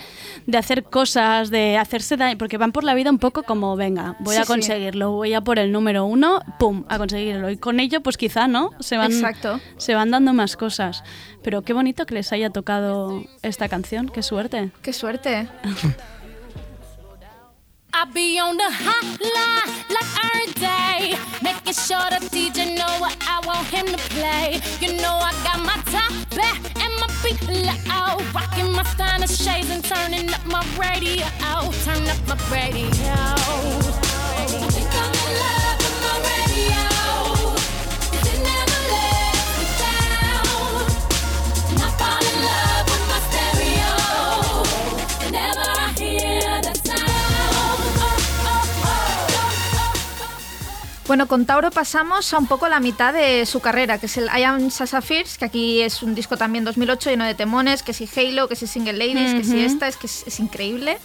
de 0.47 0.59
hacer 0.59 0.85
cosas, 0.85 1.51
de 1.51 1.77
hacerse 1.79 2.17
daño, 2.17 2.39
porque 2.39 2.59
van 2.59 2.73
por 2.73 2.85
la 2.85 2.95
vida 2.95 3.11
un 3.11 3.19
poco 3.19 3.43
como, 3.43 3.77
venga, 3.77 4.17
voy 4.21 4.37
a 4.37 4.45
conseguirlo, 4.45 5.11
voy 5.13 5.35
a 5.35 5.41
por 5.41 5.59
el 5.59 5.73
número 5.73 6.05
uno, 6.05 6.41
pum, 6.59 6.85
a 6.89 6.99
conseguirlo. 6.99 7.51
Y 7.51 7.57
con 7.57 7.81
ello, 7.81 8.03
pues 8.03 8.17
quizá, 8.17 8.47
¿no? 8.47 8.71
Se 8.81 8.97
van, 8.97 9.13
Exacto. 9.13 9.61
se 9.79 9.95
van 9.95 10.11
dando 10.11 10.33
más 10.33 10.57
cosas. 10.57 11.03
Pero 11.43 11.63
qué 11.63 11.73
bonito 11.73 12.07
que 12.07 12.15
les 12.15 12.33
haya 12.33 12.51
tocado 12.51 13.23
esta 13.43 13.69
canción, 13.69 14.09
qué 14.09 14.23
suerte. 14.23 14.71
Qué 14.83 14.93
suerte. 14.93 15.49
I 17.99 18.05
be 18.05 18.39
on 18.39 18.59
the 18.59 18.65
hotline 18.65 19.73
like 19.89 20.11
every 20.27 20.53
day, 20.61 21.19
making 21.43 21.73
sure 21.73 22.05
the 22.11 22.21
DJ 22.29 22.77
know 22.77 23.01
what 23.01 23.17
I 23.23 23.41
want 23.47 23.67
him 23.69 23.87
to 23.87 23.97
play. 24.13 24.61
You 24.83 25.01
know 25.01 25.15
I 25.15 25.33
got 25.43 25.61
my 25.65 25.81
top 25.91 26.13
back 26.37 26.61
and 26.77 26.93
my 27.01 27.09
feet 27.23 27.41
low, 27.49 28.19
rocking 28.35 28.71
my 28.71 28.83
stunner 28.83 29.27
shades 29.27 29.71
and 29.71 29.83
turning 29.83 30.29
up 30.29 30.45
my 30.45 30.63
radio. 30.79 31.25
Turn 31.85 32.07
up 32.07 32.21
my 32.29 32.37
radio. 32.53 34.06
Bueno, 51.07 51.29
con 51.29 51.47
Tauro 51.47 51.71
pasamos 51.71 52.35
a 52.35 52.39
un 52.39 52.49
poco 52.49 52.69
la 52.69 52.81
mitad 52.81 53.15
de 53.15 53.47
su 53.47 53.61
carrera, 53.61 53.99
que 53.99 54.07
es 54.07 54.17
el 54.17 54.25
I 54.25 54.43
Am 54.43 54.71
Sasha 54.71 55.01
Fierce, 55.01 55.39
que 55.39 55.45
aquí 55.45 55.81
es 55.81 56.03
un 56.03 56.17
disco 56.17 56.37
también 56.37 56.65
2008 56.65 57.11
lleno 57.11 57.25
de 57.25 57.35
temones, 57.35 57.85
que 57.85 57.93
si 57.93 58.09
Halo, 58.17 58.49
que 58.49 58.57
si 58.57 58.67
Single 58.67 58.95
Ladies, 58.95 59.35
que 59.35 59.45
si 59.45 59.61
esta, 59.61 59.87
es 59.87 59.97
que 59.97 60.09
es, 60.09 60.25
es 60.27 60.41
increíble. 60.41 60.99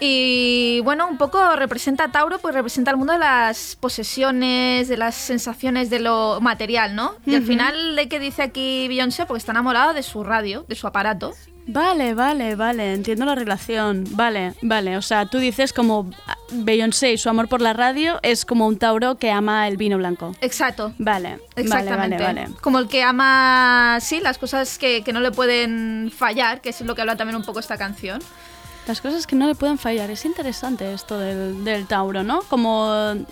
Y 0.00 0.80
bueno, 0.80 1.06
un 1.06 1.16
poco 1.16 1.54
representa 1.54 2.04
a 2.04 2.12
Tauro, 2.12 2.38
pues 2.40 2.54
representa 2.54 2.90
el 2.90 2.96
mundo 2.96 3.12
de 3.12 3.20
las 3.20 3.76
posesiones, 3.76 4.88
de 4.88 4.96
las 4.96 5.14
sensaciones 5.14 5.90
de 5.90 6.00
lo 6.00 6.40
material, 6.40 6.96
¿no? 6.96 7.14
Y 7.24 7.36
al 7.36 7.44
final, 7.44 7.94
¿de 7.94 8.08
qué 8.08 8.18
dice 8.18 8.42
aquí 8.42 8.88
Beyoncé? 8.88 9.26
Porque 9.26 9.38
está 9.38 9.52
enamorado 9.52 9.92
de 9.92 10.02
su 10.02 10.24
radio, 10.24 10.64
de 10.68 10.74
su 10.74 10.88
aparato. 10.88 11.34
Vale, 11.66 12.14
vale, 12.14 12.56
vale, 12.56 12.94
entiendo 12.94 13.24
la 13.24 13.34
relación. 13.34 14.04
Vale, 14.10 14.54
vale, 14.62 14.96
o 14.96 15.02
sea, 15.02 15.26
tú 15.26 15.38
dices 15.38 15.72
como 15.72 16.10
Beyoncé 16.50 17.12
y 17.12 17.18
su 17.18 17.28
amor 17.28 17.48
por 17.48 17.60
la 17.60 17.72
radio 17.72 18.18
es 18.22 18.44
como 18.44 18.66
un 18.66 18.76
Tauro 18.78 19.16
que 19.16 19.30
ama 19.30 19.68
el 19.68 19.76
vino 19.76 19.96
blanco. 19.96 20.34
Exacto. 20.40 20.92
Vale, 20.98 21.38
Exactamente. 21.54 22.16
vale, 22.16 22.24
vale, 22.24 22.40
vale. 22.46 22.60
Como 22.60 22.78
el 22.78 22.88
que 22.88 23.02
ama, 23.02 23.98
sí, 24.00 24.20
las 24.20 24.38
cosas 24.38 24.78
que, 24.78 25.02
que 25.04 25.12
no 25.12 25.20
le 25.20 25.30
pueden 25.30 26.12
fallar, 26.16 26.60
que 26.60 26.70
es 26.70 26.80
lo 26.80 26.94
que 26.94 27.02
habla 27.02 27.16
también 27.16 27.36
un 27.36 27.44
poco 27.44 27.60
esta 27.60 27.76
canción. 27.76 28.20
Las 28.86 29.00
cosas 29.00 29.26
que 29.26 29.36
no 29.36 29.46
le 29.46 29.54
pueden 29.54 29.78
fallar. 29.78 30.10
Es 30.10 30.24
interesante 30.24 30.92
esto 30.92 31.18
del, 31.18 31.62
del 31.64 31.86
Tauro, 31.86 32.24
¿no? 32.24 32.40
Como 32.48 32.90
eh, 33.14 33.24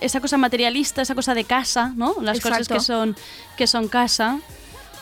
esa 0.00 0.20
cosa 0.20 0.36
materialista, 0.36 1.02
esa 1.02 1.14
cosa 1.14 1.34
de 1.34 1.44
casa, 1.44 1.92
¿no? 1.96 2.14
Las 2.20 2.38
cosas 2.40 2.68
que 2.68 2.78
son, 2.78 3.16
que 3.56 3.66
son 3.66 3.88
casa. 3.88 4.38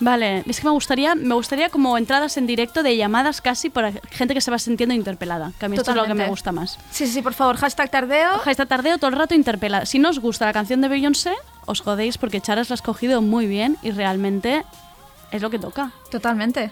Vale, 0.01 0.43
es 0.47 0.61
que 0.61 0.67
me 0.67 0.73
gustaría, 0.73 1.15
me 1.15 1.35
gustaría 1.35 1.69
como 1.69 1.97
entradas 1.99 2.37
en 2.39 2.47
directo 2.47 2.83
de 2.83 2.97
llamadas 2.97 3.41
casi 3.41 3.69
para 3.69 3.93
gente 4.11 4.35
que 4.35 4.41
se 4.41 4.51
va 4.51 4.59
sintiendo 4.59 4.95
interpelada. 4.95 5.53
Que 5.59 5.67
a 5.67 5.69
mí 5.69 5.77
esto 5.77 5.91
es 5.91 5.97
lo 5.97 6.07
que 6.07 6.15
me 6.15 6.29
gusta 6.29 6.53
más. 6.53 6.79
Sí, 6.91 7.07
sí, 7.07 7.21
por 7.23 7.35
favor, 7.35 7.57
hashtag 7.57 7.91
tardeo. 7.91 8.39
Hashtag 8.39 8.67
tardeo 8.69 8.99
todo 8.99 9.11
el 9.11 9.17
rato 9.17 9.35
interpela. 9.35 9.85
Si 9.85 9.99
no 9.99 10.09
os 10.09 10.19
gusta 10.19 10.47
la 10.47 10.53
canción 10.53 10.81
de 10.81 10.89
Beyoncé, 10.89 11.35
os 11.67 11.83
jodéis 11.83 12.19
porque 12.19 12.41
Charas 12.41 12.71
la 12.71 12.75
ha 12.75 12.77
escogido 12.77 13.21
muy 13.21 13.47
bien 13.47 13.77
y 13.83 13.91
realmente 13.91 14.65
es 15.31 15.43
lo 15.43 15.51
que 15.51 15.59
toca. 15.59 15.93
Totalmente. 16.11 16.71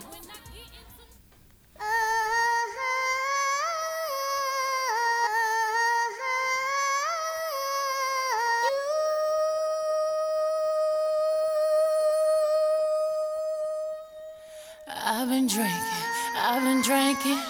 Been 17.23 17.31
drinking. 17.31 17.43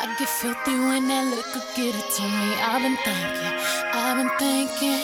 I 0.00 0.14
get 0.18 0.28
filthy 0.28 0.78
when 0.78 1.08
that 1.08 1.26
liquor 1.30 1.62
get 1.74 1.94
it 1.94 2.10
to 2.16 2.22
me. 2.22 2.54
I've 2.60 2.82
been 2.82 2.96
thinking, 2.96 3.54
I've 3.92 4.16
been 4.16 4.30
thinking. 4.38 5.00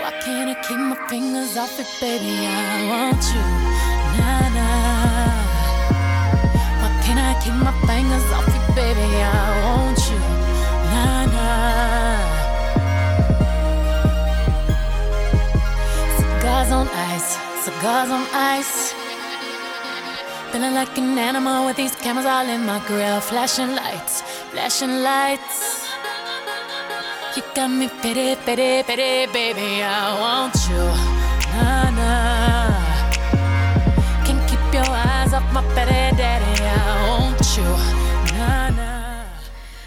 Why 0.00 0.10
can't 0.20 0.50
I 0.50 0.54
keep 0.62 0.78
my 0.78 0.96
fingers 1.08 1.56
off 1.56 1.78
it, 1.78 1.86
baby? 2.00 2.46
I 2.46 2.86
want 2.88 3.22
you, 3.32 3.42
nah 4.18 4.48
nah. 4.56 5.32
Why 6.80 6.90
can't 7.04 7.18
I 7.18 7.34
keep 7.42 7.54
my 7.54 7.72
fingers 7.86 8.32
off 8.32 8.48
it, 8.48 8.74
baby? 8.74 9.00
I 9.00 9.34
want 9.64 9.98
you, 10.10 10.18
nah 10.92 11.26
nah. 11.34 12.30
Cigars 16.16 16.70
on 16.72 16.88
ice, 16.88 17.38
cigars 17.64 18.10
on 18.10 18.26
ice. 18.32 19.01
Feeling 20.52 20.74
like 20.74 20.98
an 20.98 21.16
animal 21.16 21.64
with 21.64 21.76
these 21.76 21.96
cameras 21.96 22.26
all 22.26 22.46
in 22.46 22.66
my 22.66 22.78
grill. 22.86 23.20
Flashing 23.20 23.74
lights, 23.74 24.20
flashing 24.50 25.02
lights. 25.02 25.88
You 27.34 27.42
got 27.54 27.68
me 27.68 27.88
pity, 28.02 28.36
pity, 28.44 28.82
pity, 28.82 29.32
baby. 29.32 29.82
I 29.82 30.12
want 30.20 30.54
you, 30.68 30.84
nah 31.56 31.90
nah. 31.90 32.68
Can't 34.26 34.46
keep 34.46 34.60
your 34.74 34.84
eyes 34.84 35.32
off 35.32 35.50
my 35.54 35.62
pity, 35.74 36.14
daddy. 36.18 36.62
I 36.62 37.08
want 37.08 37.40
you, 37.56 38.36
nah 38.36 38.68
nah. 38.68 39.24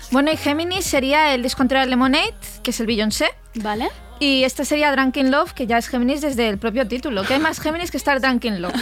Bueno, 0.09 0.32
y 0.32 0.38
Géminis 0.38 0.86
sería 0.86 1.36
el 1.36 1.43
disco 1.43 1.61
anterior 1.61 1.88
Lemonade, 1.88 2.34
que 2.63 2.72
es 2.72 2.80
el 2.80 2.88
Beyoncé. 2.88 3.30
Vale. 3.53 3.89
Y 4.20 4.43
este 4.45 4.66
sería 4.66 4.91
Drunken 4.91 5.30
Love, 5.30 5.53
que 5.53 5.68
ya 5.68 5.78
es 5.78 5.88
Géminis 5.89 6.22
desde 6.22 6.49
el 6.49 6.57
propio 6.57 6.88
título. 6.88 7.24
Que 7.24 7.36
hay 7.36 7.39
más 7.39 7.59
Géminis 7.59 7.91
que 7.91 7.97
estar 7.97 8.20
Drunken 8.20 8.63
Love. 8.63 8.74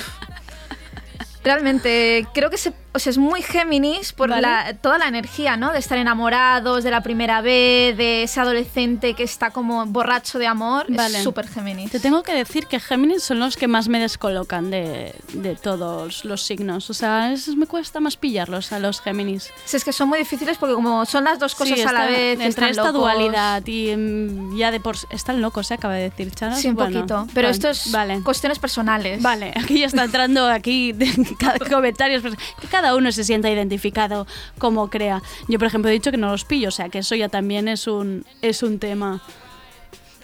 Realmente, 1.44 2.26
creo 2.34 2.50
que 2.50 2.58
se, 2.58 2.74
o 2.94 3.00
sea, 3.00 3.10
es 3.10 3.18
muy 3.18 3.42
Géminis 3.42 4.14
por 4.14 4.30
Vale. 4.30 4.42
la- 4.42 4.74
toda 4.76 4.98
la 4.98 5.08
energía, 5.08 5.58
¿no? 5.58 5.72
De 5.74 5.80
estar 5.80 5.98
enamorados, 5.98 6.84
de 6.84 6.92
la 6.92 7.02
primera 7.02 7.42
vez, 7.42 7.98
de 7.98 8.24
ese 8.24 8.40
adolescente 8.40 9.14
que 9.14 9.24
está 9.24 9.52
como 9.52 9.86
borracho 9.86 10.40
de 10.40 10.48
amor. 10.48 10.86
Vale. 10.90 11.18
Es 11.18 11.24
súper 11.24 11.48
Géminis. 11.48 11.92
Te 11.92 12.00
tengo 12.00 12.24
que 12.24 12.34
decir 12.34 12.68
que 12.68 12.80
Géminis 12.80 13.24
son 13.24 13.40
los 13.40 13.58
que 13.58 13.68
más 13.68 13.88
me 13.90 14.00
descolocan 14.00 14.72
de, 14.72 15.14
de 15.34 15.56
todos 15.56 16.24
los 16.26 16.42
signos. 16.44 16.90
O 16.90 16.94
sea, 16.94 17.34
esos 17.34 17.56
me 17.56 17.66
cuesta 17.68 18.00
más 18.00 18.16
pillarlos 18.16 18.72
a 18.72 18.80
los 18.80 19.02
Géminis. 19.02 19.50
Si 19.66 19.76
es 19.78 19.84
que 19.84 19.92
son 19.94 20.10
muy 20.10 20.20
difíciles 20.20 20.58
porque 20.58 20.76
como 20.76 21.06
son 21.06 21.26
las 21.26 21.40
dos 21.40 21.56
cosas 21.56 21.78
Sí, 21.78 21.82
a 21.84 21.92
la 21.92 22.06
vez, 22.06 22.34
entre 22.34 22.48
están 22.48 22.70
esta 22.70 22.84
locos. 22.84 23.02
dualidad 23.02 23.66
y 23.66 23.96
mm, 23.96 24.58
ya 24.58 24.72
de 24.72 24.80
por 24.80 24.96
están 25.10 25.42
locos, 25.42 25.68
se 25.68 25.74
acaba 25.74 25.96
de 25.96 26.04
decir 26.10 26.32
Chara. 26.34 26.56
Sí, 26.56 26.70
un 26.70 26.76
Bueno, 26.76 26.96
poquito. 27.02 27.28
Pero 27.34 27.50
esto 27.50 27.70
es 27.70 27.92
vale. 27.92 28.22
cuestiones 28.24 28.60
personales. 28.60 29.22
Vale, 29.22 29.52
aquí 29.56 29.80
ya 29.80 29.88
está 29.88 30.04
entrando 30.06 30.48
aquí 30.48 30.94
de 30.94 31.33
cada 31.36 31.60
comentarios, 31.70 32.22
pues, 32.22 32.36
que 32.60 32.68
cada 32.68 32.96
uno 32.96 33.12
se 33.12 33.24
sienta 33.24 33.50
identificado 33.50 34.28
como 34.58 34.90
crea. 34.90 35.22
Yo, 35.48 35.60
por 35.60 35.68
ejemplo, 35.68 35.90
he 35.90 35.94
dicho 35.94 36.12
que 36.12 36.18
no 36.18 36.32
los 36.32 36.46
pillo, 36.46 36.70
o 36.70 36.72
sea 36.72 36.90
que 36.90 37.00
eso 37.00 37.16
ya 37.16 37.30
también 37.30 37.68
es 37.68 37.88
un, 37.88 38.26
es 38.42 38.64
un 38.64 38.80
tema. 38.80 39.22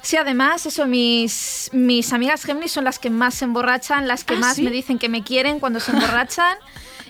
Sí, 0.02 0.16
además, 0.16 0.66
eso, 0.66 0.86
mis, 0.86 1.70
mis 1.74 2.14
amigas 2.14 2.46
Géminis 2.46 2.72
son 2.72 2.86
las 2.86 3.00
que 3.00 3.10
más 3.10 3.36
se 3.36 3.46
emborrachan, 3.46 4.08
las 4.08 4.24
que 4.24 4.36
¿Ah, 4.36 4.40
más 4.40 4.56
sí? 4.56 4.64
me 4.64 4.72
dicen 4.72 4.98
que 4.98 5.10
me 5.10 5.24
quieren 5.24 5.60
cuando 5.60 5.80
se 5.80 5.92
emborrachan. 5.92 6.58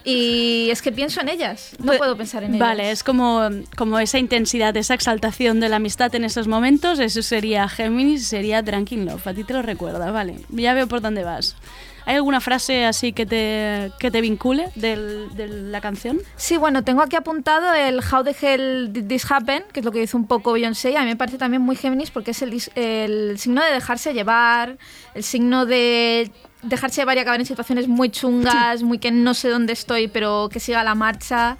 y 0.03 0.69
es 0.71 0.81
que 0.81 0.91
pienso 0.91 1.21
en 1.21 1.29
ellas. 1.29 1.75
No 1.77 1.93
puedo 1.93 2.17
pensar 2.17 2.43
en 2.43 2.55
ellas. 2.55 2.67
Vale, 2.67 2.89
es 2.89 3.03
como, 3.03 3.41
como 3.77 3.99
esa 3.99 4.17
intensidad, 4.17 4.75
esa 4.75 4.95
exaltación 4.95 5.59
de 5.59 5.69
la 5.69 5.75
amistad 5.75 6.13
en 6.15 6.23
esos 6.23 6.47
momentos, 6.47 6.99
eso 6.99 7.21
sería 7.21 7.69
Géminis 7.69 8.27
sería 8.27 8.61
Drunken 8.63 9.05
Love. 9.05 9.27
A 9.27 9.33
ti 9.33 9.43
te 9.43 9.53
lo 9.53 9.61
recuerda, 9.61 10.09
vale. 10.11 10.39
Ya 10.49 10.73
veo 10.73 10.87
por 10.87 11.01
dónde 11.01 11.23
vas. 11.23 11.55
¿Hay 12.09 12.15
alguna 12.15 12.41
frase 12.41 12.85
así 12.85 13.13
que 13.13 13.27
te, 13.27 13.91
que 13.99 14.09
te 14.09 14.19
vincule 14.19 14.71
del- 14.73 15.29
de 15.35 15.47
la 15.47 15.79
canción? 15.79 16.17
Sí, 16.37 16.57
bueno, 16.57 16.83
tengo 16.83 17.03
aquí 17.03 17.15
apuntado 17.15 17.71
el 17.75 17.99
How 17.99 18.23
the 18.23 18.35
Hell 18.41 18.91
Did 18.91 19.05
This 19.05 19.29
Happen, 19.31 19.63
que 19.71 19.81
es 19.81 19.85
lo 19.85 19.91
que 19.91 19.99
dice 19.99 20.17
un 20.17 20.25
poco 20.25 20.53
Beyoncé, 20.53 20.89
y 20.89 20.95
a 20.95 21.01
mí 21.01 21.05
me 21.05 21.15
parece 21.15 21.37
también 21.37 21.61
muy 21.61 21.75
Géminis 21.75 22.09
porque 22.09 22.31
es 22.31 22.41
el, 22.41 22.59
el 22.73 23.37
signo 23.37 23.63
de 23.63 23.71
dejarse 23.71 24.15
llevar, 24.15 24.79
el 25.13 25.23
signo 25.23 25.67
de 25.67 26.31
dejarse 26.63 27.01
llevar 27.01 27.17
y 27.17 27.19
acabar 27.19 27.39
en 27.39 27.45
situaciones 27.45 27.87
muy 27.87 28.09
chungas, 28.09 28.81
muy 28.81 28.97
que 28.97 29.11
no 29.11 29.35
sé 29.35 29.49
dónde 29.49 29.73
estoy, 29.73 30.07
pero 30.07 30.49
que 30.51 30.59
siga 30.59 30.83
la 30.83 30.95
marcha. 30.95 31.57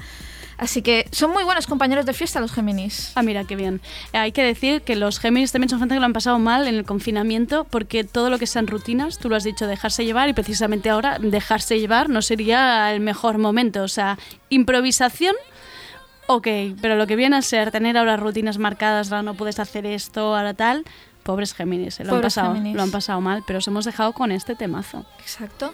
Así 0.60 0.82
que 0.82 1.08
son 1.12 1.32
muy 1.32 1.46
buenos 1.46 1.68
compañeros 1.68 2.06
de 2.06 2.14
fiesta 2.14 2.42
los 2.42 2.52
Géminis. 2.52 3.14
Ah, 3.16 3.24
mira, 3.24 3.46
qué 3.46 3.56
bien. 3.56 3.80
Hay 4.12 4.34
que 4.34 4.44
decir 4.44 4.82
que 4.82 4.98
los 4.98 5.20
Géminis 5.20 5.54
también 5.54 5.70
son 5.70 5.80
gente 5.80 5.96
que 5.96 6.00
lo 6.00 6.06
han 6.06 6.14
pasado 6.14 6.38
mal 6.38 6.68
en 6.68 6.76
el 6.76 6.84
confinamiento 6.84 7.64
porque 7.64 8.04
todo 8.04 8.30
lo 8.30 8.38
que 8.38 8.46
sean 8.46 8.68
rutinas, 8.68 9.18
tú 9.20 9.30
lo 9.30 9.38
has 9.38 9.46
dicho, 9.46 9.68
dejarse 9.68 10.04
llevar 10.04 10.28
y 10.28 10.34
precisamente 10.34 10.90
ahora 10.90 11.18
dejarse 11.18 11.80
llevar 11.80 12.10
no 12.10 12.22
sería 12.22 12.94
el 12.94 13.00
mejor 13.00 13.38
momento. 13.38 13.84
O 13.84 13.88
sea, 13.88 14.20
improvisación, 14.50 15.36
ok, 16.28 16.48
pero 16.82 16.98
lo 16.98 17.08
que 17.08 17.16
viene 17.16 17.38
a 17.38 17.42
ser 17.42 17.72
tener 17.72 17.98
ahora 17.98 18.18
rutinas 18.18 18.58
marcadas, 18.58 19.14
ahora 19.14 19.24
no 19.24 19.36
puedes 19.36 19.60
hacer 19.60 19.86
esto, 19.86 20.36
ahora 20.36 20.54
tal, 20.54 20.84
pobres 21.24 21.54
Géminis, 21.54 22.02
eh, 22.02 22.04
lo, 22.04 22.16
han 22.16 22.22
pasado, 22.22 22.54
Géminis. 22.54 22.76
lo 22.76 22.84
han 22.84 22.92
pasado 22.92 23.22
mal, 23.22 23.44
pero 23.48 23.60
os 23.60 23.68
hemos 23.70 23.86
dejado 23.86 24.12
con 24.12 24.34
este 24.34 24.56
temazo. 24.56 25.06
Exacto. 25.20 25.74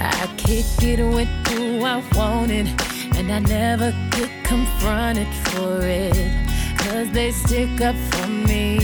I 0.00 0.26
kick 0.36 0.82
it 0.82 1.00
with 1.14 1.28
who 1.48 1.84
I 1.84 2.02
wanted, 2.16 2.66
and 3.16 3.30
I 3.30 3.40
never 3.40 3.92
get 4.10 4.30
confronted 4.44 5.28
for 5.50 5.80
it. 5.82 6.16
Cause 6.78 7.10
they 7.12 7.30
stick 7.32 7.80
up 7.82 7.94
for 8.10 8.26
me. 8.28 8.78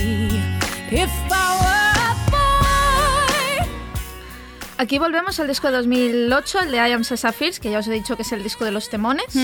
If 0.90 1.10
I 1.30 1.58
were 1.62 2.00
a 2.10 2.14
boy, 2.30 3.66
Aquí 4.78 4.98
volvemos 4.98 5.40
al 5.40 5.48
disco 5.48 5.68
de 5.68 5.76
2008, 5.78 6.60
el 6.60 6.70
de 6.70 6.76
I 6.76 6.92
Am 6.92 7.02
Sapphires, 7.02 7.60
que 7.60 7.70
ya 7.70 7.78
os 7.78 7.88
he 7.88 7.92
dicho 7.92 8.16
que 8.16 8.22
es 8.22 8.32
el 8.32 8.42
disco 8.42 8.64
de 8.64 8.72
los 8.72 8.90
temones. 8.90 9.34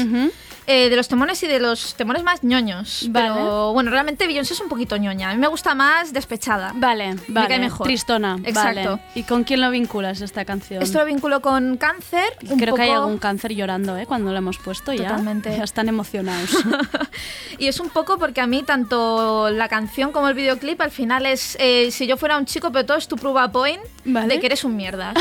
Eh, 0.67 0.89
de 0.91 0.97
los 0.97 1.09
temones 1.09 1.43
y 1.43 1.49
de 1.49 1.59
los 1.59 1.95
temones 1.95 2.23
más 2.23 2.43
ñoños. 2.45 3.07
Vale. 3.11 3.31
Pero 3.35 3.73
bueno, 3.73 3.91
realmente 3.91 4.27
Beyoncé 4.27 4.55
es 4.55 4.61
un 4.61 4.69
poquito 4.69 4.97
ñoña. 4.97 5.31
A 5.31 5.33
mí 5.35 5.39
me 5.41 5.49
gusta 5.49 5.75
más 5.75 6.13
despechada. 6.13 6.73
Vale, 6.75 7.15
Me 7.15 7.21
vale. 7.29 7.49
cae 7.49 7.59
mejor. 7.59 7.87
Tristona, 7.87 8.39
Exacto. 8.45 8.91
vale. 8.91 9.03
¿Y 9.15 9.25
con 9.25 9.43
quién 9.45 9.61
lo 9.61 9.71
vinculas 9.71 10.21
esta 10.21 10.45
canción? 10.45 10.83
Esto 10.83 10.99
lo 11.01 11.05
vinculo 11.05 11.41
con 11.43 11.77
cáncer. 11.79 12.25
un 12.49 12.59
Creo 12.59 12.75
que 12.77 12.83
hay 12.83 12.91
algún 12.91 13.19
cáncer 13.19 13.55
llorando, 13.55 13.97
¿eh? 13.97 14.07
Cuando 14.07 14.31
lo 14.31 14.39
hemos 14.39 14.59
puesto 14.59 14.93
ya. 14.93 15.09
Totalmente. 15.09 15.57
Ya 15.57 15.65
están 15.65 15.89
emocionados. 15.89 16.51
Y 17.59 17.69
es 17.69 17.79
un 17.81 17.91
poco 17.91 18.19
porque 18.19 18.41
a 18.41 18.47
mí 18.47 18.63
tanto 18.63 19.51
la 19.51 19.69
canción 19.69 20.11
como 20.11 20.27
el 20.29 20.35
videoclip 20.35 20.81
al 20.81 20.91
final 20.91 21.27
es 21.27 21.57
eh, 21.61 21.91
si 21.93 22.07
yo 22.07 22.17
fuera 22.17 22.37
un 22.39 22.47
chico, 22.47 22.73
pero 22.73 22.87
todo 22.87 22.97
es 22.97 23.07
tu 23.07 23.17
prueba 23.17 23.53
point 23.53 23.81
de 24.05 24.41
que 24.41 24.47
eres 24.47 24.65
un 24.65 24.75
mierda. 24.77 25.13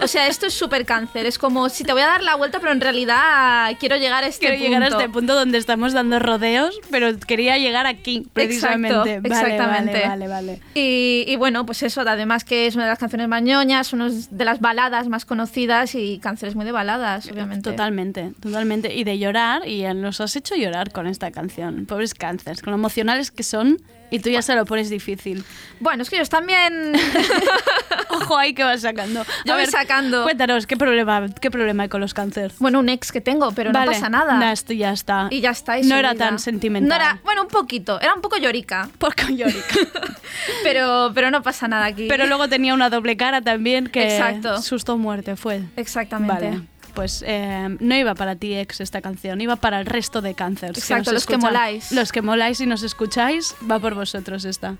O 0.00 0.08
sea, 0.08 0.26
esto 0.26 0.46
es 0.46 0.54
súper 0.54 0.84
cáncer. 0.86 1.26
Es 1.26 1.38
como 1.38 1.68
si 1.68 1.84
te 1.84 1.92
voy 1.92 2.02
a 2.02 2.06
dar 2.06 2.22
la 2.22 2.34
vuelta, 2.36 2.58
pero 2.58 2.72
en 2.72 2.80
realidad 2.80 3.70
quiero 3.78 3.96
llegar 3.96 4.24
a 4.24 4.26
este 4.26 4.40
Quiero 4.46 4.54
punto. 4.56 4.64
llegar 4.70 4.82
a 4.84 4.88
este 4.88 5.08
punto 5.08 5.34
donde 5.34 5.58
estamos 5.58 5.92
dando 5.92 6.18
rodeos, 6.18 6.78
pero 6.90 7.18
quería 7.18 7.58
llegar 7.58 7.86
aquí, 7.86 8.26
precisamente. 8.32 9.14
Exacto, 9.14 9.28
Vale, 9.28 9.52
exactamente. 9.54 10.08
Vale, 10.08 10.28
vale, 10.28 10.28
vale. 10.28 10.60
Y, 10.74 11.24
y 11.26 11.36
bueno, 11.36 11.66
pues 11.66 11.82
eso, 11.82 12.02
además 12.02 12.44
que 12.44 12.66
es 12.66 12.74
una 12.74 12.84
de 12.84 12.90
las 12.90 12.98
canciones 12.98 13.28
más 13.28 13.42
ñoñas, 13.42 13.92
una 13.92 14.10
de 14.10 14.44
las 14.44 14.60
baladas 14.60 15.08
más 15.08 15.24
conocidas 15.24 15.94
y 15.94 16.18
cáncer 16.18 16.50
es 16.50 16.56
muy 16.56 16.64
de 16.64 16.72
baladas, 16.72 17.30
obviamente. 17.30 17.70
Totalmente, 17.70 18.32
totalmente. 18.40 18.94
Y 18.94 19.04
de 19.04 19.18
llorar, 19.18 19.66
y 19.68 19.82
nos 19.94 20.20
has 20.20 20.36
hecho 20.36 20.54
llorar 20.54 20.92
con 20.92 21.06
esta 21.06 21.30
canción. 21.30 21.86
Pobres 21.86 22.14
cánceres, 22.14 22.62
con 22.62 22.72
lo 22.72 22.78
emocionales 22.78 23.30
que 23.30 23.42
son, 23.42 23.78
y 24.10 24.18
tú 24.20 24.30
ya 24.30 24.42
se 24.42 24.54
lo 24.54 24.64
pones 24.64 24.90
difícil. 24.90 25.44
Bueno, 25.80 26.02
es 26.02 26.10
que 26.10 26.16
ellos 26.16 26.28
también... 26.28 26.92
Ojo 28.10 28.36
ahí 28.36 28.54
que 28.54 28.62
vas 28.62 28.80
sacando. 28.82 29.24
Yo 29.44 29.52
A 29.54 29.56
voy 29.56 29.64
ver, 29.64 29.70
sacando. 29.70 30.22
Cuéntanos, 30.22 30.66
¿qué 30.66 30.76
problema, 30.76 31.26
¿qué 31.40 31.50
problema 31.50 31.82
hay 31.84 31.88
con 31.88 32.00
los 32.00 32.14
cánceres? 32.14 32.58
Bueno, 32.58 32.78
un 32.78 32.88
ex 32.88 33.10
que 33.10 33.20
tengo, 33.20 33.50
pero 33.52 33.72
Vale, 33.72 33.86
no 33.86 33.92
pasa 33.92 34.08
nada. 34.08 34.38
ya 34.40 34.52
está, 34.52 34.72
ya 34.74 34.92
está. 34.92 35.26
Y 35.30 35.40
ya 35.40 35.50
está. 35.50 35.78
y 35.78 35.82
No 35.82 35.96
era 35.96 36.12
vida. 36.12 36.26
tan 36.26 36.38
sentimental. 36.38 36.88
No 36.88 36.94
era, 36.94 37.20
bueno, 37.24 37.42
un 37.42 37.48
poquito. 37.48 38.00
Era 38.00 38.14
un 38.14 38.20
poco 38.20 38.36
llorica. 38.36 38.88
Poco 38.98 39.28
llorica. 39.28 39.74
pero, 40.62 41.10
pero 41.14 41.30
no 41.30 41.42
pasa 41.42 41.66
nada 41.66 41.86
aquí. 41.86 42.06
Pero 42.08 42.26
luego 42.26 42.48
tenía 42.48 42.74
una 42.74 42.90
doble 42.90 43.16
cara 43.16 43.40
también 43.42 43.88
que 43.88 44.04
Exacto. 44.16 44.62
susto 44.62 44.96
muerte 44.96 45.34
fue. 45.36 45.62
Exactamente. 45.76 46.50
Vale. 46.50 46.62
Pues 46.94 47.24
eh, 47.26 47.76
no 47.80 47.96
iba 47.96 48.14
para 48.14 48.36
ti, 48.36 48.54
ex, 48.54 48.80
esta 48.80 49.00
canción, 49.00 49.40
iba 49.40 49.56
para 49.56 49.80
el 49.80 49.86
resto 49.86 50.22
de 50.22 50.34
cánceres. 50.34 50.78
Exacto, 50.78 51.12
los 51.12 51.26
que 51.26 51.36
moláis. 51.36 51.90
Los 51.92 52.12
que 52.12 52.22
moláis 52.22 52.60
y 52.60 52.66
nos 52.66 52.82
escucháis, 52.82 53.54
va 53.68 53.78
por 53.80 53.94
vosotros 53.94 54.44
esta. 54.44 54.76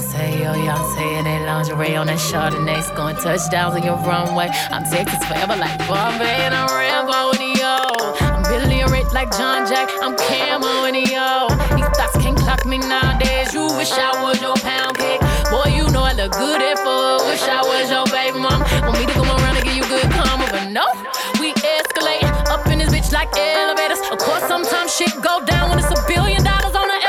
Say, 0.00 0.42
yo, 0.42 0.54
y'all 0.54 0.98
in 0.98 1.24
that 1.24 1.42
lingerie 1.46 1.96
on 1.96 2.06
that 2.06 2.18
Chardonnay, 2.18 2.82
scoring 2.82 3.16
touchdowns 3.16 3.74
on 3.74 3.82
your 3.82 3.96
runway. 4.06 4.48
I'm 4.70 4.84
Texas 4.84 5.18
forever 5.26 5.56
like 5.56 5.76
Bombay 5.88 6.46
and 6.46 6.54
I'm 6.54 6.70
Rambo 6.70 7.34
and 7.34 7.58
yo. 7.58 7.76
I'm 8.20 8.42
Rich 8.92 9.12
like 9.12 9.30
John 9.36 9.66
Jack, 9.66 9.88
I'm 10.00 10.14
Camo 10.16 10.86
and 10.86 10.96
yo. 10.96 11.50
These 11.74 11.90
thoughts 11.98 12.16
can't 12.22 12.36
clock 12.38 12.64
me 12.64 12.78
nowadays. 12.78 13.52
You 13.52 13.66
wish 13.74 13.90
I 13.92 14.22
was 14.22 14.40
your 14.40 14.56
pound 14.56 14.98
cake. 14.98 15.20
Boy, 15.50 15.74
you 15.74 15.90
know 15.90 16.02
I 16.02 16.12
look 16.14 16.32
good 16.32 16.62
at 16.62 16.78
four. 16.78 17.26
Wish 17.26 17.42
I 17.42 17.62
was 17.66 17.90
your 17.90 18.06
baby 18.06 18.38
mom. 18.38 18.62
Want 18.86 18.98
me 18.98 19.06
to 19.06 19.12
come 19.12 19.28
around 19.28 19.56
and 19.56 19.64
give 19.64 19.76
you 19.76 19.86
good 19.88 20.06
karma, 20.14 20.46
but 20.50 20.70
no. 20.70 20.86
We 21.40 21.52
escalate 21.58 22.24
up 22.48 22.66
in 22.68 22.78
this 22.78 22.92
bitch 22.94 23.12
like 23.12 23.34
elevators. 23.36 24.00
Of 24.12 24.18
course, 24.18 24.46
sometimes 24.46 24.94
shit 24.94 25.12
go 25.22 25.44
down 25.44 25.70
when 25.70 25.78
it's 25.78 25.90
a 25.90 26.00
billion 26.06 26.44
dollars 26.44 26.74
on 26.74 26.86
the. 26.86 27.07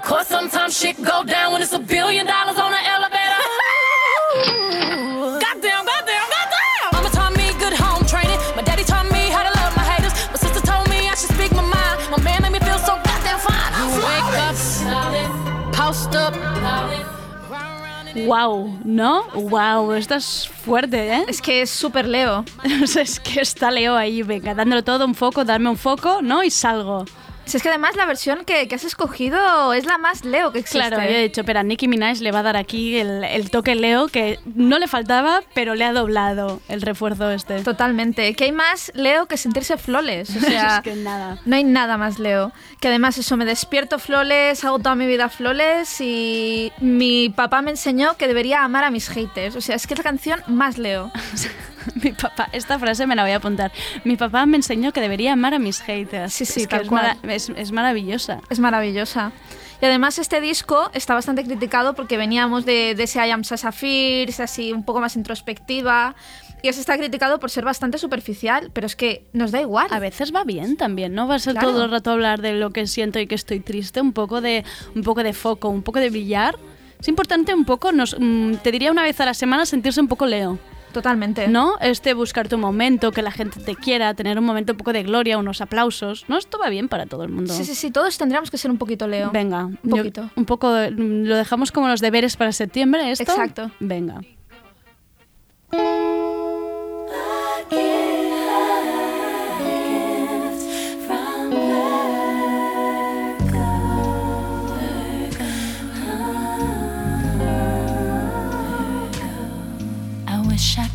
Of 0.00 0.06
course, 0.06 0.28
sometimes 0.28 0.80
shit 0.80 0.96
go 0.96 1.22
down 1.24 1.52
when 1.52 1.60
it's 1.60 1.74
a 1.74 1.78
billion 1.78 2.24
dollars 2.24 2.56
on 2.56 2.70
the 2.72 2.82
elevator. 2.88 3.40
Goddamn, 5.44 5.84
goddamn, 5.84 6.26
goddamn. 6.34 6.88
Mama 6.94 7.10
taught 7.10 7.36
me 7.36 7.52
good 7.60 7.74
home 7.74 8.06
training. 8.06 8.38
My 8.56 8.62
daddy 8.62 8.82
taught 8.82 9.12
me 9.12 9.28
how 9.28 9.42
to 9.42 9.52
love 9.60 9.76
my 9.76 9.84
haters. 9.84 10.14
My 10.32 10.38
sister 10.40 10.62
told 10.64 10.88
me 10.88 11.06
I 11.06 11.14
should 11.14 11.34
speak 11.36 11.52
my 11.52 11.60
mind. 11.60 12.00
My 12.10 12.16
man 12.24 12.40
made 12.40 12.52
me 12.52 12.60
feel 12.60 12.78
so 12.78 12.96
goddamn 12.96 13.40
fine. 13.44 13.72
Wake 14.00 14.40
up, 14.48 14.56
post 15.76 16.14
up. 16.14 16.32
Wow, 18.26 18.78
¿no? 18.82 19.24
Wow, 19.34 19.92
esta 19.92 20.16
es 20.16 20.48
fuerte, 20.64 21.14
¿eh? 21.14 21.24
Es 21.28 21.42
que 21.42 21.60
es 21.60 21.68
súper 21.68 22.08
Leo. 22.08 22.46
es 22.96 23.20
que 23.20 23.42
está 23.42 23.70
Leo 23.70 23.94
ahí, 23.96 24.22
venga, 24.22 24.54
dándolo 24.54 24.82
todo, 24.82 25.04
un 25.04 25.14
foco, 25.14 25.44
darme 25.44 25.68
un 25.68 25.76
foco, 25.76 26.22
¿no? 26.22 26.42
Y 26.42 26.50
salgo. 26.50 27.04
Si 27.50 27.56
es 27.56 27.64
que 27.64 27.68
además 27.68 27.96
la 27.96 28.06
versión 28.06 28.44
que, 28.44 28.68
que 28.68 28.76
has 28.76 28.84
escogido 28.84 29.72
es 29.72 29.84
la 29.84 29.98
más 29.98 30.24
Leo 30.24 30.52
que 30.52 30.60
existe. 30.60 30.86
Claro, 30.86 31.02
yo 31.02 31.16
he 31.16 31.22
dicho, 31.22 31.42
pero 31.42 31.58
a 31.58 31.62
Nicki 31.64 31.88
Minaj 31.88 32.20
le 32.20 32.30
va 32.30 32.38
a 32.38 32.42
dar 32.44 32.56
aquí 32.56 32.96
el, 32.96 33.24
el 33.24 33.50
toque 33.50 33.74
Leo 33.74 34.06
que 34.06 34.38
no 34.54 34.78
le 34.78 34.86
faltaba, 34.86 35.42
pero 35.52 35.74
le 35.74 35.84
ha 35.84 35.92
doblado 35.92 36.60
el 36.68 36.80
refuerzo 36.80 37.28
este. 37.32 37.64
Totalmente. 37.64 38.34
Que 38.34 38.44
hay 38.44 38.52
más 38.52 38.92
Leo 38.94 39.26
que 39.26 39.36
sentirse 39.36 39.78
flores. 39.78 40.30
O 40.36 40.40
sea, 40.46 40.76
es 40.76 40.82
que 40.82 40.94
nada. 40.94 41.40
no 41.44 41.56
hay 41.56 41.64
nada 41.64 41.96
más 41.96 42.20
Leo. 42.20 42.52
Que 42.78 42.86
además 42.86 43.18
eso, 43.18 43.36
me 43.36 43.44
despierto 43.44 43.98
flores, 43.98 44.64
hago 44.64 44.78
toda 44.78 44.94
mi 44.94 45.06
vida 45.06 45.28
flores 45.28 46.00
y 46.00 46.70
mi 46.78 47.30
papá 47.30 47.62
me 47.62 47.72
enseñó 47.72 48.16
que 48.16 48.28
debería 48.28 48.62
amar 48.62 48.84
a 48.84 48.92
mis 48.92 49.08
haters. 49.08 49.56
O 49.56 49.60
sea, 49.60 49.74
es 49.74 49.88
que 49.88 49.94
es 49.94 49.98
la 49.98 50.04
canción 50.04 50.40
más 50.46 50.78
Leo. 50.78 51.10
Mi 52.02 52.12
papá, 52.12 52.48
esta 52.52 52.78
frase 52.78 53.06
me 53.06 53.14
la 53.16 53.22
voy 53.22 53.32
a 53.32 53.36
apuntar. 53.36 53.72
Mi 54.04 54.16
papá 54.16 54.46
me 54.46 54.56
enseñó 54.56 54.92
que 54.92 55.00
debería 55.00 55.32
amar 55.32 55.54
a 55.54 55.58
mis 55.58 55.80
haters. 55.80 56.32
Sí, 56.32 56.44
sí, 56.44 56.62
es, 56.62 56.66
que 56.68 56.76
es, 56.76 56.88
cual. 56.88 57.16
mara- 57.22 57.34
es, 57.34 57.50
es 57.50 57.72
maravillosa. 57.72 58.40
Es 58.50 58.58
maravillosa. 58.58 59.32
Y 59.82 59.86
además 59.86 60.18
este 60.18 60.40
disco 60.42 60.90
está 60.92 61.14
bastante 61.14 61.42
criticado 61.42 61.94
porque 61.94 62.18
veníamos 62.18 62.66
de, 62.66 62.94
de 62.94 63.02
ese 63.04 63.26
I 63.26 63.30
Am 63.30 63.44
Sasha 63.44 63.72
Fierce, 63.72 64.42
así 64.42 64.72
un 64.72 64.84
poco 64.84 65.00
más 65.00 65.16
introspectiva. 65.16 66.14
Y 66.62 66.68
eso 66.68 66.78
está 66.80 66.98
criticado 66.98 67.40
por 67.40 67.50
ser 67.50 67.64
bastante 67.64 67.96
superficial, 67.96 68.70
pero 68.74 68.86
es 68.86 68.94
que 68.94 69.24
nos 69.32 69.50
da 69.50 69.62
igual. 69.62 69.86
A 69.90 69.98
veces 69.98 70.34
va 70.34 70.44
bien 70.44 70.76
también, 70.76 71.14
¿no? 71.14 71.26
Va 71.26 71.36
a 71.36 71.38
ser 71.38 71.54
Claro. 71.54 71.70
todo 71.70 71.84
el 71.86 71.90
rato 71.90 72.10
hablar 72.10 72.42
de 72.42 72.52
lo 72.52 72.70
que 72.70 72.86
siento 72.86 73.18
y 73.18 73.26
que 73.26 73.34
estoy 73.34 73.60
triste, 73.60 74.02
un 74.02 74.12
poco 74.12 74.42
de, 74.42 74.64
un 74.94 75.02
poco 75.02 75.22
de 75.22 75.32
foco, 75.32 75.70
un 75.70 75.82
poco 75.82 75.98
de 76.00 76.10
brillar. 76.10 76.58
Es 77.00 77.08
importante 77.08 77.54
un 77.54 77.64
poco, 77.64 77.92
nos, 77.92 78.14
mm, 78.20 78.56
te 78.56 78.70
diría 78.72 78.90
una 78.90 79.02
vez 79.02 79.18
a 79.22 79.24
la 79.24 79.32
semana, 79.32 79.64
sentirse 79.64 80.02
un 80.02 80.08
poco 80.08 80.26
Leo. 80.26 80.58
Totalmente. 80.92 81.46
¿No? 81.48 81.74
Este 81.80 82.14
buscar 82.14 82.48
tu 82.48 82.58
momento, 82.58 83.12
que 83.12 83.22
la 83.22 83.30
gente 83.30 83.60
te 83.60 83.76
quiera, 83.76 84.12
tener 84.14 84.38
un 84.38 84.44
momento 84.44 84.72
un 84.72 84.78
poco 84.78 84.92
de 84.92 85.02
gloria, 85.02 85.38
unos 85.38 85.60
aplausos. 85.60 86.24
¿No? 86.28 86.36
Esto 86.36 86.58
va 86.58 86.68
bien 86.68 86.88
para 86.88 87.06
todo 87.06 87.22
el 87.24 87.30
mundo. 87.30 87.52
Sí, 87.54 87.64
sí, 87.64 87.74
sí, 87.74 87.90
todos 87.90 88.16
tendríamos 88.18 88.50
que 88.50 88.58
ser 88.58 88.70
un 88.70 88.78
poquito 88.78 89.06
Leo. 89.06 89.30
Venga, 89.30 89.64
Un 89.66 89.78
yo- 89.84 89.96
poquito. 89.98 90.30
un 90.36 90.44
poco, 90.44 90.68
mm, 90.70 91.24
lo 91.24 91.36
dejamos 91.36 91.72
como 91.72 91.88
los 91.88 92.00
deberes 92.00 92.36
para 92.36 92.52
septiembre, 92.52 93.10
¿esto? 93.10 93.22
Exacto. 93.30 93.70
Venga. 93.80 94.20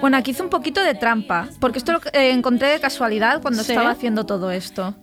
Bueno, 0.00 0.16
aquí 0.16 0.32
hice 0.32 0.42
un 0.42 0.48
poquito 0.50 0.82
de 0.82 0.94
trampa, 0.94 1.48
porque 1.60 1.78
esto 1.78 1.92
lo 1.92 2.00
eh, 2.12 2.30
encontré 2.30 2.68
de 2.68 2.80
casualidad 2.80 3.40
cuando 3.40 3.62
Sí. 3.62 3.72
estaba 3.72 3.90
haciendo 3.90 4.24
todo 4.26 4.50
esto. 4.50 4.94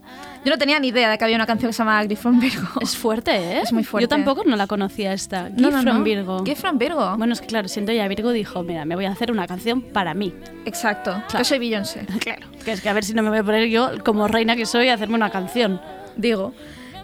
Yo 0.45 0.51
no 0.51 0.57
tenía 0.57 0.79
ni 0.79 0.87
idea 0.89 1.09
de 1.09 1.17
que 1.17 1.23
había 1.23 1.35
una 1.35 1.45
canción 1.45 1.69
que 1.69 1.73
se 1.73 1.79
llamaba 1.79 2.03
Griff 2.03 2.21
from 2.21 2.39
Virgo. 2.39 2.67
Es 2.81 2.95
fuerte, 2.97 3.31
¿eh? 3.35 3.61
Es 3.61 3.73
muy 3.73 3.83
fuerte. 3.83 4.03
Yo 4.05 4.07
tampoco 4.09 4.43
no 4.45 4.55
la 4.55 4.67
conocía 4.67 5.13
esta. 5.13 5.49
No, 5.49 5.69
Gift 5.69 5.71
no, 5.71 5.81
from 5.81 5.97
no. 5.97 6.03
Virgo. 6.03 6.45
Gift 6.45 6.61
from 6.61 6.77
Virgo. 6.77 7.15
Bueno, 7.17 7.33
es 7.33 7.41
que 7.41 7.47
claro, 7.47 7.67
siento 7.67 7.91
ya 7.91 8.07
Virgo 8.07 8.31
dijo, 8.31 8.63
mira, 8.63 8.85
me 8.85 8.95
voy 8.95 9.05
a 9.05 9.11
hacer 9.11 9.31
una 9.31 9.47
canción 9.47 9.81
para 9.81 10.13
mí. 10.13 10.33
Exacto. 10.65 11.11
Claro. 11.11 11.39
Yo 11.39 11.43
soy 11.45 11.59
Beyoncé. 11.59 12.05
Claro. 12.19 12.47
Que 12.63 12.73
es 12.73 12.81
que 12.81 12.89
a 12.89 12.93
ver 12.93 13.03
si 13.03 13.13
no 13.13 13.23
me 13.23 13.29
voy 13.29 13.39
a 13.39 13.43
poner 13.43 13.67
yo, 13.69 13.91
como 14.03 14.27
reina 14.27 14.55
que 14.55 14.65
soy, 14.65 14.89
a 14.89 14.93
hacerme 14.93 15.15
una 15.15 15.29
canción. 15.29 15.81
Digo. 16.15 16.53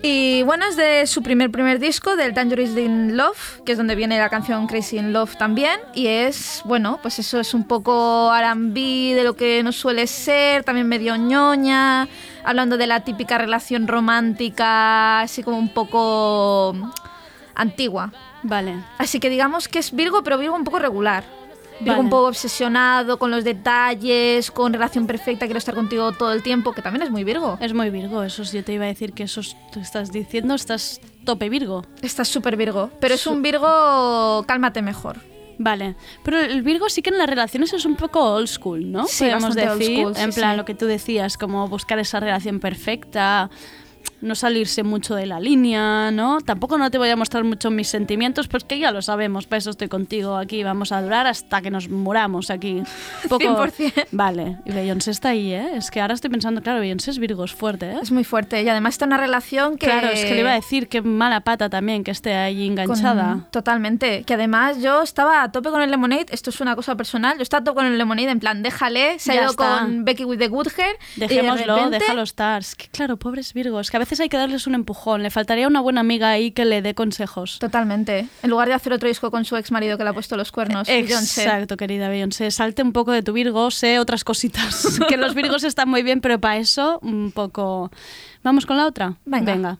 Y 0.08 0.44
bueno, 0.44 0.68
es 0.68 0.76
de 0.76 1.08
su 1.08 1.24
primer 1.24 1.50
primer 1.50 1.80
disco, 1.80 2.16
del 2.16 2.36
Dangerous 2.36 2.78
in 2.78 3.18
Love, 3.18 3.64
que 3.66 3.72
es 3.72 3.78
donde 3.80 3.96
viene 3.96 4.20
la 4.20 4.30
canción 4.30 4.68
Crazy 4.68 5.00
in 5.00 5.14
Love 5.14 5.36
también. 5.36 5.80
Y 5.96 6.06
es, 6.06 6.62
bueno, 6.64 7.00
pues 7.02 7.18
eso 7.18 7.40
es 7.40 7.56
un 7.56 7.64
poco 7.64 8.32
R&B 8.32 9.16
de 9.16 9.24
lo 9.24 9.36
que 9.36 9.64
no 9.64 9.72
suele 9.72 10.06
ser, 10.06 10.64
también 10.64 10.88
medio 10.88 11.16
ñoña, 11.16 12.08
hablando 12.44 12.78
de 12.78 12.86
la 12.86 13.00
típica 13.00 13.40
relación 13.40 13.88
romántica, 13.88 15.22
así 15.22 15.42
como 15.42 15.58
un 15.58 15.70
poco 15.70 16.76
antigua. 17.56 18.14
Vale. 18.44 18.76
Así 19.00 19.20
que 19.20 19.32
digamos 19.32 19.68
que 19.68 19.80
es 19.80 19.92
Virgo, 19.92 20.22
pero 20.24 20.38
Virgo 20.38 20.56
un 20.56 20.66
poco 20.66 20.78
regular. 20.78 21.24
Virgo 21.80 21.92
Vale. 21.92 22.00
un 22.06 22.10
poco 22.10 22.28
obsesionado 22.28 23.20
con 23.20 23.32
los 23.32 23.44
detalles, 23.44 24.50
con 24.50 24.72
relación 24.72 25.08
perfecta, 25.08 25.46
quiero 25.46 25.58
estar 25.58 25.76
contigo 25.76 26.12
todo 26.14 26.32
el 26.32 26.42
tiempo, 26.42 26.72
que 26.72 26.82
también 26.82 27.04
es 27.04 27.12
muy 27.12 27.24
Virgo. 27.24 27.58
Es 27.60 27.74
muy 27.74 27.90
Virgo, 27.90 28.24
eso 28.24 28.44
yo 28.44 28.64
te 28.64 28.74
iba 28.74 28.86
a 28.86 28.88
decir 28.88 29.12
que 29.14 29.24
eso 29.24 29.42
es- 29.42 29.58
tú 29.74 29.80
estás 29.82 30.12
diciendo, 30.12 30.56
estás 30.56 31.02
tope 31.26 31.50
Virgo. 31.50 31.84
Estás 32.02 32.28
súper 32.30 32.56
Virgo, 32.56 32.90
pero 33.02 33.16
es 33.16 33.28
un 33.28 33.42
Virgo 33.42 34.44
cálmate 34.48 34.82
mejor. 34.82 35.18
Vale, 35.58 35.96
pero 36.24 36.40
el 36.40 36.62
Virgo 36.64 36.90
sí 36.90 37.02
que 37.02 37.10
en 37.12 37.18
las 37.18 37.30
relaciones 37.30 37.72
es 37.72 37.86
un 37.86 37.96
poco 37.96 38.20
old 38.22 38.48
school, 38.48 38.92
¿no? 38.92 39.06
Sí, 39.08 39.24
Podemos 39.26 39.44
bastante 39.56 39.70
old 39.70 39.80
decir, 39.80 40.00
school, 40.00 40.16
sí, 40.16 40.22
en 40.22 40.34
plan 40.34 40.52
sí. 40.52 40.58
lo 40.58 40.66
que 40.66 40.76
tú 40.76 40.86
decías, 40.86 41.38
como 41.38 41.68
buscar 41.70 41.98
esa 42.00 42.20
relación 42.20 42.60
perfecta, 42.60 43.50
no 44.26 44.36
salirse 44.36 44.84
mucho 44.84 45.16
de 45.16 45.26
la 45.26 45.40
línea, 45.40 46.12
¿no? 46.12 46.42
Tampoco 46.42 46.78
no 46.78 46.92
te 46.92 46.98
voy 46.98 47.10
a 47.10 47.16
mostrar 47.16 47.44
mucho 47.44 47.70
mis 47.72 47.88
sentimientos, 47.88 48.48
pues 48.48 48.64
que 48.64 48.80
ya 48.80 48.92
lo 48.92 49.02
sabemos, 49.02 49.46
para 49.48 49.60
eso 49.60 49.70
estoy 49.70 49.88
contigo 49.88 50.36
aquí, 50.36 50.64
vamos 50.64 50.92
a 50.92 51.02
durar 51.02 51.28
hasta 51.28 51.62
que 51.62 51.72
nos 51.72 51.90
muramos 51.90 52.50
aquí. 52.50 52.80
Un 52.80 52.86
poco... 53.30 53.44
100%. 53.46 54.08
Vale, 54.12 54.58
y 54.66 54.72
Beyoncé 54.72 55.12
está 55.12 55.30
ahí, 55.30 55.54
¿eh? 55.54 55.72
Es 55.76 55.92
que 55.92 56.02
ahora 56.02 56.14
estoy 56.14 56.30
pensando, 56.30 56.62
claro, 56.62 56.80
Beyoncé 56.80 57.12
es 57.12 57.20
Virgo, 57.20 57.44
es 57.46 57.54
fuerte, 57.54 57.92
¿eh? 57.92 57.98
Es 58.02 58.12
muy 58.12 58.24
fuerte 58.24 58.62
y 58.64 58.70
además 58.70 58.96
está 58.96 59.06
en 59.06 59.10
una 59.10 59.18
relación 59.18 59.78
que... 59.78 59.86
Claro, 59.88 60.08
es 60.10 60.26
que 60.26 60.34
le 60.34 60.40
iba 60.42 60.52
a 60.52 60.56
decir 60.56 60.88
qué 60.88 61.02
mala 61.02 61.42
pata 61.42 61.70
también 61.70 62.04
que 62.04 62.12
esté 62.12 62.34
ahí 62.34 62.68
enganchada. 62.68 63.30
Con- 63.32 63.46
totalmente. 63.52 64.24
Que 64.24 64.34
además 64.34 64.82
yo 64.82 65.02
estaba 65.02 65.44
a 65.44 65.52
tope 65.52 65.70
con 65.70 65.82
el 65.82 65.92
Lemonade, 65.92 66.26
esto 66.32 66.50
es 66.50 66.60
una 66.62 66.76
cosa 66.76 66.96
personal, 66.96 67.38
yo 67.38 67.44
estaba 67.44 67.62
a 67.62 67.64
tope 67.64 67.76
con 67.76 67.86
el 67.86 67.98
Lemonade, 67.98 68.30
en 68.32 68.40
plan, 68.40 68.64
déjale, 68.64 69.20
se 69.20 69.32
ha 69.32 69.36
Ya 69.36 69.42
ido 69.44 69.52
está. 69.52 69.80
con 69.82 70.06
Becky 70.06 70.26
with 70.26 70.40
the 70.40 70.48
Good 70.48 70.68
Hair. 70.78 70.96
y 71.16 71.20
de 71.20 71.28
Dejémoslo, 71.28 71.76
repente- 71.76 72.00
déjalo 72.00 72.22
estar. 72.24 72.62
Es 72.62 72.76
que 72.76 72.88
claro, 72.88 73.18
pobres 73.18 73.54
Virgos, 73.54 73.92
que 73.92 73.98
a 73.98 74.00
veces 74.00 74.15
veces 74.16 74.24
hay 74.24 74.30
que 74.30 74.38
darles 74.38 74.66
un 74.68 74.76
empujón. 74.76 75.24
Le 75.24 75.30
faltaría 75.30 75.68
una 75.68 75.82
buena 75.82 76.02
amiga 76.02 76.30
ahí 76.30 76.52
que 76.52 76.66
le 76.66 76.82
dé 76.82 76.96
consejos. 76.96 77.60
Totalmente. 77.60 78.28
En 78.42 78.50
lugar 78.50 78.68
de 78.68 78.74
hacer 78.74 78.94
otro 78.94 79.08
disco 79.08 79.32
con 79.32 79.46
su 79.46 79.56
ex 79.58 79.72
marido 79.72 79.98
que 79.98 80.04
le 80.04 80.10
ha 80.10 80.14
puesto 80.14 80.38
los 80.38 80.52
cuernos. 80.52 80.88
Beyoncé. 80.88 81.44
Exacto, 81.44 81.78
querida 81.78 82.10
Beyoncé. 82.10 82.50
Salte 82.52 82.82
un 82.82 82.94
poco 82.94 83.12
de 83.12 83.22
tu 83.22 83.34
Virgo, 83.34 83.72
sé 83.72 84.00
otras 84.00 84.24
cositas. 84.24 85.00
que 85.10 85.18
los 85.18 85.36
Virgos 85.36 85.64
están 85.64 85.90
muy 85.90 86.04
bien, 86.04 86.22
pero 86.22 86.40
para 86.40 86.58
eso 86.58 87.00
un 87.02 87.32
poco... 87.32 87.92
¿Vamos 88.44 88.66
con 88.66 88.78
la 88.78 88.86
otra? 88.86 89.18
Venga. 89.26 89.54
Venga. 89.54 89.80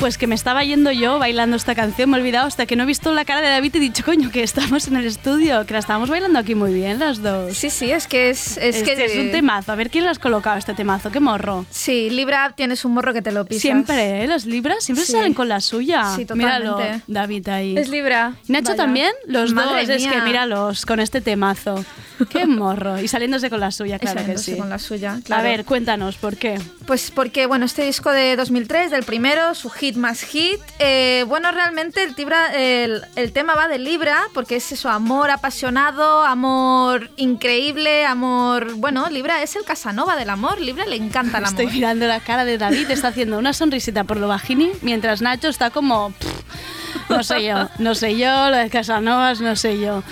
Pues 0.00 0.16
que 0.16 0.26
me 0.26 0.34
estaba 0.34 0.64
yendo 0.64 0.90
yo 0.92 1.18
bailando 1.18 1.56
esta 1.58 1.74
canción, 1.74 2.08
me 2.08 2.16
he 2.16 2.20
olvidado 2.20 2.46
hasta 2.46 2.64
que 2.64 2.74
no 2.74 2.84
he 2.84 2.86
visto 2.86 3.12
la 3.12 3.26
cara 3.26 3.42
de 3.42 3.48
David 3.48 3.74
y 3.74 3.76
he 3.76 3.80
dicho, 3.80 4.02
coño, 4.02 4.30
que 4.30 4.42
estamos 4.42 4.88
en 4.88 4.96
el 4.96 5.04
estudio, 5.04 5.66
que 5.66 5.74
la 5.74 5.80
estábamos 5.80 6.08
bailando 6.08 6.38
aquí 6.38 6.54
muy 6.54 6.72
bien 6.72 6.98
las 6.98 7.20
dos. 7.22 7.54
Sí, 7.54 7.68
sí, 7.68 7.90
es 7.90 8.06
que 8.06 8.30
es, 8.30 8.56
es 8.56 8.76
Este 8.76 8.94
que 8.96 9.04
es 9.04 9.16
un 9.18 9.30
temazo. 9.30 9.72
A 9.72 9.74
ver 9.74 9.90
quién 9.90 10.04
lo 10.04 10.10
has 10.10 10.18
colocado 10.18 10.56
este 10.56 10.72
temazo, 10.72 11.10
qué 11.12 11.20
morro. 11.20 11.66
Sí, 11.70 12.08
Libra 12.08 12.54
tienes 12.56 12.86
un 12.86 12.94
morro 12.94 13.12
que 13.12 13.20
te 13.20 13.30
lo 13.30 13.44
pisas. 13.44 13.60
Siempre, 13.60 14.24
¿eh? 14.24 14.26
Las 14.26 14.46
libras 14.46 14.82
siempre 14.82 15.04
Sí. 15.04 15.12
salen 15.12 15.34
con 15.34 15.50
la 15.50 15.60
suya. 15.60 16.14
Sí, 16.16 16.26
Míralo, 16.34 16.70
totalmente. 16.76 17.04
David 17.06 17.48
ahí. 17.50 17.76
Es 17.76 17.90
Libra. 17.90 18.32
¿Y 18.48 18.52
Nacho 18.52 18.70
Vaya. 18.70 18.76
también? 18.76 19.12
Los 19.26 19.52
Madre 19.52 19.82
dos, 19.82 19.90
es 19.90 20.02
mía. 20.02 20.12
que 20.12 20.22
míralos 20.22 20.86
con 20.86 21.00
este 21.00 21.20
temazo. 21.20 21.84
Qué 22.30 22.46
morro. 22.46 22.98
Y 23.00 23.08
saliéndose 23.08 23.50
con 23.50 23.60
la 23.60 23.70
suya, 23.70 23.98
claro 23.98 24.14
que 24.16 24.20
saliéndose 24.22 24.52
sí. 24.52 24.58
con 24.58 24.70
la 24.70 24.78
suya, 24.78 25.12
A 25.14 25.20
claro. 25.20 25.42
ver, 25.42 25.64
cuéntanos, 25.66 26.16
¿por 26.16 26.36
qué? 26.38 26.58
Pues 26.86 27.10
porque, 27.10 27.44
bueno, 27.46 27.66
este 27.66 27.82
disco 27.84 28.10
de 28.10 28.36
2003, 28.36 28.90
del 28.90 29.04
primero, 29.04 29.54
su 29.54 29.68
hit 29.70 29.89
más 29.96 30.22
hit, 30.22 30.60
eh, 30.78 31.24
bueno, 31.28 31.50
realmente 31.52 32.02
el, 32.02 32.14
Tibra- 32.14 32.52
el, 32.54 33.02
el 33.16 33.32
tema 33.32 33.54
va 33.54 33.68
de 33.68 33.78
Libra, 33.78 34.22
porque 34.34 34.56
es 34.56 34.72
eso, 34.72 34.88
amor 34.88 35.30
apasionado, 35.30 36.22
amor 36.24 37.10
increíble, 37.16 38.04
amor... 38.06 38.74
Bueno, 38.74 39.08
Libra 39.10 39.42
es 39.42 39.56
el 39.56 39.64
Casanova 39.64 40.16
del 40.16 40.30
amor, 40.30 40.60
Libra 40.60 40.86
le 40.86 40.96
encanta 40.96 41.38
el 41.38 41.44
amor. 41.44 41.60
Estoy 41.60 41.74
mirando 41.74 42.06
la 42.06 42.20
cara 42.20 42.44
de 42.44 42.58
David, 42.58 42.90
está 42.90 43.08
haciendo 43.08 43.38
una 43.38 43.52
sonrisita 43.52 44.04
por 44.04 44.16
lo 44.16 44.28
bajini, 44.28 44.70
mientras 44.82 45.22
Nacho 45.22 45.48
está 45.48 45.70
como... 45.70 46.10
pff, 46.10 47.10
no 47.10 47.22
sé 47.22 47.44
yo, 47.44 47.68
no 47.78 47.94
sé 47.94 48.16
yo, 48.16 48.50
lo 48.50 48.56
de 48.56 48.70
Casanovas, 48.70 49.40
no 49.40 49.56
sé 49.56 49.78
yo. 49.80 50.02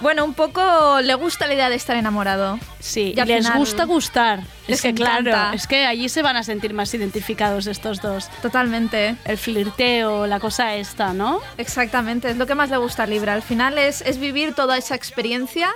Bueno, 0.00 0.24
un 0.24 0.34
poco 0.34 1.00
le 1.00 1.14
gusta 1.14 1.46
la 1.46 1.54
idea 1.54 1.68
de 1.68 1.76
estar 1.76 1.96
enamorado. 1.96 2.58
Sí, 2.80 3.12
Y 3.16 3.24
les 3.24 3.46
final 3.46 3.58
gusta 3.58 3.84
gustar. 3.84 4.40
les 4.66 4.78
es 4.78 4.82
que 4.82 4.88
encanta. 4.88 5.22
claro, 5.22 5.54
es 5.56 5.66
que 5.66 5.86
allí 5.86 6.08
se 6.08 6.22
van 6.22 6.36
a 6.36 6.42
sentir 6.42 6.74
más 6.74 6.92
identificados 6.94 7.66
estos 7.66 8.00
dos. 8.00 8.28
Totalmente. 8.42 9.16
El 9.24 9.38
flirteo, 9.38 10.26
la 10.26 10.40
cosa 10.40 10.74
esta, 10.74 11.12
¿no? 11.12 11.40
Exactamente, 11.58 12.30
es 12.30 12.36
lo 12.36 12.46
que 12.46 12.54
más 12.54 12.70
le 12.70 12.76
gusta 12.78 13.04
a 13.04 13.06
Libra. 13.06 13.34
Al 13.34 13.42
final 13.42 13.78
es, 13.78 14.00
es 14.02 14.18
vivir 14.18 14.54
toda 14.54 14.76
esa 14.78 14.94
experiencia 14.94 15.70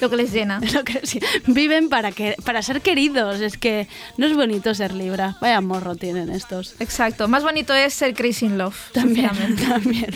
lo 0.00 0.10
que 0.10 0.16
les 0.16 0.32
llena. 0.32 0.60
Lo 0.72 0.84
que 0.84 1.00
sí, 1.04 1.20
viven 1.46 1.88
para, 1.88 2.12
que, 2.12 2.36
para 2.44 2.62
ser 2.62 2.80
queridos. 2.80 3.40
Es 3.40 3.56
que 3.58 3.88
no 4.16 4.26
es 4.26 4.34
bonito 4.34 4.74
ser 4.74 4.92
Libra. 4.92 5.36
Vaya 5.40 5.60
morro 5.60 5.96
tienen 5.96 6.30
estos. 6.30 6.74
Exacto, 6.80 7.28
más 7.28 7.42
bonito 7.42 7.74
es 7.74 7.94
ser 7.94 8.14
crazy 8.14 8.46
in 8.46 8.58
love. 8.58 8.76
También, 8.92 9.30
también. 9.68 10.14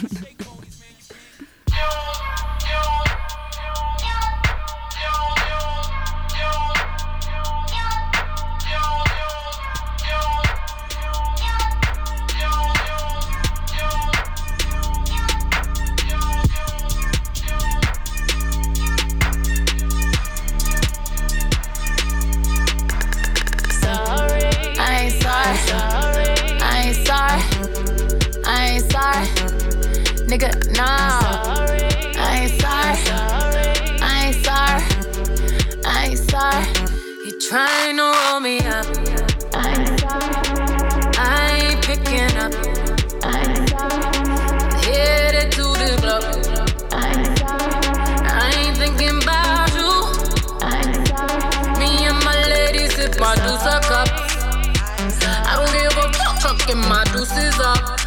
Nigga, 30.34 30.50
no. 30.76 30.82
I 32.18 32.40
ain't 32.42 32.60
sorry. 32.60 32.98
I 34.02 34.26
ain't 34.26 34.44
sorry. 34.44 34.82
I 35.86 36.06
ain't 36.06 36.18
sorry. 36.18 36.66
You 37.24 37.38
trying 37.38 37.98
to 37.98 38.02
roll 38.02 38.40
me 38.40 38.58
up. 38.66 38.84
I 39.54 39.70
ain't 39.78 40.00
sorry. 40.00 40.34
I 41.18 41.50
ain't 41.62 41.84
picking 41.86 42.36
up. 42.36 42.52
I 43.22 43.46
ain't 43.46 43.68
sorry. 43.70 44.02
Headed 44.82 45.52
to 45.52 45.66
the 45.78 45.90
club. 46.02 46.24
I 46.90 47.14
ain't 47.14 47.38
sorry. 47.38 47.70
I 48.26 48.54
ain't 48.58 48.76
thinking 48.76 49.22
about 49.22 49.70
you. 49.78 49.92
I 50.66 50.82
ain't 50.82 51.06
sorry. 51.06 51.78
Me 51.78 52.06
and 52.10 52.18
my 52.24 52.42
lady 52.48 52.88
sip 52.88 53.20
my 53.20 53.36
deuce 53.36 53.62
cup. 53.86 54.08
I 55.46 55.54
don't 55.54 55.70
give 55.70 55.96
a 55.96 56.12
fuck, 56.12 56.58
fucking 56.58 56.80
my 56.88 57.04
deuces 57.12 57.60
up. 57.60 58.03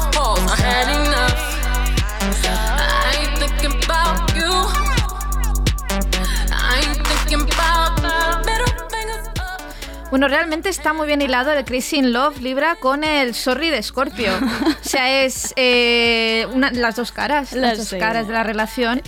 I 0.00 0.56
had 0.62 0.88
enough. 0.94 1.34
I 2.46 3.16
ain't 3.18 3.38
thinking 3.38 3.82
about 3.84 4.32
you. 4.36 4.52
I 6.52 6.80
ain't 6.86 7.06
thinking 7.06 7.42
about 7.42 8.00
middle 8.46 8.66
fingers 8.90 9.26
up. 9.40 9.60
Bueno, 10.10 10.28
realmente 10.28 10.68
está 10.68 10.92
muy 10.92 11.06
bien 11.08 11.20
hilado 11.20 11.52
el 11.52 11.64
Crazy 11.64 11.96
in 11.96 12.12
Love 12.12 12.38
Libra 12.40 12.76
con 12.76 13.02
el 13.02 13.34
Sorry 13.34 13.70
de 13.70 13.82
Scorpio. 13.82 14.30
o 14.38 14.88
sea, 14.88 15.24
es 15.24 15.52
eh, 15.56 16.46
una- 16.54 16.70
las 16.70 16.94
dos 16.94 17.10
caras, 17.10 17.52
las, 17.52 17.78
Las 17.78 17.90
dos 17.90 17.98
caras 18.00 18.28
de 18.28 18.34
la 18.34 18.44
relación. 18.44 19.02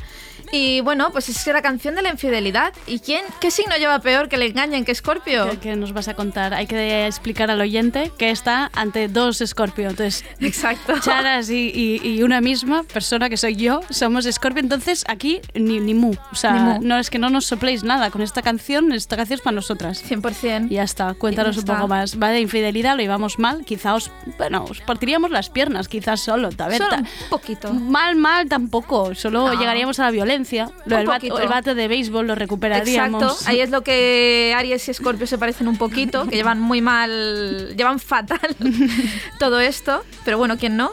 Y 0.53 0.80
bueno, 0.80 1.11
pues 1.12 1.28
es 1.28 1.46
la 1.46 1.62
canción 1.62 1.94
de 1.94 2.03
la 2.03 2.11
infidelidad. 2.11 2.72
¿Y 2.86 2.98
quién, 2.98 3.24
qué 3.40 3.51
signo 3.51 3.76
lleva 3.76 4.01
peor 4.01 4.28
que 4.28 4.36
le 4.36 4.46
engañen 4.46 4.84
que 4.84 4.94
Scorpio? 4.94 5.48
¿Qué, 5.61 5.76
nos 5.76 5.92
vas 5.92 6.09
a 6.09 6.14
contar? 6.14 6.55
Hay 6.55 6.66
que 6.66 7.07
explicar 7.07 7.51
al 7.51 7.61
oyente 7.61 8.11
que 8.18 8.30
está 8.30 8.70
ante 8.74 9.07
dos 9.09 9.42
Scorpio. 9.46 9.90
Entonces, 9.90 10.24
Exacto. 10.40 10.94
Charas 11.03 11.51
y, 11.51 11.70
y- 11.74 12.01
y 12.05 12.22
una 12.24 12.40
misma 12.40 12.82
persona 12.82 13.28
que 13.28 13.36
soy 13.36 13.55
yo 13.57 13.80
somos 13.90 14.24
Scorpio. 14.30 14.61
Entonces, 14.61 15.05
aquí 15.09 15.40
ni, 15.55 15.78
ni 15.80 15.94
mu. 15.94 16.14
O 16.32 16.34
sea, 16.34 16.53
Ni 16.53 16.61
mu. 16.61 16.78
no 16.82 16.98
es 16.98 17.11
que 17.11 17.18
no 17.18 17.30
nos 17.30 17.46
sopléis 17.46 17.84
nada 17.84 18.11
con 18.11 18.20
esta 18.22 18.42
canción. 18.42 18.90
Esta 18.92 19.16
canción 19.16 19.36
es 19.36 19.42
para 19.42 19.55
nosotras. 19.55 20.03
100%. 20.09 20.66
Y 20.70 20.74
ya 20.74 20.82
está. 20.82 21.14
Cuéntanos 21.14 21.57
un 21.59 21.64
poco 21.64 21.86
más. 21.86 22.18
Va 22.20 22.30
de 22.30 22.40
infidelidad, 22.40 22.96
lo 22.96 23.03
llevamos 23.03 23.38
mal. 23.38 23.64
Quizá 23.64 23.94
os, 23.94 24.11
bueno, 24.38 24.64
os 24.68 24.80
partiríamos 24.80 25.30
las 25.30 25.48
piernas, 25.48 25.86
quizás 25.88 26.20
solo. 26.20 26.51
A 26.59 26.66
ver, 26.68 26.78
Solo 26.78 26.96
un 26.96 27.07
poquito. 27.30 27.72
Mal, 27.72 28.16
mal 28.16 28.48
tampoco. 28.48 29.14
Solo 29.14 29.46
No. 29.46 29.55
llegaríamos 29.59 30.01
a 30.01 30.05
la 30.05 30.11
violencia. 30.11 30.39
Lo 30.86 30.97
del 30.97 31.07
bat- 31.07 31.16
poquito. 31.16 31.38
el 31.41 31.49
bate 31.49 31.74
de 31.74 31.88
béisbol 31.88 32.26
lo 32.26 32.34
recuperaríamos. 32.34 33.22
Exacto, 33.22 33.49
ahí 33.51 33.61
es 33.61 33.70
lo 33.70 33.82
que 33.82 34.55
Aries 34.57 34.88
y 34.88 34.95
Scorpio 34.95 35.26
se 35.26 35.38
parecen 35.38 35.68
un 35.68 35.76
poquito, 35.76 36.26
que 36.26 36.36
llevan 36.36 36.61
muy 36.61 36.80
mal, 36.80 37.74
llevan 37.76 37.99
fatal 37.99 38.38
todo 39.38 39.61
esto, 39.61 40.05
pero 40.24 40.38
bueno, 40.38 40.57
¿quién 40.59 40.76
no? 40.76 40.93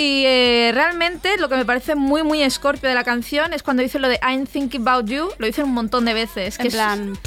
Y 0.00 0.22
eh, 0.26 0.70
realmente 0.72 1.36
lo 1.38 1.48
que 1.48 1.56
me 1.56 1.64
parece 1.64 1.96
muy, 1.96 2.22
muy 2.22 2.48
Scorpio 2.50 2.88
de 2.88 2.94
la 2.94 3.02
canción 3.02 3.52
es 3.52 3.64
cuando 3.64 3.82
dice 3.82 3.98
lo 3.98 4.08
de 4.08 4.20
I'm 4.22 4.46
thinking 4.46 4.86
about 4.86 5.06
you, 5.10 5.28
lo 5.38 5.46
dicen 5.46 5.64
un 5.64 5.74
montón 5.74 6.04
de 6.04 6.14
veces. 6.14 6.56
Que 6.56 6.62
En 6.62 6.68
es- 6.68 6.74
plan, 6.74 7.18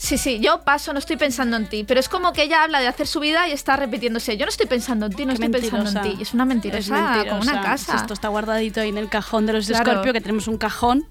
Sí, 0.00 0.16
sí, 0.16 0.38
yo 0.38 0.60
paso, 0.62 0.92
no 0.92 1.00
estoy 1.00 1.16
pensando 1.16 1.56
en 1.56 1.66
ti, 1.68 1.82
pero 1.82 1.98
es 1.98 2.08
como 2.08 2.32
que 2.32 2.44
ella 2.44 2.62
habla 2.62 2.78
de 2.78 2.86
hacer 2.86 3.08
su 3.08 3.18
vida 3.18 3.48
y 3.48 3.52
está 3.52 3.74
repitiéndose, 3.76 4.36
yo 4.36 4.46
no 4.46 4.50
estoy 4.50 4.66
pensando 4.66 5.06
en 5.06 5.12
ti, 5.12 5.26
no 5.26 5.34
Qué 5.34 5.44
estoy 5.44 5.60
pensando 5.60 5.90
en 5.90 6.16
ti. 6.16 6.22
Es 6.22 6.32
una 6.34 6.44
mentirosa, 6.44 6.78
Es 6.78 6.88
mentirosa. 6.90 7.28
como 7.30 7.42
una 7.42 7.60
casa. 7.62 7.96
Esto 7.96 8.14
está 8.14 8.28
guardadito 8.28 8.80
ahí 8.80 8.90
en 8.90 8.98
el 8.98 9.08
cajón 9.08 9.44
de 9.46 9.54
los 9.54 9.66
Claro. 9.66 9.90
Scorpio, 9.92 10.12
que 10.12 10.20
tenemos 10.20 10.46
un 10.46 10.56
cajón 10.56 11.04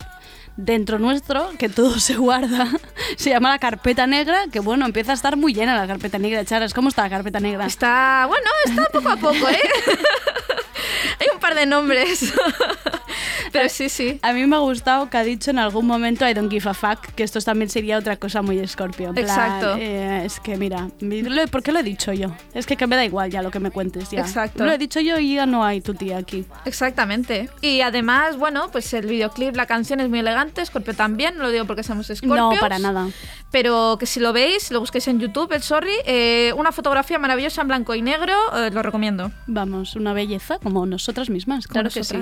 dentro 0.56 1.00
nuestro, 1.00 1.52
que 1.60 1.68
todo 1.68 2.00
se 2.00 2.16
guarda, 2.16 2.68
se 3.18 3.30
llama 3.30 3.50
la 3.50 3.60
carpeta 3.60 4.08
negra, 4.08 4.46
que 4.52 4.62
bueno, 4.62 4.86
empieza 4.86 5.12
a 5.12 5.16
estar 5.16 5.36
muy 5.36 5.54
llena 5.54 5.76
la 5.76 5.86
carpeta 5.86 6.18
negra. 6.18 6.46
Charas, 6.46 6.74
¿cómo 6.74 6.88
está 6.88 7.04
la 7.04 7.10
carpeta 7.10 7.42
negra? 7.42 7.66
Está, 7.66 8.26
bueno, 8.28 8.50
está 8.66 8.86
poco 8.94 9.10
a 9.10 9.18
poco, 9.18 9.50
¿eh? 9.50 9.60
Hay 11.20 11.28
un 11.34 11.40
par 11.40 11.56
de 11.56 11.66
nombres. 11.66 12.34
Pero 13.52 13.70
sí, 13.70 13.90
sí. 13.90 14.20
A 14.22 14.34
mí 14.34 14.46
me 14.46 14.56
ha 14.56 14.60
gustado 14.60 15.10
que 15.10 15.18
ha 15.18 15.24
dicho 15.24 15.52
en 15.52 15.60
algún 15.60 15.86
momento 15.86 16.28
I 16.28 16.34
don't 16.34 16.52
give 16.52 16.70
a 16.70 16.74
fuck, 16.74 17.00
que 17.16 17.24
esto 17.24 17.40
también 17.42 17.70
sería 17.70 17.98
otra 17.98 18.18
cosa 18.18 18.42
muy 18.42 18.66
Scorpio. 18.68 19.14
plan, 19.14 19.26
Exacto. 19.26 19.76
eh, 19.78 20.26
es 20.26 20.40
que 20.40 20.58
mira, 20.58 20.90
¿por 21.52 21.64
qué 21.64 21.72
lo 21.72 21.80
he 21.80 21.84
dicho 21.84 22.12
yo? 22.14 22.30
Es 22.54 22.66
que, 22.66 22.76
que 22.76 22.88
me 22.88 22.96
da 22.96 23.06
igual 23.06 23.32
ya 23.32 23.42
lo 23.42 23.52
que 23.52 23.60
me 23.60 23.72
cuentes 23.72 24.10
ya. 24.12 24.22
Exacto. 24.22 24.66
Lo 24.66 24.72
he 24.72 24.78
dicho 24.78 25.00
yo 25.00 25.18
y 25.20 25.36
ya 25.36 25.46
no 25.46 25.64
hay 25.64 25.82
tu 25.82 25.94
tía 25.94 26.18
aquí. 26.18 26.46
Exactamente. 26.66 27.50
Y 27.62 27.82
además, 27.82 28.38
bueno, 28.38 28.70
pues 28.72 28.94
el 28.94 29.06
videoclip, 29.06 29.56
la 29.56 29.66
canción 29.66 30.00
es 30.00 30.10
muy 30.10 30.20
elegante, 30.20 30.66
Scorpio 30.66 30.94
también, 30.94 31.38
no 31.38 31.44
lo 31.44 31.52
digo 31.52 31.66
porque 31.66 31.84
somos 31.84 32.08
Scorpios. 32.08 32.38
No, 32.38 32.52
para 32.60 32.80
nada. 32.80 33.08
Pero 33.52 33.98
que 34.00 34.06
si 34.06 34.20
lo 34.20 34.34
veis, 34.34 34.64
si 34.64 34.74
lo 34.74 34.80
busquéis 34.82 35.08
en 35.08 35.20
YouTube, 35.20 35.52
el 35.54 35.64
Sorry, 35.64 35.94
eh, 36.06 36.54
una 36.58 36.72
fotografía 36.72 37.18
maravillosa 37.18 37.62
en 37.62 37.68
blanco 37.70 37.96
y 37.96 38.02
negro, 38.02 38.34
eh, 38.56 38.70
lo 38.72 38.84
recomiendo. 38.84 39.32
Vamos, 39.48 39.96
una 39.96 40.14
belleza 40.14 40.60
como 40.68 40.86
nosotras 40.86 41.30
mismas, 41.30 41.66
claro 41.66 41.90
que 41.90 42.04
sí. 42.04 42.18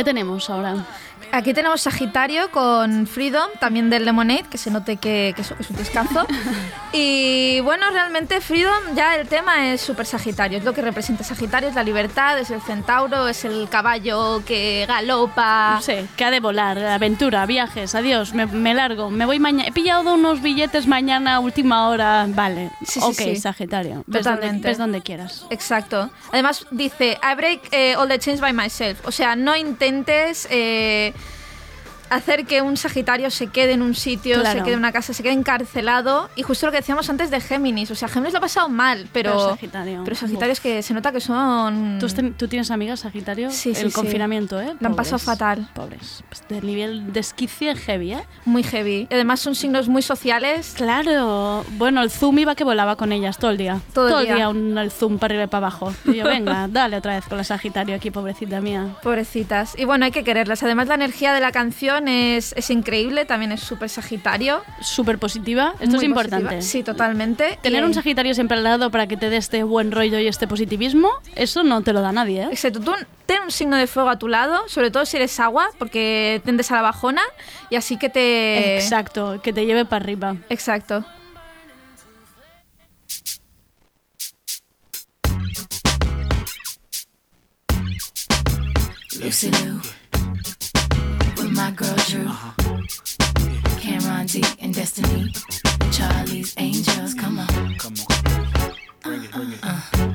¿Qué 0.00 0.04
tenemos 0.04 0.48
ahora? 0.48 0.76
Aquí 1.40 1.54
tenemos 1.54 1.80
Sagitario 1.80 2.50
con 2.50 3.06
Freedom, 3.06 3.48
también 3.60 3.88
del 3.88 4.04
Lemonade, 4.04 4.42
que 4.50 4.58
se 4.58 4.70
note 4.70 4.98
que, 4.98 5.32
que 5.34 5.40
eso- 5.40 5.56
que 5.56 5.62
es 5.62 5.70
un 5.70 5.76
descanso. 5.76 6.26
y 6.92 7.60
bueno, 7.60 7.90
realmente 7.90 8.42
Freedom, 8.42 8.94
ya 8.94 9.14
el 9.16 9.26
tema 9.26 9.72
es 9.72 9.80
súper 9.80 10.04
Sagitario, 10.04 10.58
es 10.58 10.64
lo 10.64 10.74
que 10.74 10.82
representa 10.82 11.24
Sagitario, 11.24 11.70
es 11.70 11.74
la 11.74 11.82
libertad, 11.82 12.38
es 12.38 12.50
el 12.50 12.60
centauro, 12.60 13.26
es 13.26 13.46
el 13.46 13.70
caballo 13.70 14.42
que 14.44 14.84
galopa. 14.86 15.80
Sí, 15.82 15.94
que 16.14 16.24
ha 16.26 16.30
de 16.30 16.40
volar, 16.40 16.76
aventura, 16.78 17.46
viajes, 17.46 17.94
adiós, 17.94 18.34
me, 18.34 18.44
me 18.44 18.74
largo, 18.74 19.08
me 19.10 19.24
voy 19.24 19.38
mañana. 19.38 19.66
He 19.66 19.72
pillado 19.72 20.12
unos 20.12 20.42
billetes 20.42 20.86
mañana 20.86 21.40
última 21.40 21.88
hora, 21.88 22.26
vale. 22.28 22.70
Sí, 22.84 23.00
sí, 23.00 23.00
ok, 23.02 23.14
sí. 23.14 23.36
Sagitario, 23.36 24.04
ves 24.06 24.24
donde, 24.24 24.40
Totalmente. 24.42 24.68
ves 24.68 24.76
donde 24.76 25.00
quieras. 25.00 25.46
Exacto. 25.48 26.10
Además 26.32 26.66
dice, 26.70 27.18
I 27.22 27.34
break 27.34 27.68
eh, 27.72 27.96
all 27.96 28.08
the 28.08 28.18
chains 28.18 28.42
by 28.42 28.52
myself. 28.52 29.06
O 29.06 29.10
sea, 29.10 29.34
no 29.36 29.56
intentes 29.56 30.46
eh, 30.50 31.14
hacer 32.10 32.44
que 32.44 32.62
un 32.62 32.76
Sagitario 32.76 33.30
se 33.30 33.46
quede 33.46 33.72
en 33.72 33.82
un 33.82 33.94
sitio, 33.94 34.40
Claro. 34.40 34.58
se 34.58 34.64
quede 34.64 34.74
en 34.74 34.78
una 34.80 34.92
casa, 34.92 35.12
se 35.12 35.22
quede 35.22 35.32
encarcelado. 35.32 36.28
Y 36.36 36.42
justo 36.42 36.66
lo 36.66 36.72
que 36.72 36.78
decíamos 36.78 37.08
antes 37.08 37.30
de 37.30 37.40
Géminis. 37.40 37.90
O 37.90 37.94
sea, 37.94 38.08
Géminis 38.08 38.32
lo 38.32 38.38
ha 38.38 38.42
pasado 38.42 38.68
mal, 38.68 39.08
pero... 39.12 39.30
Pero 39.30 39.48
Sagitario. 39.50 40.02
Pero 40.04 40.16
Sagitario 40.16 40.52
es 40.52 40.60
que 40.60 40.82
se 40.82 40.94
nota 40.94 41.12
que 41.12 41.20
son... 41.20 41.98
¿Tú, 42.36 42.48
tienes 42.48 42.70
amigas, 42.70 43.00
Sagitario? 43.00 43.50
Sí, 43.50 43.74
sí, 43.74 43.82
El 43.82 43.88
sí. 43.90 43.94
confinamiento, 43.94 44.60
¿eh? 44.60 44.74
Lo 44.80 44.88
han 44.88 44.96
pasado 44.96 45.18
Pobres, 45.18 45.24
fatal. 45.24 45.68
Pobres. 45.74 46.24
Pues 46.28 46.42
de 46.48 46.60
nivel 46.60 47.12
de 47.12 47.20
esquicie 47.20 47.74
heavy, 47.76 48.14
¿eh? 48.14 48.22
Muy 48.44 48.62
heavy. 48.62 49.06
Y 49.10 49.14
además 49.14 49.40
son 49.40 49.54
signos 49.54 49.88
muy 49.88 50.02
sociales. 50.02 50.74
Claro. 50.76 51.64
Bueno, 51.72 52.02
el 52.02 52.10
Zoom 52.10 52.38
iba 52.38 52.54
que 52.54 52.64
volaba 52.64 52.96
con 52.96 53.12
ellas 53.12 53.38
todo 53.38 53.50
el 53.50 53.56
día. 53.56 53.80
Todo 53.94 54.20
el 54.20 54.26
día. 54.26 54.48
un, 54.48 54.76
el 54.76 54.90
Zoom 54.90 55.18
para 55.18 55.32
arriba 55.32 55.44
y 55.44 55.46
para 55.48 55.66
abajo. 55.68 55.92
Y 56.04 56.14
yo, 56.14 56.24
venga, 56.24 56.66
dale 56.70 56.96
otra 56.96 57.14
vez 57.14 57.24
con 57.26 57.38
la 57.38 57.44
Sagitario 57.44 57.94
aquí, 57.94 58.10
pobrecita 58.10 58.60
mía. 58.60 58.96
Pobrecitas. 59.02 59.78
Y 59.78 59.84
bueno, 59.84 60.04
hay 60.04 60.10
que 60.10 60.24
quererlas. 60.24 60.62
Además, 60.62 60.88
la 60.88 60.94
energía 60.94 61.32
de 61.32 61.40
la 61.40 61.52
canción 61.52 61.99
es, 62.08 62.52
es 62.56 62.70
increíble. 62.70 63.24
También 63.24 63.52
es 63.52 63.60
súper 63.60 63.88
Sagitario. 63.88 64.62
Súper 64.80 65.18
positiva. 65.18 65.74
Esto 65.80 65.96
Muy 65.96 65.98
es 65.98 66.02
importante. 66.04 66.44
positiva. 66.56 66.62
Sí, 66.62 66.82
totalmente. 66.82 67.58
Tener 67.62 67.82
Y- 67.82 67.86
un 67.86 67.94
Sagitario 67.94 68.34
siempre 68.34 68.56
al 68.58 68.64
lado 68.64 68.90
para 68.90 69.06
que 69.06 69.16
te 69.16 69.30
dé 69.30 69.36
este 69.36 69.62
buen 69.62 69.92
rollo 69.92 70.18
y 70.18 70.26
este 70.26 70.46
positivismo, 70.48 71.10
eso 71.36 71.62
no 71.62 71.82
te 71.82 71.92
lo 71.92 72.00
da 72.00 72.12
nadie, 72.12 72.42
¿eh? 72.44 72.48
Excepto 72.50 72.80
tú, 72.80 72.92
ten 73.26 73.42
un 73.42 73.50
signo 73.50 73.76
de 73.76 73.86
fuego 73.86 74.08
a 74.10 74.18
tu 74.18 74.28
lado, 74.28 74.68
sobre 74.68 74.90
todo 74.90 75.04
si 75.06 75.16
eres 75.16 75.38
agua, 75.40 75.68
porque 75.78 76.40
tendes 76.44 76.70
a 76.70 76.76
la 76.76 76.82
bajona 76.82 77.22
y 77.70 77.76
así 77.76 77.96
que 77.96 78.08
te... 78.08 78.76
Exacto, 78.76 79.40
que 79.42 79.52
te 79.52 79.66
lleve 79.66 79.84
para 79.84 80.02
arriba. 80.04 80.36
Exacto. 80.48 81.04
My 91.60 91.70
girl 91.72 91.94
Drew. 92.08 92.28
Cameron 93.80 94.26
D 94.26 94.42
and 94.60 94.74
Destiny. 94.74 95.30
Charlie's 95.92 96.54
Angels. 96.56 97.12
Come 97.14 97.38
on. 97.38 97.74
Come 97.78 97.94
on. 98.08 98.74
Bring 99.02 99.24
it, 99.24 99.30
bring 99.30 99.52
it. 99.52 99.58
Uh-uh. 99.62 100.10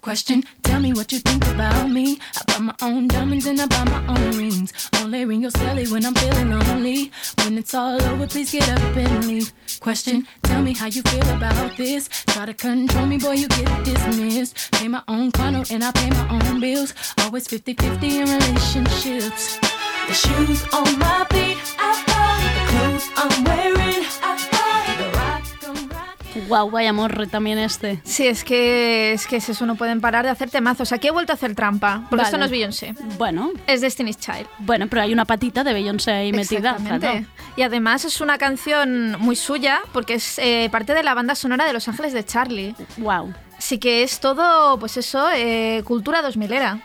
Question, 0.00 0.44
tell 0.62 0.80
me 0.80 0.92
what 0.92 1.12
you 1.12 1.20
think 1.20 1.44
about 1.48 1.88
me. 1.90 2.18
I 2.36 2.42
buy 2.46 2.58
my 2.58 2.74
own 2.82 3.08
diamonds 3.08 3.46
and 3.46 3.60
I 3.60 3.66
buy 3.66 3.84
my 3.84 4.02
own 4.14 4.30
rings. 4.36 4.72
Only 5.00 5.24
ring 5.24 5.42
your 5.42 5.50
celly 5.52 5.90
when 5.90 6.04
I'm 6.04 6.14
feeling 6.14 6.50
lonely. 6.50 7.12
When 7.42 7.58
it's 7.58 7.74
all 7.74 8.02
over, 8.02 8.26
please 8.26 8.50
get 8.52 8.68
up 8.68 8.96
and 8.96 9.26
leave. 9.26 9.52
Question, 9.80 10.26
tell 10.42 10.62
me 10.62 10.74
how 10.74 10.86
you 10.86 11.02
feel 11.02 11.28
about 11.30 11.76
this. 11.76 12.08
Try 12.26 12.46
to 12.46 12.54
control 12.54 13.06
me, 13.06 13.18
boy, 13.18 13.32
you 13.32 13.48
get 13.48 13.84
dismissed. 13.84 14.72
Pay 14.72 14.88
my 14.88 15.02
own 15.08 15.30
condo 15.32 15.64
and 15.70 15.84
I 15.84 15.90
pay 15.92 16.10
my 16.10 16.28
own 16.28 16.60
bills. 16.60 16.94
Always 17.22 17.46
50 17.48 17.74
50 17.74 18.18
in 18.18 18.28
relationships. 18.28 19.75
The 20.08 20.14
shoes 20.14 20.64
on 20.72 20.98
my 20.98 21.24
feet, 21.30 21.58
I 21.78 21.92
buy. 22.06 22.42
The 22.54 22.64
clothes 22.70 23.10
I'm 23.16 23.44
wearing, 23.44 24.04
I 24.22 24.36
buy. 24.52 24.96
The 24.98 25.08
rock 25.18 25.42
I'm 25.66 25.88
rocking. 25.90 26.48
Guau, 26.48 26.70
vaya 26.70 26.92
morre 26.92 27.26
también 27.26 27.58
este. 27.58 28.00
Sí, 28.04 28.26
es 28.26 28.44
que, 28.44 29.12
es 29.12 29.26
que 29.26 29.36
es 29.36 29.48
eso, 29.48 29.66
no 29.66 29.74
pueden 29.74 30.00
parar 30.00 30.24
de 30.24 30.30
hacer 30.30 30.48
temazos. 30.50 30.92
Aquí 30.92 31.08
he 31.08 31.10
vuelto 31.10 31.32
a 31.32 31.34
hacer 31.34 31.54
trampa, 31.54 32.02
porque 32.08 32.16
Vale. 32.16 32.28
esto 32.28 32.38
no 32.38 32.44
es 32.44 32.50
Beyoncé. 32.50 32.94
Bueno, 33.18 33.50
Es 33.66 33.80
Destiny's 33.80 34.18
Child. 34.18 34.46
bueno, 34.60 34.86
pero 34.88 35.02
hay 35.02 35.12
una 35.12 35.24
patita 35.24 35.64
de 35.64 35.72
Beyoncé 35.72 36.12
ahí 36.12 36.32
metida. 36.32 36.70
Exactamente. 36.70 37.06
claro. 37.08 37.26
Y 37.56 37.62
además 37.62 38.04
es 38.04 38.20
una 38.20 38.38
canción 38.38 39.16
muy 39.18 39.34
suya, 39.34 39.80
porque 39.92 40.14
es 40.14 40.38
eh, 40.38 40.68
parte 40.70 40.94
de 40.94 41.02
la 41.02 41.14
banda 41.14 41.34
sonora 41.34 41.64
de 41.64 41.72
Los 41.72 41.88
Ángeles 41.88 42.12
de 42.12 42.24
Charlie. 42.24 42.74
Wow. 42.98 43.34
Así 43.58 43.78
que 43.78 44.02
es 44.04 44.20
todo, 44.20 44.78
pues 44.78 44.96
eso, 44.98 45.28
eh, 45.34 45.82
cultura 45.84 46.22
2000 46.22 46.52
era. 46.52 46.78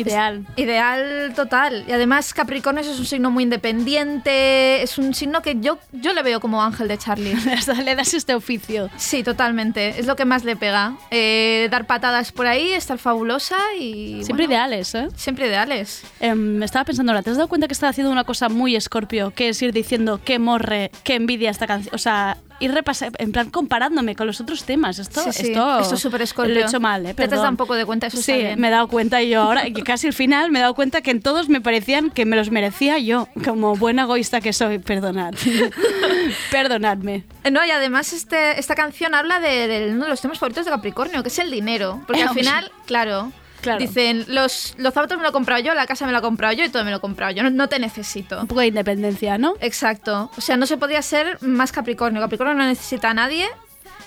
Ideal. 0.00 0.46
Ideal 0.56 1.32
total. 1.34 1.84
Y 1.88 1.92
además 1.92 2.32
Capricornio 2.34 2.82
es 2.82 2.98
un 2.98 3.06
signo 3.06 3.30
muy 3.30 3.44
independiente, 3.44 4.82
es 4.82 4.98
un 4.98 5.14
signo 5.14 5.42
que 5.42 5.58
yo, 5.60 5.78
yo 5.92 6.12
le 6.12 6.22
veo 6.22 6.40
como 6.40 6.62
ángel 6.62 6.88
de 6.88 6.98
Charlie. 6.98 7.34
Le 7.84 7.94
das 7.94 8.14
este 8.14 8.34
oficio. 8.34 8.90
Sí, 8.96 9.22
totalmente. 9.22 9.98
Es 9.98 10.06
lo 10.06 10.16
que 10.16 10.24
más 10.24 10.44
le 10.44 10.56
pega. 10.56 10.96
Eh, 11.10 11.68
dar 11.70 11.86
patadas 11.86 12.32
por 12.32 12.46
ahí, 12.46 12.72
estar 12.72 12.98
fabulosa 12.98 13.56
y... 13.78 14.22
Siempre 14.24 14.46
bueno, 14.46 14.52
ideales, 14.52 14.94
¿eh? 14.94 15.08
Siempre 15.16 15.46
ideales. 15.46 16.02
Em, 16.20 16.56
me 16.56 16.64
estaba 16.64 16.84
pensando 16.84 17.12
ahora, 17.12 17.22
¿te 17.22 17.30
has 17.30 17.36
dado 17.36 17.48
cuenta 17.48 17.66
que 17.66 17.72
está 17.72 17.88
haciendo 17.88 18.10
una 18.10 18.24
cosa 18.24 18.48
muy 18.48 18.76
escorpio? 18.76 19.32
Que 19.32 19.50
es 19.50 19.62
ir 19.62 19.72
diciendo 19.72 20.20
qué 20.24 20.38
morre, 20.38 20.90
qué 21.04 21.14
envidia 21.14 21.50
esta 21.50 21.66
canción. 21.66 21.94
O 21.94 21.98
sea, 21.98 22.36
ir 22.60 22.72
repasando, 22.72 23.16
en 23.20 23.32
plan 23.32 23.50
comparándome 23.50 24.16
con 24.16 24.26
los 24.26 24.40
otros 24.40 24.64
temas. 24.64 24.98
Esto, 24.98 25.22
Sí, 25.24 25.32
sí. 25.32 25.46
esto, 25.48 25.80
Esto 25.80 25.94
es 25.94 26.00
súper 26.00 26.22
escorpio. 26.22 26.54
Lo 26.54 26.60
he 26.60 26.64
hecho 26.64 26.80
mal, 26.80 27.06
¿eh? 27.06 27.14
Te 27.14 27.24
has 27.24 27.30
dado 27.30 27.48
un 27.48 27.56
poco 27.56 27.74
de 27.74 27.84
cuenta, 27.84 28.06
eso 28.08 28.16
Sí, 28.16 28.32
está 28.32 28.34
bien. 28.48 28.60
me 28.60 28.68
he 28.68 28.70
dado 28.70 28.88
cuenta 28.88 29.22
yo 29.22 29.42
ahora, 29.42 29.64
que 29.64 29.82
casi 29.82 30.06
al 30.08 30.12
final 30.12 30.50
me 30.50 30.58
he 30.58 30.62
dado 30.62 30.74
cuenta 30.74 31.00
que 31.00 31.10
en 31.10 31.20
todos 31.22 31.48
me 31.48 31.60
parecían 31.60 32.10
que 32.10 32.24
me 32.24 32.36
los 32.36 32.50
merecía 32.50 32.98
yo, 32.98 33.28
como 33.44 33.76
buena 33.76 34.02
egoísta 34.02 34.40
que 34.40 34.52
soy, 34.52 34.78
perdonad. 34.78 35.34
Perdonadme. 36.50 37.24
No, 37.50 37.64
y 37.64 37.70
además 37.70 38.12
este, 38.12 38.58
esta 38.58 38.74
canción 38.74 39.14
habla 39.14 39.40
de, 39.40 39.68
de 39.68 39.92
uno 39.92 40.04
de 40.04 40.10
los 40.10 40.20
temas 40.20 40.38
favoritos 40.38 40.64
de 40.64 40.70
Capricornio, 40.70 41.22
que 41.22 41.28
es 41.28 41.38
el 41.38 41.50
dinero. 41.50 42.02
Porque 42.06 42.22
al 42.22 42.30
final, 42.34 42.70
claro, 42.86 43.32
Claro. 43.60 43.80
Dicen, 43.80 44.24
los, 44.28 44.74
los 44.78 44.94
zapatos 44.94 45.16
me 45.16 45.22
lo 45.24 45.30
he 45.30 45.32
comprado 45.32 45.62
yo, 45.62 45.74
la 45.74 45.86
casa 45.86 46.06
me 46.06 46.12
la 46.12 46.18
he 46.18 46.22
comprado 46.22 46.54
yo 46.54 46.64
y 46.64 46.68
todo 46.68 46.84
me 46.84 46.90
lo 46.90 46.98
he 46.98 47.00
comprado 47.00 47.32
yo. 47.32 47.42
No, 47.42 47.50
no 47.50 47.68
te 47.68 47.78
necesito. 47.78 48.40
Un 48.40 48.46
poco 48.46 48.60
de 48.60 48.68
independencia, 48.68 49.36
¿no? 49.38 49.54
Exacto. 49.60 50.30
O 50.36 50.40
sea, 50.40 50.56
no 50.56 50.66
se 50.66 50.76
podría 50.76 51.02
ser 51.02 51.38
más 51.42 51.72
Capricornio. 51.72 52.20
Capricornio 52.20 52.54
no 52.54 52.64
necesita 52.64 53.10
a 53.10 53.14
nadie 53.14 53.48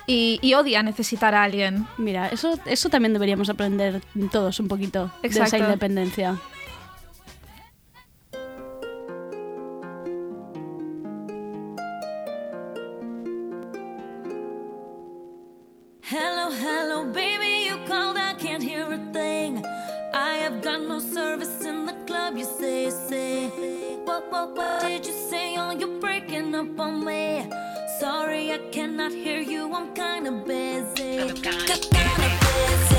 y, 0.07 0.39
y 0.41 0.53
odia 0.53 0.83
necesitar 0.83 1.35
a 1.35 1.43
alguien. 1.43 1.85
Mira, 1.97 2.27
eso, 2.29 2.57
eso 2.65 2.89
también 2.89 3.13
deberíamos 3.13 3.49
aprender 3.49 4.01
todos 4.31 4.59
un 4.59 4.67
poquito 4.67 5.11
de 5.21 5.27
esa 5.27 5.43
Exacto. 5.43 5.65
independencia. 5.65 6.37
Hello, 16.03 16.49
hello, 16.51 17.05
baby, 17.13 17.50
I 17.93 18.33
can't 18.37 18.63
hear 18.63 18.85
a 18.91 18.97
thing. 19.11 19.65
I 20.13 20.35
have 20.35 20.61
got 20.61 20.81
no 20.81 20.99
service 20.99 21.65
in 21.65 21.85
the 21.85 21.93
club, 22.07 22.37
you 22.37 22.45
say, 22.45 22.89
say. 22.89 23.49
What, 24.05 24.31
what, 24.31 24.55
what 24.55 24.81
did 24.81 25.05
you 25.05 25.13
say? 25.13 25.55
Oh, 25.57 25.71
you're 25.71 25.99
breaking 25.99 26.55
up 26.55 26.79
on 26.79 27.03
me. 27.05 27.45
Sorry, 27.99 28.51
I 28.53 28.59
cannot 28.71 29.11
hear 29.11 29.41
you, 29.41 29.73
I'm 29.73 29.93
kinda 29.93 30.31
busy. 30.31 31.33
Kinda 31.41 31.77
busy. 31.91 32.90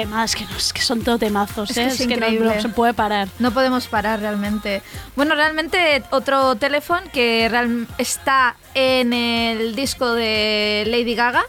Temas 0.00 0.34
que, 0.34 0.44
nos, 0.46 0.72
que 0.72 0.82
son 0.82 1.02
todo 1.02 1.18
temazos, 1.18 1.70
Es 1.70 1.76
¿eh? 1.76 1.82
que 1.82 2.14
es 2.14 2.20
que 2.20 2.38
no, 2.40 2.60
se 2.60 2.68
puede 2.68 2.94
parar. 2.94 3.28
No 3.38 3.52
podemos 3.52 3.86
parar 3.86 4.20
realmente. 4.20 4.82
Bueno, 5.16 5.34
realmente 5.34 6.02
otro 6.10 6.56
teléfono 6.56 7.02
que 7.12 7.48
real- 7.48 7.86
está 7.98 8.56
en 8.74 9.12
el 9.12 9.74
disco 9.74 10.12
de 10.14 10.84
Lady 10.86 11.14
Gaga, 11.14 11.42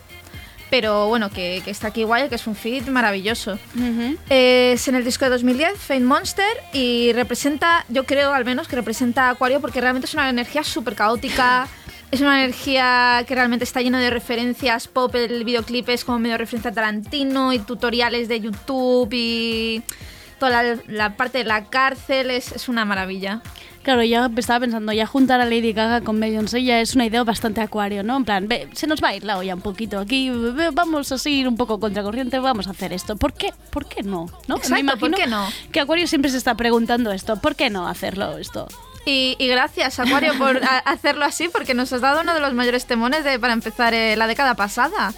pero 0.69 1.07
bueno, 1.07 1.30
que, 1.30 1.61
que 1.65 1.72
está 1.72 1.88
aquí 1.90 2.02
igual, 2.02 2.30
que 2.30 2.36
es 2.36 2.48
un 2.48 2.56
feed 2.56 2.88
maravilloso. 2.88 3.60
Es 4.30 4.88
en 4.88 4.95
el 4.95 5.03
disco 5.03 5.26
de 5.26 5.32
2010, 5.32 5.78
Fame 5.78 5.99
Monster, 6.02 6.48
y 6.72 7.11
representa, 7.14 7.86
yo 7.90 8.06
creo 8.06 8.34
al 8.34 8.45
menos 8.45 8.68
que 8.69 8.76
representa 8.78 9.28
a 9.28 9.32
Acuario 9.32 9.60
porque 9.60 9.82
realmente 9.82 10.06
es 10.07 10.14
una 10.14 10.30
energía 10.30 10.64
súper 10.64 10.95
caótica. 10.95 11.68
Es 12.12 12.20
una 12.20 12.44
energía 12.44 13.24
que 13.26 13.36
realmente 13.36 13.64
está 13.64 13.82
llena 13.82 14.00
de 14.00 14.10
referencias 14.10 14.90
pop. 14.90 15.16
El 15.16 15.46
videoclip 15.46 15.88
es 15.90 16.04
como 16.04 16.20
medio 16.20 16.38
referencia 16.38 16.72
a 16.72 16.74
Tarantino 16.74 17.54
y 17.54 17.60
tutoriales 17.60 18.28
de 18.28 18.42
YouTube 18.42 19.10
y 19.14 19.82
toda 20.38 20.62
la, 20.62 20.80
la 20.88 21.16
parte 21.16 21.38
de 21.38 21.44
la 21.46 21.70
cárcel. 21.70 22.30
Es, 22.30 22.52
es 22.52 22.68
una 22.68 22.84
maravilla. 22.84 23.42
Claro, 23.84 24.04
ya 24.04 24.30
estaba 24.38 24.60
pensando, 24.60 24.92
ya 24.92 25.08
juntar 25.08 25.42
a 25.42 25.46
Lady 25.46 25.74
Gaga 25.74 26.02
con 26.02 26.20
Beyoncé 26.20 26.64
ya 26.64 26.82
es 26.82 26.94
una 26.94 27.06
idea 27.06 27.24
bastante 27.24 27.62
acuario, 27.62 28.04
¿no? 28.04 28.18
En 28.18 28.26
plan, 28.26 28.48
ve, 28.48 28.68
se 28.74 28.86
nos 28.86 29.02
va 29.02 29.08
a 29.08 29.16
ir 29.16 29.24
la 29.24 29.40
olla 29.40 29.56
un 29.56 29.62
poquito 29.62 29.98
aquí, 29.98 30.30
ve, 30.30 30.70
vamos 30.72 31.12
a 31.12 31.18
seguir 31.18 31.48
un 31.48 31.58
poco 31.58 31.80
contracorriente, 31.80 32.38
vamos 32.38 32.68
a 32.68 32.72
hacer 32.72 32.94
esto. 32.94 33.16
¿Por 33.16 33.34
qué? 33.34 33.54
¿Por 33.72 33.88
qué 33.88 34.04
no? 34.04 34.28
¿No? 34.48 34.58
Exacto, 34.58 34.98
¿por 35.00 35.12
qué 35.16 35.26
no? 35.26 35.48
Que 35.72 35.80
Acuario 35.80 36.06
siempre 36.06 36.30
se 36.30 36.38
está 36.38 36.56
preguntando 36.56 37.12
esto, 37.12 37.38
¿por 37.38 37.56
qué 37.56 37.72
no 37.72 37.88
hacerlo 37.88 38.38
esto? 38.38 38.68
Y, 39.06 39.36
y 39.40 39.48
gracias, 39.48 39.99
Acuario, 39.99 40.38
por 40.38 40.61
hacerlo 40.86 41.26
así, 41.26 41.49
porque 41.49 41.73
nos 41.73 41.91
has 41.94 42.02
dado 42.02 42.22
uno 42.22 42.34
de 42.34 42.40
los 42.40 42.53
mayores 42.53 42.86
temones 42.86 43.23
de, 43.23 43.40
para 43.40 43.53
empezar 43.53 43.94
eh, 43.94 44.15
la 44.15 44.28
década 44.28 44.56
pasada. 44.56 45.14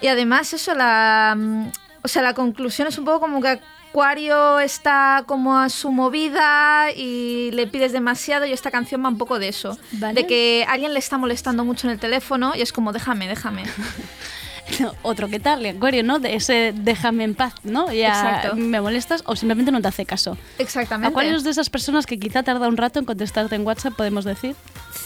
Y 0.00 0.06
además, 0.06 0.52
eso, 0.52 0.74
la, 0.74 1.34
mm, 1.36 1.68
o 2.02 2.08
sea, 2.08 2.22
la 2.22 2.34
conclusión 2.34 2.88
es 2.88 2.98
un 2.98 3.04
poco 3.04 3.20
como 3.20 3.42
que 3.42 3.60
Acuario 3.90 4.60
está 4.60 5.24
como 5.26 5.58
a 5.58 5.68
su 5.68 5.90
movida 5.90 6.92
y 6.94 7.50
le 7.50 7.66
pides 7.66 7.90
demasiado 7.90 8.46
y 8.46 8.52
esta 8.52 8.70
canción 8.70 9.04
va 9.04 9.08
un 9.08 9.18
poco 9.18 9.40
de 9.40 9.48
eso. 9.48 9.76
Vale. 9.90 10.14
De 10.14 10.26
que 10.28 10.64
alguien 10.68 10.94
le 10.94 11.00
está 11.00 11.18
molestando 11.18 11.64
mucho 11.64 11.88
en 11.88 11.94
el 11.94 11.98
teléfono 11.98 12.52
y 12.54 12.62
es 12.62 12.72
como, 12.72 12.92
déjame, 12.92 13.26
déjame. 13.26 13.64
Otro 15.02 15.28
que 15.28 15.40
tal, 15.40 15.64
Acuario, 15.66 16.02
¿no? 16.02 16.18
De 16.18 16.34
ese 16.34 16.72
déjame 16.74 17.24
en 17.24 17.34
paz, 17.34 17.54
¿no? 17.64 17.92
Ya 17.92 18.08
Exacto. 18.08 18.56
me 18.56 18.80
molestas 18.80 19.22
o 19.26 19.36
simplemente 19.36 19.72
no 19.72 19.80
te 19.80 19.88
hace 19.88 20.06
caso. 20.06 20.36
Exactamente. 20.58 21.08
Acuario 21.08 21.36
es 21.36 21.44
de 21.44 21.50
esas 21.50 21.70
personas 21.70 22.06
que 22.06 22.18
quizá 22.18 22.42
tarda 22.42 22.68
un 22.68 22.76
rato 22.76 22.98
en 22.98 23.04
contestarte 23.04 23.54
en 23.54 23.66
WhatsApp, 23.66 23.94
podemos 23.94 24.24
decir. 24.24 24.54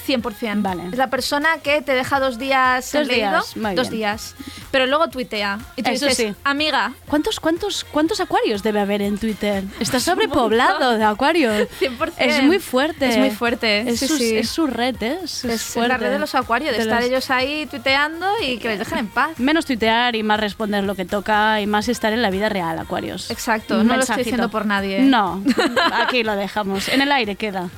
100%. 0.06 0.62
Vale. 0.62 0.85
Es 0.93 0.97
la 0.98 1.09
persona 1.10 1.59
que 1.62 1.82
te 1.82 1.93
deja 1.93 2.20
dos 2.20 2.39
días 2.39 2.90
Dos 2.93 3.09
días, 3.09 3.52
dos 3.55 3.89
bien. 3.89 3.90
días. 3.90 4.35
Pero 4.70 4.86
luego 4.86 5.09
tuitea. 5.09 5.59
Y 5.76 5.82
tú 5.82 5.90
Eso 5.90 6.06
dices, 6.06 6.28
sí. 6.28 6.35
amiga, 6.44 6.93
¿Cuántos, 7.06 7.39
cuántos, 7.40 7.85
¿Cuántos 7.85 8.20
acuarios 8.20 8.62
debe 8.62 8.81
haber 8.81 9.02
en 9.02 9.18
Twitter? 9.18 9.62
Está 9.81 10.01
sobrepoblado 10.01 10.98
de 10.98 11.05
acuarios. 11.05 11.68
100%. 11.81 12.12
Es 12.18 12.43
muy 12.43 12.59
fuerte. 12.59 13.09
Es 13.09 13.18
muy 13.18 13.31
fuerte. 13.31 13.81
Es, 13.89 14.01
sí, 14.01 14.36
es 14.36 14.48
su 14.48 14.66
red, 14.66 14.97
¿eh? 15.02 15.18
Es, 15.22 15.44
Es 15.44 15.62
fuerte. 15.62 15.89
la 15.89 15.97
red 15.98 16.10
de 16.10 16.18
los 16.18 16.35
acuarios, 16.35 16.72
de, 16.72 16.78
De 16.78 16.82
estar 16.85 17.01
los- 17.01 17.10
ellos 17.10 17.31
ahí 17.31 17.66
tuiteando 17.66 18.26
y 18.43 18.59
que 18.59 18.68
les 18.68 18.78
dejen 18.81 18.98
en 18.98 19.09
paz. 19.09 19.39
Menos 19.39 19.64
tuitear 19.66 20.16
y 20.16 20.22
más 20.22 20.40
responder 20.40 20.85
lo 20.85 20.94
que 20.94 21.05
toca 21.05 21.60
y 21.60 21.66
más 21.66 21.89
estar 21.89 22.12
en 22.12 22.22
la 22.22 22.31
vida 22.31 22.48
real, 22.48 22.78
acuarios. 22.78 23.31
Exacto, 23.31 23.81
Un 23.81 23.86
no 23.86 23.94
lo 23.97 24.01
estoy 24.02 24.18
diciendo 24.18 24.48
por 24.51 24.66
nadie. 24.66 25.01
No, 25.01 25.43
aquí 25.93 26.22
lo 26.24 26.35
dejamos. 26.36 26.89
En 26.89 27.01
el 27.01 27.12
aire 27.12 27.36
queda. 27.36 27.68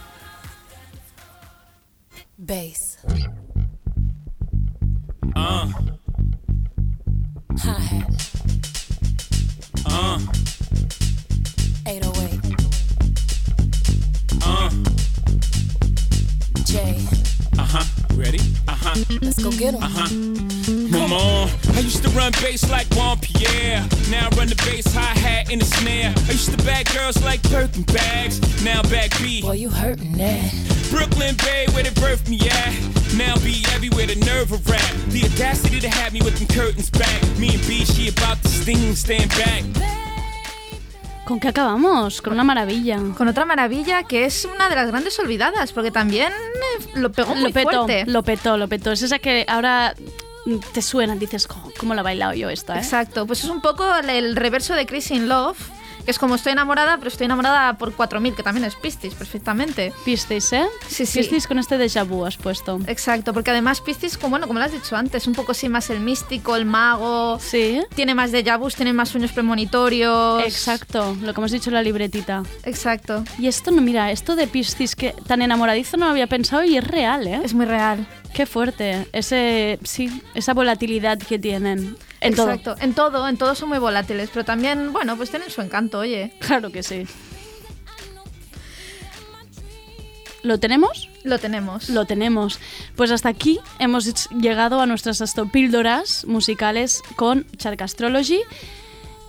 Bass. 2.39 2.99
Uh. 5.35 5.73
Hi-hat. 7.59 8.31
Uh. 9.87 10.19
808. 11.87 12.41
Uh. 14.45 14.71
J. 16.65 17.36
Uh 17.59 17.65
huh. 17.65 17.85
Ready? 18.15 18.41
Uh 18.69 18.77
huh. 18.77 18.95
Let's 19.23 19.43
go 19.43 19.51
get 19.51 19.59
get 19.59 19.74
'em. 19.74 19.83
Uh 19.83 19.89
huh. 19.89 20.09
Mama, 20.91 21.51
I 21.74 21.81
used 21.81 22.03
to 22.05 22.11
run 22.11 22.33
bass 22.33 22.69
like 22.70 22.87
Juan 22.95 23.19
Pierre. 23.20 23.85
Now 24.11 24.28
I 24.31 24.37
run 24.37 24.49
the 24.49 24.57
bass, 24.66 24.93
hi 24.93 25.19
hat, 25.19 25.51
and 25.51 25.61
the 25.61 25.65
snare. 25.65 26.12
I 26.16 26.33
used 26.33 26.51
to 26.51 26.65
bag 26.65 26.87
girls 26.93 27.23
like 27.24 27.43
Birkin 27.51 27.85
bags. 27.85 28.41
Now 28.65 28.83
back 28.83 29.16
B. 29.19 29.43
Boy, 29.43 29.53
you 29.53 29.70
hurting 29.70 30.12
that. 30.19 30.53
Brooklyn 30.91 31.35
Bay, 31.37 31.66
where 31.73 31.83
they 31.83 31.91
birthed 31.91 32.28
me 32.28 32.41
at. 32.49 32.73
Now 33.16 33.37
be 33.37 33.65
everywhere, 33.74 34.07
the 34.07 34.16
nerve 34.27 34.53
of 34.53 34.69
rap. 34.69 34.93
The 35.09 35.24
audacity 35.24 35.81
to 35.81 35.89
have 35.89 36.12
me 36.12 36.20
with 36.23 36.39
them 36.39 36.49
curtains 36.49 36.91
back. 36.91 37.23
Me 37.39 37.55
and 37.55 37.66
B, 37.66 37.85
she 37.85 38.09
about 38.09 38.43
to 38.43 38.49
sting, 38.49 38.95
stand 38.95 39.31
back. 39.31 40.06
¿Con 41.27 41.40
qué 41.40 41.48
acabamos? 41.48 42.23
Con 42.23 42.35
una 42.35 42.44
maravilla. 42.44 43.01
Con 43.19 43.27
otra 43.27 43.44
maravilla 43.44 44.05
que 44.05 44.27
es 44.27 44.44
una 44.44 44.69
de 44.69 44.77
las 44.77 44.86
grandes 44.86 45.19
olvidadas, 45.19 45.73
porque 45.73 45.90
también 45.90 46.32
eh, 46.32 46.85
lo 46.94 47.11
pegó 47.11 47.35
muy 47.35 47.48
Lo 47.48 47.53
petó, 47.53 47.70
fuerte. 47.85 48.07
lo 48.07 48.23
petó, 48.23 48.57
lo 48.57 48.69
petó. 48.69 48.93
Es 48.93 49.03
esa 49.03 49.19
que 49.19 49.44
ahora 49.48 49.97
te 50.73 50.82
suena, 50.82 51.16
dices, 51.16 51.48
"Jo, 51.48 51.73
¿cómo 51.78 51.94
lo 51.94 52.01
he 52.01 52.05
bailado 52.05 52.32
yo 52.35 52.48
esto? 52.48 52.74
eh?". 52.74 52.78
Exacto, 52.78 53.27
pues 53.27 53.43
es 53.43 53.51
un 53.51 53.61
poco 53.61 53.85
el, 53.97 54.36
reverso 54.36 54.74
de 54.74 54.86
Crazy 54.86 55.15
in 55.16 55.28
Love, 55.28 55.59
que 56.07 56.12
es 56.12 56.19
como 56.19 56.37
estoy 56.37 56.53
enamorada, 56.53 56.97
pero 56.99 57.09
estoy 57.09 57.27
enamorada 57.27 57.74
por 57.74 57.93
4000, 57.93 58.35
que 58.35 58.43
también 58.45 58.65
es 58.65 58.77
Piscis, 58.77 59.12
perfectamente. 59.15 59.93
Piscis, 60.05 60.53
¿eh? 60.53 60.65
Sí, 60.87 61.05
sí. 61.05 61.19
Piscis 61.19 61.49
con 61.49 61.59
este 61.59 61.77
déjà 61.77 62.07
vu 62.07 62.24
has 62.24 62.37
puesto. 62.37 62.78
Exacto, 62.87 63.35
porque 63.35 63.51
además 63.51 63.81
Piscis, 63.81 64.16
como, 64.16 64.31
bueno, 64.31 64.47
como 64.47 64.61
lo 64.61 64.65
has 64.65 64.73
dicho 64.73 64.97
antes, 64.97 65.27
un 65.27 65.35
poco 65.35 65.53
así 65.53 65.69
más 65.69 65.91
el 65.91 66.01
místico, 66.01 66.55
el 66.55 66.65
mago. 66.65 67.39
Sí. 67.41 67.83
Tiene 67.95 68.15
más 68.15 68.33
déjà 68.33 68.57
vus, 68.57 68.77
tiene 68.77 68.93
más 68.93 69.09
sueños 69.09 69.33
premonitorios. 69.33 70.45
Exacto, 70.45 71.16
lo 71.20 71.35
que 71.35 71.41
hemos 71.41 71.51
dicho 71.51 71.70
en 71.70 71.74
la 71.74 71.83
libretita. 71.83 72.45
Exacto. 72.65 73.24
Y 73.39 73.49
esto, 73.49 73.73
no, 73.73 73.83
mira, 73.83 74.12
esto 74.12 74.37
de 74.37 74.47
Piscis 74.47 74.95
que 74.95 75.12
tan 75.27 75.43
enamoradizo 75.43 75.97
no 75.97 76.07
lo 76.07 76.12
había 76.12 76.28
pensado 76.28 76.62
y 76.62 76.77
es 76.77 76.87
real, 76.87 77.27
¿eh? 77.27 77.41
Es 77.43 77.53
muy 77.53 77.66
real. 77.66 78.07
Qué 78.37 78.45
fuerte. 78.45 79.07
Ese, 79.15 79.79
sí, 79.83 80.23
esa 80.35 80.53
volatilidad 80.53 81.17
que 81.17 81.39
tienen 81.39 81.97
en 82.21 82.35
todo. 82.35 82.51
Exacto, 82.51 82.77
en 82.85 82.93
todo, 82.93 83.27
en 83.29 83.39
todo 83.39 83.55
son 83.55 83.71
muy 83.71 83.79
volátiles, 83.79 84.29
pero 84.31 84.45
también, 84.45 84.93
bueno, 84.93 85.17
pues 85.17 85.31
tienen 85.31 85.49
su 85.49 85.63
encanto, 85.63 86.01
oye. 86.01 86.35
Claro 86.41 86.71
que 86.71 86.83
sí. 86.83 87.07
¿Lo 90.43 90.61
tenemos? 90.61 91.09
Lo 91.25 91.39
tenemos. 91.39 91.89
Lo 91.89 92.05
tenemos. 92.05 92.61
Pues 92.95 93.11
hasta 93.11 93.31
aquí 93.31 93.59
hemos 93.79 94.29
llegado 94.29 94.83
a 94.83 94.87
nuestras 94.87 95.23
astopíldoras 95.23 96.27
musicales 96.27 97.03
con 97.17 97.47
Shark 97.57 97.81
Astrology. 97.81 98.43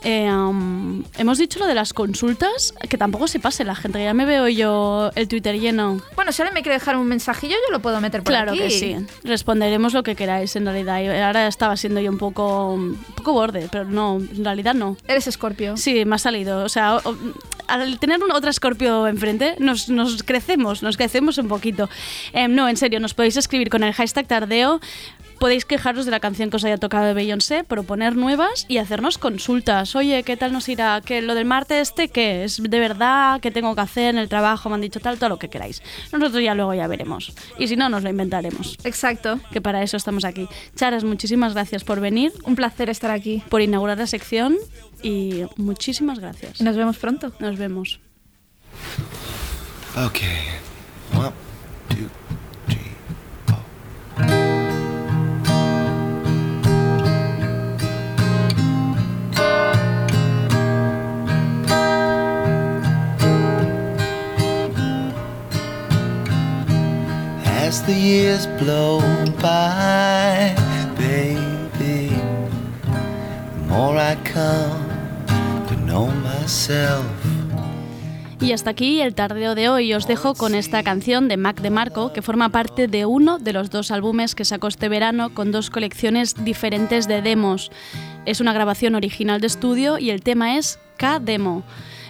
Eh, 0.10 0.32
um, 0.32 1.04
hemos 1.18 1.38
dicho 1.38 1.60
lo 1.60 1.66
de 1.66 1.74
las 1.76 1.92
consultas, 1.92 2.74
que 2.90 2.98
tampoco 2.98 3.28
se 3.28 3.42
pase 3.42 3.66
la 3.66 3.76
gente, 3.76 3.98
que 4.00 4.06
ya 4.06 4.14
me 4.14 4.26
veo 4.26 4.48
yo 4.48 5.12
el 5.16 5.28
Twitter 5.28 5.60
lleno. 5.60 6.00
Bueno, 6.16 6.32
si 6.32 6.42
alguien 6.42 6.54
me 6.54 6.62
quiere 6.62 6.76
dejar 6.80 6.96
un 6.96 7.08
mensajillo, 7.08 7.56
yo 7.56 7.72
lo 7.74 7.82
puedo 7.82 8.00
meter 8.00 8.24
por 8.24 8.32
Claro 8.32 8.52
aquí. 8.52 8.60
que 8.62 8.70
sí, 8.70 8.96
responderemos 9.26 9.94
lo 9.94 10.04
que 10.04 10.16
queráis 10.16 10.56
en 10.56 10.64
realidad. 10.64 11.02
Yo 11.04 11.12
ahora 11.26 11.48
estaba 11.48 11.76
siendo 11.76 12.00
yo 12.00 12.10
un 12.10 12.18
poco, 12.18 12.72
un 12.72 12.96
poco 13.16 13.34
borde, 13.34 13.68
pero 13.70 13.84
no, 13.84 14.16
en 14.18 14.46
realidad 14.46 14.74
no. 14.76 14.96
Eres 15.10 15.28
escorpio. 15.28 15.76
Sí, 15.76 16.06
me 16.06 16.16
ha 16.16 16.20
salido. 16.20 16.64
O 16.64 16.70
sea, 16.70 16.96
o- 16.96 17.18
al 17.68 18.00
tener 18.00 18.24
un, 18.24 18.32
otra 18.32 18.54
Scorpio 18.54 19.08
enfrente, 19.08 19.56
nos, 19.60 19.90
nos 19.90 20.24
crecemos, 20.24 20.84
nos 20.84 20.96
crecemos 20.96 21.38
un 21.38 21.50
poquito. 21.50 21.90
Em, 22.32 22.56
no, 22.56 22.70
en 22.70 22.78
serio, 22.78 23.02
nos 23.02 23.14
podéis 23.14 23.36
escribir 23.36 23.70
con 23.70 23.84
el 23.84 23.92
hashtag 23.94 24.26
tardeo. 24.26 24.80
Podéis 25.40 25.66
quejaros 25.66 26.06
de 26.06 26.12
la 26.12 26.20
canción 26.20 26.50
que 26.50 26.58
os 26.58 26.66
haya 26.66 26.78
tocado 26.78 27.06
de 27.06 27.14
Beyoncé, 27.14 27.64
proponer 27.64 28.16
nuevas 28.16 28.66
y 28.68 28.78
hacernos 28.78 29.18
consultas. 29.18 29.96
Oye, 29.96 30.24
¿qué 30.24 30.36
tal 30.36 30.52
nos 30.52 30.68
irá? 30.68 31.02
¿Qué, 31.06 31.22
¿Lo 31.22 31.36
del 31.36 31.46
martes 31.46 31.90
este 31.90 32.10
qué? 32.10 32.44
¿Es 32.44 32.62
de 32.62 32.80
verdad? 32.80 33.40
¿Qué 33.40 33.52
tengo 33.52 33.76
que 33.76 33.82
hacer 33.82 34.10
en 34.10 34.18
el 34.18 34.30
trabajo? 34.30 34.70
Me 34.70 34.76
han 34.76 34.82
dicho 34.82 35.00
tal, 35.00 35.18
todo 35.18 35.30
lo 35.30 35.40
que 35.40 35.50
queráis. 35.50 35.82
Nosotros 36.12 36.42
ya 36.44 36.56
luego 36.56 36.74
ya 36.74 36.88
veremos. 36.88 37.34
Y 37.60 37.68
si 37.68 37.76
no, 37.76 37.90
nos 37.90 38.04
lo 38.04 38.10
inventaremos. 38.10 38.78
Exacto. 38.84 39.40
Que 39.52 39.62
para 39.62 39.84
eso 39.84 39.98
estamos 39.98 40.26
aquí. 40.26 40.48
Charas, 40.76 41.04
muchísimas 41.04 41.54
gracias 41.54 41.84
por 41.84 42.00
venir. 42.00 42.34
Un 42.44 42.56
placer 42.56 42.90
estar 42.90 43.12
aquí. 43.12 43.44
Por 43.50 43.62
inaugurar 43.62 43.98
la 43.98 44.08
sección 44.08 44.58
y 45.04 45.44
muchísimas 45.56 46.20
gracias. 46.20 46.60
Y 46.60 46.64
nos 46.64 46.76
vemos 46.76 46.98
pronto. 46.98 47.32
Nos 47.40 47.58
vemos. 47.58 48.00
Okay. 49.96 50.38
One, 51.14 51.32
As 67.68 67.84
the 67.86 67.92
years 67.92 68.48
blow 68.62 69.02
by, 69.42 70.56
baby, 70.98 71.36
the 71.78 72.10
more 73.68 73.98
I 73.98 74.16
come 74.24 74.88
to 75.68 75.76
know 75.86 76.08
myself. 76.24 77.04
Y 78.40 78.54
hasta 78.54 78.70
aquí 78.70 79.02
el 79.02 79.14
tardeo 79.16 79.54
de 79.54 79.68
hoy. 79.68 79.94
Os 79.94 80.08
dejo 80.08 80.34
con 80.34 80.56
esta 80.56 80.82
canción 80.82 81.28
de 81.28 81.36
Mac 81.36 81.60
DeMarco, 81.60 82.14
que 82.14 82.22
forma 82.22 82.48
parte 82.48 82.88
de 82.88 83.06
uno 83.06 83.38
de 83.38 83.52
los 83.52 83.70
dos 83.70 83.92
álbumes 83.92 84.34
que 84.34 84.46
sacó 84.46 84.70
este 84.70 84.88
verano 84.88 85.34
con 85.34 85.52
dos 85.52 85.70
colecciones 85.70 86.42
diferentes 86.46 87.06
de 87.10 87.22
demos. 87.22 87.70
Es 88.26 88.40
una 88.40 88.54
grabación 88.54 88.96
original 88.96 89.42
de 89.42 89.48
estudio 89.48 90.00
y 90.00 90.12
el 90.12 90.22
tema 90.22 90.56
es 90.56 90.80
K-Demo. 90.96 91.64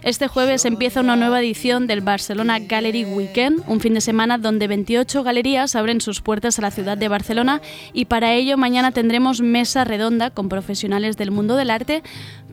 Este 0.03 0.27
jueves 0.27 0.65
empieza 0.65 1.01
una 1.01 1.15
nueva 1.15 1.39
edición 1.39 1.87
del 1.87 2.01
Barcelona 2.01 2.59
Gallery 2.59 3.05
Weekend, 3.05 3.63
un 3.67 3.79
fin 3.79 3.95
de 3.95 4.01
semana 4.01 4.37
donde 4.37 4.67
28 4.67 5.23
galerías 5.23 5.75
abren 5.75 6.01
sus 6.01 6.21
puertas 6.21 6.59
a 6.59 6.61
la 6.61 6.71
ciudad 6.71 6.97
de 6.97 7.07
Barcelona 7.07 7.61
y 7.93 8.05
para 8.05 8.33
ello 8.33 8.57
mañana 8.57 8.91
tendremos 8.91 9.41
mesa 9.41 9.83
redonda 9.83 10.29
con 10.29 10.49
profesionales 10.49 11.17
del 11.17 11.31
mundo 11.31 11.55
del 11.55 11.71
arte 11.71 12.03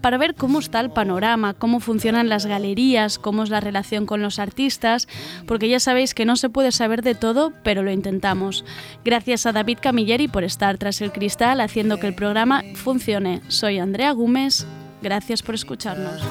para 0.01 0.19
ver 0.19 0.35
cómo 0.35 0.59
está 0.59 0.81
el 0.81 0.91
panorama, 0.91 1.55
cómo 1.55 1.81
funcionan 1.81 2.29
las 2.29 2.47
galerías, 2.47 3.19
cómo 3.19 3.43
es 3.43 3.51
la 3.51 3.61
relación 3.61 4.07
con 4.07 4.23
los 4.23 4.39
artistas, 4.39 5.07
porque 5.47 5.69
ya 5.69 5.81
sabéis 5.81 6.15
que 6.15 6.25
no 6.25 6.37
se 6.37 6.51
puede 6.51 6.73
saber 6.73 7.03
de 7.03 7.15
todo, 7.15 7.53
pero 7.63 7.83
lo 7.83 7.91
intentamos. 7.91 8.65
Gracias 9.05 9.47
a 9.47 9.53
David 9.53 9.79
Camilleri 9.81 10.29
por 10.29 10.45
estar 10.45 10.79
tras 10.79 11.01
el 11.01 11.13
cristal 11.13 11.61
haciendo 11.61 11.99
que 11.99 12.07
el 12.07 12.15
programa 12.15 12.63
funcione. 12.75 13.41
Soy 13.49 13.79
Andrea 13.79 14.13
Gómez, 14.13 14.67
gracias 15.05 15.43
por 15.43 15.55
escucharnos. 15.55 16.23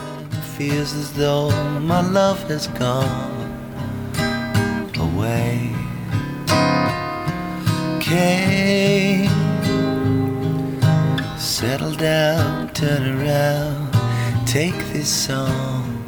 feels 0.57 0.93
as 0.95 1.13
though 1.13 1.51
my 1.79 2.01
love 2.01 2.39
has 2.49 2.67
gone 2.79 3.31
away. 4.99 5.69
Okay, 7.97 9.27
settle 11.37 11.93
down, 11.93 12.69
turn 12.73 13.03
around, 13.21 13.93
take 14.45 14.77
this 14.91 15.09
song, 15.09 16.03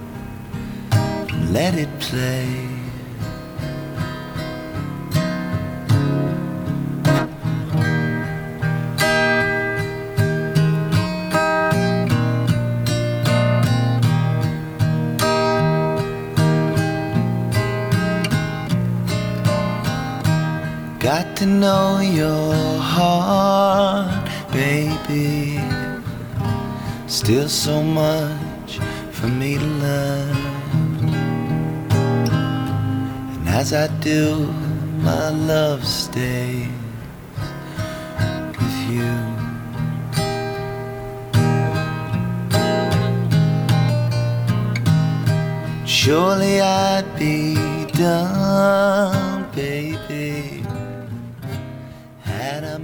and 0.91 1.53
let 1.53 1.75
it 1.75 1.89
play. 1.99 2.74
Got 21.05 21.37
to 21.37 21.45
know 21.45 21.99
your 21.99 22.55
heart, 22.79 24.27
baby. 24.51 25.61
Still 27.05 27.47
so 27.47 27.83
much 27.83 28.79
for 29.11 29.27
me 29.27 29.59
to 29.59 29.69
learn. 29.83 30.35
And 33.33 33.47
as 33.49 33.71
I 33.71 33.85
do, 33.99 34.51
my 35.09 35.29
love 35.29 35.85
stays 35.85 36.69
with 38.57 38.77
you. 38.89 39.13
Surely 45.85 46.61
I'd 46.61 47.05
be 47.19 47.53
done, 47.93 49.51
baby, 49.53 50.14